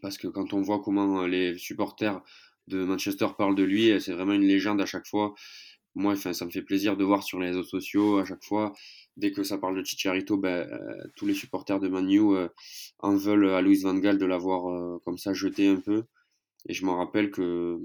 Parce 0.01 0.17
que 0.17 0.27
quand 0.27 0.53
on 0.53 0.61
voit 0.61 0.81
comment 0.81 1.25
les 1.25 1.57
supporters 1.57 2.21
de 2.67 2.83
Manchester 2.83 3.27
parlent 3.37 3.55
de 3.55 3.63
lui, 3.63 3.99
c'est 4.01 4.13
vraiment 4.13 4.33
une 4.33 4.45
légende 4.45 4.81
à 4.81 4.85
chaque 4.85 5.07
fois 5.07 5.35
moi, 5.95 6.13
enfin, 6.13 6.33
ça 6.33 6.45
me 6.45 6.51
fait 6.51 6.61
plaisir 6.61 6.97
de 6.97 7.03
voir 7.03 7.23
sur 7.23 7.39
les 7.39 7.47
réseaux 7.47 7.63
sociaux 7.63 8.17
à 8.17 8.25
chaque 8.25 8.43
fois, 8.43 8.73
dès 9.15 9.31
que 9.31 9.43
ça 9.43 9.57
parle 9.57 9.77
de 9.77 9.83
Chicharito, 9.83 10.37
ben, 10.37 10.67
euh, 10.69 11.07
tous 11.15 11.25
les 11.25 11.33
supporters 11.33 11.79
de 11.79 11.87
Manu 11.87 12.35
euh, 12.35 12.49
en 12.99 13.15
veulent 13.15 13.49
à 13.49 13.61
Luis 13.61 13.81
Van 13.81 13.95
Gaal 13.95 14.17
de 14.17 14.25
l'avoir 14.25 14.67
euh, 14.69 14.99
comme 15.05 15.17
ça 15.17 15.33
jeté 15.33 15.67
un 15.67 15.79
peu. 15.79 16.03
Et 16.67 16.73
je 16.73 16.85
m'en 16.85 16.97
rappelle 16.97 17.31
que 17.31 17.79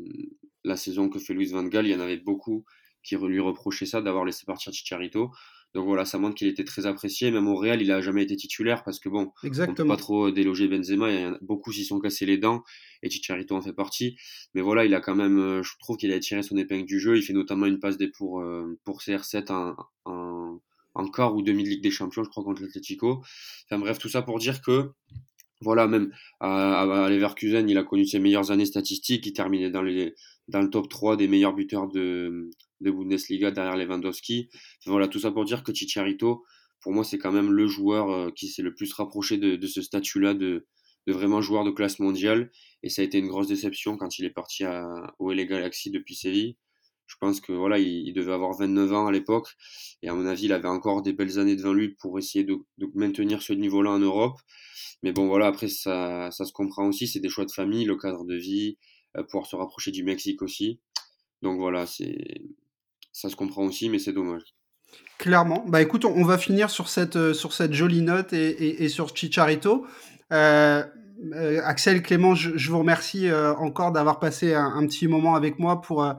la 0.64 0.76
saison 0.76 1.09
que 1.09 1.20
fait 1.20 1.34
Luis 1.34 1.51
Van 1.53 1.62
Gaal, 1.64 1.86
il 1.86 1.93
y 1.93 1.95
en 1.95 2.01
avait 2.01 2.16
beaucoup 2.16 2.64
qui 3.03 3.16
lui 3.16 3.40
reprochaient 3.40 3.86
ça 3.86 4.01
d'avoir 4.01 4.24
laissé 4.24 4.44
partir 4.46 4.72
Chicharito. 4.72 5.30
Donc 5.74 5.86
voilà, 5.86 6.05
ça 6.05 6.18
montre 6.18 6.34
qu'il 6.34 6.48
était 6.48 6.64
très 6.64 6.86
apprécié. 6.86 7.30
Même 7.30 7.46
au 7.46 7.55
Real, 7.55 7.80
il 7.80 7.88
n'a 7.88 8.01
jamais 8.01 8.24
été 8.24 8.36
titulaire 8.36 8.82
parce 8.82 8.98
que 8.98 9.09
bon, 9.09 9.32
Exactement. 9.44 9.72
on 9.72 9.76
peut 9.76 9.88
pas 9.88 9.96
trop 9.96 10.30
déloger 10.30 10.66
Benzema. 10.66 11.11
Il 11.12 11.20
y 11.20 11.24
en 11.24 11.34
a 11.34 11.38
beaucoup 11.42 11.72
s'y 11.72 11.84
sont 11.84 12.01
cassés 12.01 12.26
les 12.26 12.38
dents 12.38 12.64
et 13.03 13.11
Chicharito 13.11 13.55
en 13.55 13.62
fait 13.62 13.72
partie. 13.72 14.16
Mais 14.55 14.62
voilà, 14.62 14.84
il 14.84 14.94
a 14.94 15.01
quand 15.01 15.14
même, 15.14 15.38
euh, 15.38 15.62
je 15.62 15.72
trouve 15.78 15.96
qu'il 15.96 16.12
a 16.12 16.18
tiré 16.18 16.42
son 16.42 16.57
épingle 16.57 16.86
du 16.86 16.98
jeu. 16.98 17.16
Il 17.16 17.22
fait 17.22 17.32
notamment 17.32 17.66
une 17.66 17.78
passe 17.78 17.98
des 17.98 18.09
pour, 18.09 18.40
euh, 18.40 18.78
pour 18.84 19.01
CR7 19.01 19.53
en, 19.53 19.76
en, 20.07 20.61
en 20.94 21.09
quart 21.09 21.36
ou 21.36 21.42
demi 21.42 21.62
de 21.62 21.68
Ligue 21.68 21.82
des 21.82 21.92
Champions, 21.92 22.24
je 22.24 22.30
crois, 22.30 22.42
contre 22.42 22.62
l'Atletico. 22.62 23.22
Enfin 23.66 23.78
bref, 23.78 23.98
tout 23.98 24.09
ça 24.09 24.22
pour 24.22 24.40
dire 24.40 24.62
que 24.62 24.90
voilà, 25.61 25.86
même 25.86 26.11
à, 26.40 26.80
à, 26.80 27.11
Leverkusen, 27.11 27.68
il 27.68 27.76
a 27.78 27.84
connu 27.84 28.07
ses 28.07 28.18
meilleures 28.18 28.51
années 28.51 28.66
statistiques. 28.66 29.26
Il 29.26 29.34
terminait 29.34 29.70
dans, 29.70 29.82
les, 29.82 30.14
dans 30.48 30.62
le 30.62 30.70
top 30.70 30.88
3 30.88 31.16
des 31.16 31.28
meilleurs 31.28 31.55
buteurs 31.55 31.86
de, 31.86 32.51
de 32.80 32.90
Bundesliga 32.90 33.50
derrière 33.50 33.76
Lewandowski. 33.76 34.48
voilà, 34.86 35.08
tout 35.08 35.20
ça 35.20 35.30
pour 35.30 35.44
dire 35.44 35.62
que 35.62 35.72
Chicharito, 35.72 36.44
pour 36.80 36.92
moi, 36.92 37.04
c'est 37.04 37.18
quand 37.18 37.32
même 37.32 37.52
le 37.52 37.66
joueur 37.66 38.10
euh, 38.10 38.30
qui 38.30 38.48
s'est 38.48 38.62
le 38.62 38.74
plus 38.74 38.92
rapproché 38.92 39.36
de, 39.36 39.56
de 39.56 39.66
ce 39.66 39.82
statut-là 39.82 40.34
de, 40.34 40.66
de, 41.06 41.12
vraiment 41.12 41.40
joueur 41.40 41.64
de 41.64 41.70
classe 41.70 41.98
mondiale. 41.98 42.50
Et 42.82 42.88
ça 42.88 43.02
a 43.02 43.04
été 43.04 43.18
une 43.18 43.28
grosse 43.28 43.48
déception 43.48 43.96
quand 43.96 44.18
il 44.18 44.24
est 44.24 44.30
parti 44.30 44.64
à, 44.64 45.14
au 45.18 45.32
LA 45.32 45.44
Galaxy 45.44 45.90
depuis 45.90 46.14
Séville. 46.14 46.56
Je 47.06 47.16
pense 47.20 47.40
que 47.40 47.52
voilà, 47.52 47.78
il, 47.78 48.12
devait 48.12 48.32
avoir 48.32 48.56
29 48.56 48.92
ans 48.92 49.06
à 49.08 49.12
l'époque. 49.12 49.48
Et 50.02 50.08
à 50.08 50.14
mon 50.14 50.26
avis, 50.26 50.44
il 50.44 50.52
avait 50.52 50.68
encore 50.68 51.02
des 51.02 51.12
belles 51.12 51.40
années 51.40 51.56
devant 51.56 51.72
lui 51.72 51.88
pour 51.88 52.18
essayer 52.18 52.44
de, 52.44 52.54
de 52.78 52.88
maintenir 52.94 53.42
ce 53.42 53.52
niveau-là 53.52 53.90
en 53.90 53.98
Europe. 53.98 54.38
Mais 55.02 55.12
bon, 55.12 55.26
voilà, 55.26 55.48
après, 55.48 55.68
ça, 55.68 56.30
ça 56.30 56.44
se 56.44 56.52
comprend 56.52 56.86
aussi. 56.86 57.08
C'est 57.08 57.18
des 57.18 57.28
choix 57.28 57.44
de 57.44 57.50
famille, 57.50 57.84
le 57.84 57.96
cadre 57.96 58.24
de 58.24 58.36
vie, 58.36 58.78
euh, 59.16 59.24
pouvoir 59.24 59.46
se 59.46 59.56
rapprocher 59.56 59.90
du 59.90 60.04
Mexique 60.04 60.40
aussi. 60.40 60.80
Donc 61.42 61.58
voilà, 61.58 61.84
c'est 61.86 62.16
ça 63.20 63.28
se 63.28 63.36
comprend 63.36 63.64
aussi, 63.64 63.90
mais 63.90 63.98
c'est 63.98 64.12
dommage. 64.12 64.42
Clairement. 65.18 65.62
Bah 65.68 65.82
écoute, 65.82 66.06
on, 66.06 66.24
va 66.24 66.38
finir 66.38 66.70
sur 66.70 66.88
cette, 66.88 67.16
euh, 67.16 67.34
sur 67.34 67.52
cette 67.52 67.74
jolie 67.74 68.00
note 68.00 68.32
et, 68.32 68.82
et, 68.82 68.88
sur 68.88 69.14
Chicharito. 69.14 69.86
Euh, 70.32 70.82
euh, 71.34 71.60
Axel, 71.62 72.02
Clément, 72.02 72.34
je, 72.34 72.70
vous 72.70 72.78
remercie 72.78 73.30
encore 73.58 73.92
d'avoir 73.92 74.18
passé 74.20 74.54
un, 74.54 74.86
petit 74.86 75.06
moment 75.06 75.34
avec 75.34 75.58
moi 75.58 75.82
pour, 75.82 76.10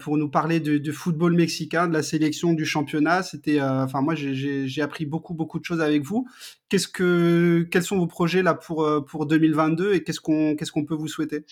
pour 0.00 0.16
nous 0.16 0.30
parler 0.30 0.60
de, 0.60 0.92
football 0.92 1.34
mexicain, 1.34 1.86
de 1.86 1.92
la 1.92 2.02
sélection 2.02 2.54
du 2.54 2.64
championnat. 2.64 3.22
C'était, 3.22 3.60
enfin 3.60 4.00
moi, 4.00 4.14
j'ai 4.14 4.80
appris 4.80 5.04
beaucoup, 5.04 5.34
beaucoup 5.34 5.58
de 5.58 5.64
choses 5.66 5.82
avec 5.82 6.02
vous. 6.02 6.26
Qu'est-ce 6.70 6.88
que, 6.88 7.68
quels 7.70 7.82
sont 7.82 7.98
vos 7.98 8.06
projets 8.06 8.42
là 8.42 8.54
pour, 8.54 8.88
pour 9.06 9.26
2022 9.26 9.92
et 9.92 10.02
qu'est-ce 10.02 10.20
qu'on 10.20 10.56
qu'est-ce 10.56 10.72
qu'on 10.72 10.86
peut 10.86 10.94
vous 10.94 11.08
souhaiter? 11.08 11.44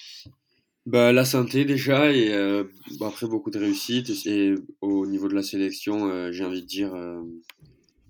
Bah, 0.84 1.12
la 1.12 1.24
santé 1.24 1.64
déjà 1.64 2.12
et 2.12 2.32
euh, 2.32 2.64
après 3.00 3.28
beaucoup 3.28 3.50
de 3.50 3.58
réussite 3.58 4.10
et, 4.26 4.54
au 4.80 5.06
niveau 5.06 5.28
de 5.28 5.34
la 5.34 5.42
sélection, 5.42 6.08
euh, 6.08 6.32
j'ai 6.32 6.44
envie 6.44 6.62
de 6.62 6.66
dire 6.66 6.92
euh, 6.94 7.20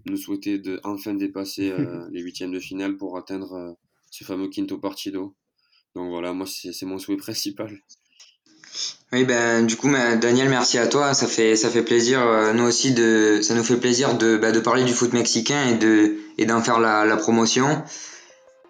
nous 0.07 0.17
souhaiter 0.17 0.59
de 0.59 0.81
enfin 0.83 1.13
dépasser 1.15 1.73
les 2.11 2.21
huitièmes 2.21 2.53
de 2.53 2.61
finale 2.61 2.97
pour 2.97 3.19
atteindre 3.19 3.77
ce 4.11 4.25
fameux 4.25 4.49
quinto 4.49 4.79
partido. 4.79 5.35
Donc 5.95 6.09
voilà, 6.09 6.33
moi 6.33 6.47
c'est 6.47 6.87
mon 6.87 6.99
souhait 6.99 7.19
principal. 7.19 7.79
Oui, 9.13 9.25
ben 9.25 9.67
du 9.67 9.77
coup, 9.77 9.91
ben, 9.91 10.19
Daniel, 10.19 10.49
merci 10.49 10.79
à 10.79 10.87
toi. 10.87 11.13
Ça 11.13 11.27
fait 11.27 11.57
ça 11.57 11.69
fait 11.69 11.85
plaisir, 11.85 12.21
nous 12.55 12.65
aussi 12.65 12.95
de 12.95 13.41
ça 13.43 13.55
nous 13.55 13.63
fait 13.63 13.77
plaisir 13.77 14.17
de, 14.17 14.39
ben, 14.39 14.51
de 14.51 14.61
parler 14.61 14.85
du 14.85 14.95
foot 14.95 15.13
mexicain 15.13 15.69
et 15.69 15.77
de 15.77 16.17
et 16.39 16.47
d'en 16.47 16.63
faire 16.63 16.81
la, 16.81 17.05
la 17.05 17.19
promotion. 17.19 17.85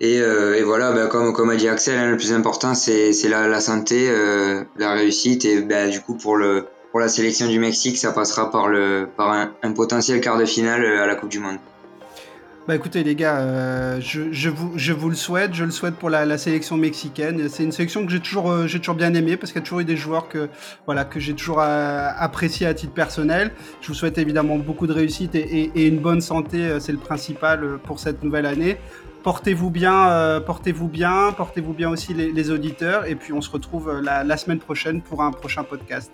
Et, 0.03 0.21
euh, 0.21 0.59
et 0.59 0.65
voilà, 0.65 0.91
bah, 0.91 1.07
comme, 1.07 1.51
a 1.51 1.55
dit 1.55 1.69
Axel, 1.69 1.97
hein, 1.97 2.11
le 2.11 2.17
plus 2.17 2.33
important 2.33 2.75
c'est 2.75 3.13
la, 3.29 3.61
santé, 3.61 4.09
euh, 4.11 4.65
la 4.77 4.95
réussite. 4.95 5.45
Et 5.45 5.63
bah, 5.63 5.87
du 5.87 6.01
coup, 6.01 6.17
pour, 6.17 6.37
la 6.37 7.09
sélection 7.09 7.47
du 7.47 7.61
Mexique, 7.61 7.97
ça 7.97 8.11
passera 8.11 8.51
par, 8.51 8.67
un, 8.67 9.73
potentiel 9.73 10.21
quart 10.21 10.39
de 10.39 10.45
finale 10.45 10.85
euh, 10.85 11.05
à 11.05 11.07
la 11.07 11.15
Coupe 11.15 11.31
du 11.31 11.39
Monde. 11.39 11.57
Bah 12.69 12.77
écoutez 12.77 13.03
les 13.03 13.17
gars, 13.17 13.99
je, 13.99 14.49
vous, 14.49 15.09
le 15.09 15.17
souhaite, 15.17 15.53
je 15.53 15.65
le 15.65 15.73
souhaite 15.73 15.97
pour 15.97 16.11
la, 16.11 16.39
sélection 16.39 16.77
mexicaine. 16.77 17.49
C'est 17.49 17.65
une 17.65 17.73
sélection 17.73 18.07
que 18.07 18.13
j'ai 18.13 18.21
toujours, 18.21 18.95
bien 18.95 19.15
aimé 19.15 19.37
parce 19.37 19.51
qu'il 19.51 19.61
y 19.61 19.63
a 19.63 19.65
toujours 19.65 19.81
eu 19.81 19.85
des 19.85 19.97
joueurs 19.97 20.29
que, 20.29 20.49
j'ai 21.17 21.35
toujours 21.35 21.61
euh, 21.61 22.09
apprécié 22.17 22.69
à 22.69 22.75
titre 22.75 22.93
personnel. 22.93 23.51
Je 23.81 23.89
vous 23.89 23.95
souhaite 23.95 24.17
évidemment 24.17 24.59
beaucoup 24.59 24.87
de 24.87 24.93
réussite 24.93 25.35
et 25.35 25.87
une 25.89 25.99
bonne 25.99 26.21
santé, 26.21 26.77
c'est 26.79 26.93
le 26.93 26.99
principal 26.99 27.79
pour 27.85 27.99
cette 27.99 28.23
nouvelle 28.23 28.47
année. 28.47 28.79
Portez-vous 29.23 29.71
bien, 29.71 30.11
euh, 30.11 30.41
portez-vous 30.41 30.89
bien, 30.89 31.33
portez-vous 31.37 31.75
bien 31.75 31.91
aussi 31.91 32.13
les, 32.13 32.51
auditeurs, 32.51 33.07
et 33.07 33.15
puis 33.15 33.33
on 33.33 33.41
se 33.41 33.51
retrouve 33.51 34.01
la, 34.01 34.25
la 34.25 34.37
semaine 34.37 34.59
prochaine 34.59 35.01
pour 35.01 35.23
un 35.23 35.31
prochain 35.31 35.63
podcast. 35.63 36.13